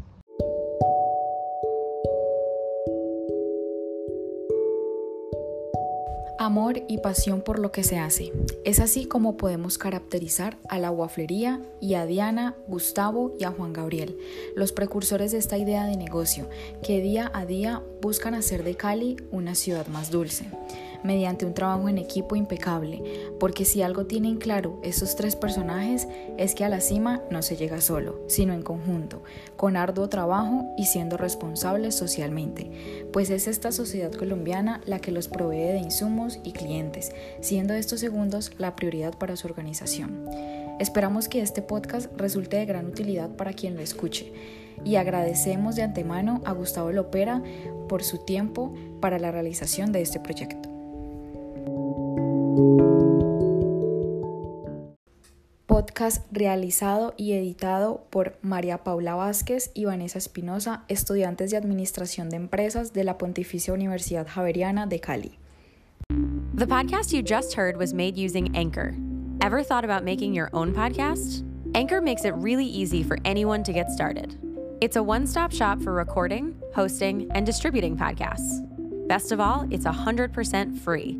Amor 6.39 6.83
y 6.87 6.99
pasión 6.99 7.41
por 7.41 7.57
lo 7.57 7.71
que 7.71 7.83
se 7.83 7.97
hace. 7.97 8.31
Es 8.63 8.79
así 8.79 9.05
como 9.05 9.37
podemos 9.37 9.77
caracterizar 9.77 10.57
a 10.69 10.77
la 10.77 10.89
guaflería 10.89 11.61
y 11.81 11.95
a 11.95 12.05
Diana, 12.05 12.55
Gustavo 12.67 13.35
y 13.39 13.43
a 13.43 13.51
Juan 13.51 13.73
Gabriel, 13.73 14.17
los 14.55 14.71
precursores 14.71 15.31
de 15.31 15.39
esta 15.39 15.57
idea 15.57 15.85
de 15.85 15.97
negocio 15.97 16.47
que 16.83 17.01
día 17.01 17.31
a 17.33 17.45
día 17.45 17.81
buscan 18.01 18.35
hacer 18.35 18.63
de 18.63 18.75
Cali 18.75 19.17
una 19.31 19.55
ciudad 19.55 19.87
más 19.87 20.11
dulce 20.11 20.45
mediante 21.03 21.45
un 21.45 21.53
trabajo 21.53 21.89
en 21.89 21.97
equipo 21.97 22.35
impecable, 22.35 23.03
porque 23.39 23.65
si 23.65 23.81
algo 23.81 24.05
tienen 24.05 24.37
claro 24.37 24.79
estos 24.83 25.15
tres 25.15 25.35
personajes 25.35 26.07
es 26.37 26.55
que 26.55 26.65
a 26.65 26.69
la 26.69 26.81
cima 26.81 27.21
no 27.31 27.41
se 27.41 27.55
llega 27.55 27.81
solo, 27.81 28.19
sino 28.27 28.53
en 28.53 28.61
conjunto, 28.61 29.21
con 29.55 29.77
arduo 29.77 30.09
trabajo 30.09 30.65
y 30.77 30.85
siendo 30.85 31.17
responsables 31.17 31.95
socialmente, 31.95 32.71
pues 33.11 33.29
es 33.29 33.47
esta 33.47 33.71
sociedad 33.71 34.11
colombiana 34.11 34.81
la 34.85 34.99
que 34.99 35.11
los 35.11 35.27
provee 35.27 35.73
de 35.73 35.79
insumos 35.79 36.39
y 36.43 36.51
clientes, 36.51 37.11
siendo 37.41 37.73
estos 37.73 37.99
segundos 37.99 38.51
la 38.57 38.75
prioridad 38.75 39.17
para 39.17 39.35
su 39.35 39.47
organización. 39.47 40.25
Esperamos 40.79 41.27
que 41.27 41.41
este 41.41 41.61
podcast 41.61 42.11
resulte 42.17 42.57
de 42.57 42.65
gran 42.65 42.85
utilidad 42.85 43.31
para 43.31 43.53
quien 43.53 43.75
lo 43.75 43.81
escuche 43.81 44.31
y 44.85 44.95
agradecemos 44.95 45.75
de 45.75 45.83
antemano 45.83 46.41
a 46.45 46.51
Gustavo 46.51 46.91
Lopera 46.91 47.41
por 47.89 48.03
su 48.03 48.19
tiempo 48.19 48.73
para 49.01 49.17
la 49.17 49.31
realización 49.31 49.91
de 49.91 50.01
este 50.01 50.19
proyecto. 50.19 50.76
Podcast 55.67 56.25
realizado 56.31 57.13
y 57.17 57.33
editado 57.33 58.07
por 58.09 58.37
María 58.41 58.83
Paula 58.83 59.15
Vázquez 59.15 59.69
y 59.75 59.85
Vanessa 59.85 60.17
Espinosa, 60.17 60.83
estudiantes 60.87 61.51
de 61.51 61.57
Administración 61.57 62.29
de 62.29 62.37
Empresas 62.37 62.93
de 62.93 63.03
la 63.03 63.17
Pontificia 63.17 63.73
Universidad 63.73 64.27
Javeriana 64.27 64.87
de 64.87 64.99
Cali. 64.99 65.37
The 66.55 66.65
podcast 66.65 67.13
you 67.13 67.21
just 67.21 67.55
heard 67.55 67.77
was 67.77 67.93
made 67.93 68.17
using 68.17 68.55
Anchor. 68.55 68.95
Ever 69.41 69.61
thought 69.61 69.83
about 69.83 70.03
making 70.03 70.33
your 70.33 70.49
own 70.53 70.73
podcast? 70.73 71.43
Anchor 71.75 72.01
makes 72.01 72.25
it 72.25 72.33
really 72.35 72.65
easy 72.65 73.03
for 73.03 73.17
anyone 73.23 73.61
to 73.63 73.71
get 73.71 73.91
started. 73.91 74.35
It's 74.81 74.95
a 74.95 75.03
one 75.03 75.27
stop 75.27 75.51
shop 75.51 75.81
for 75.81 75.93
recording, 75.93 76.55
hosting, 76.73 77.29
and 77.35 77.45
distributing 77.45 77.95
podcasts. 77.95 78.63
Best 79.07 79.31
of 79.31 79.39
all, 79.39 79.67
it's 79.69 79.85
100% 79.85 80.79
free. 80.79 81.19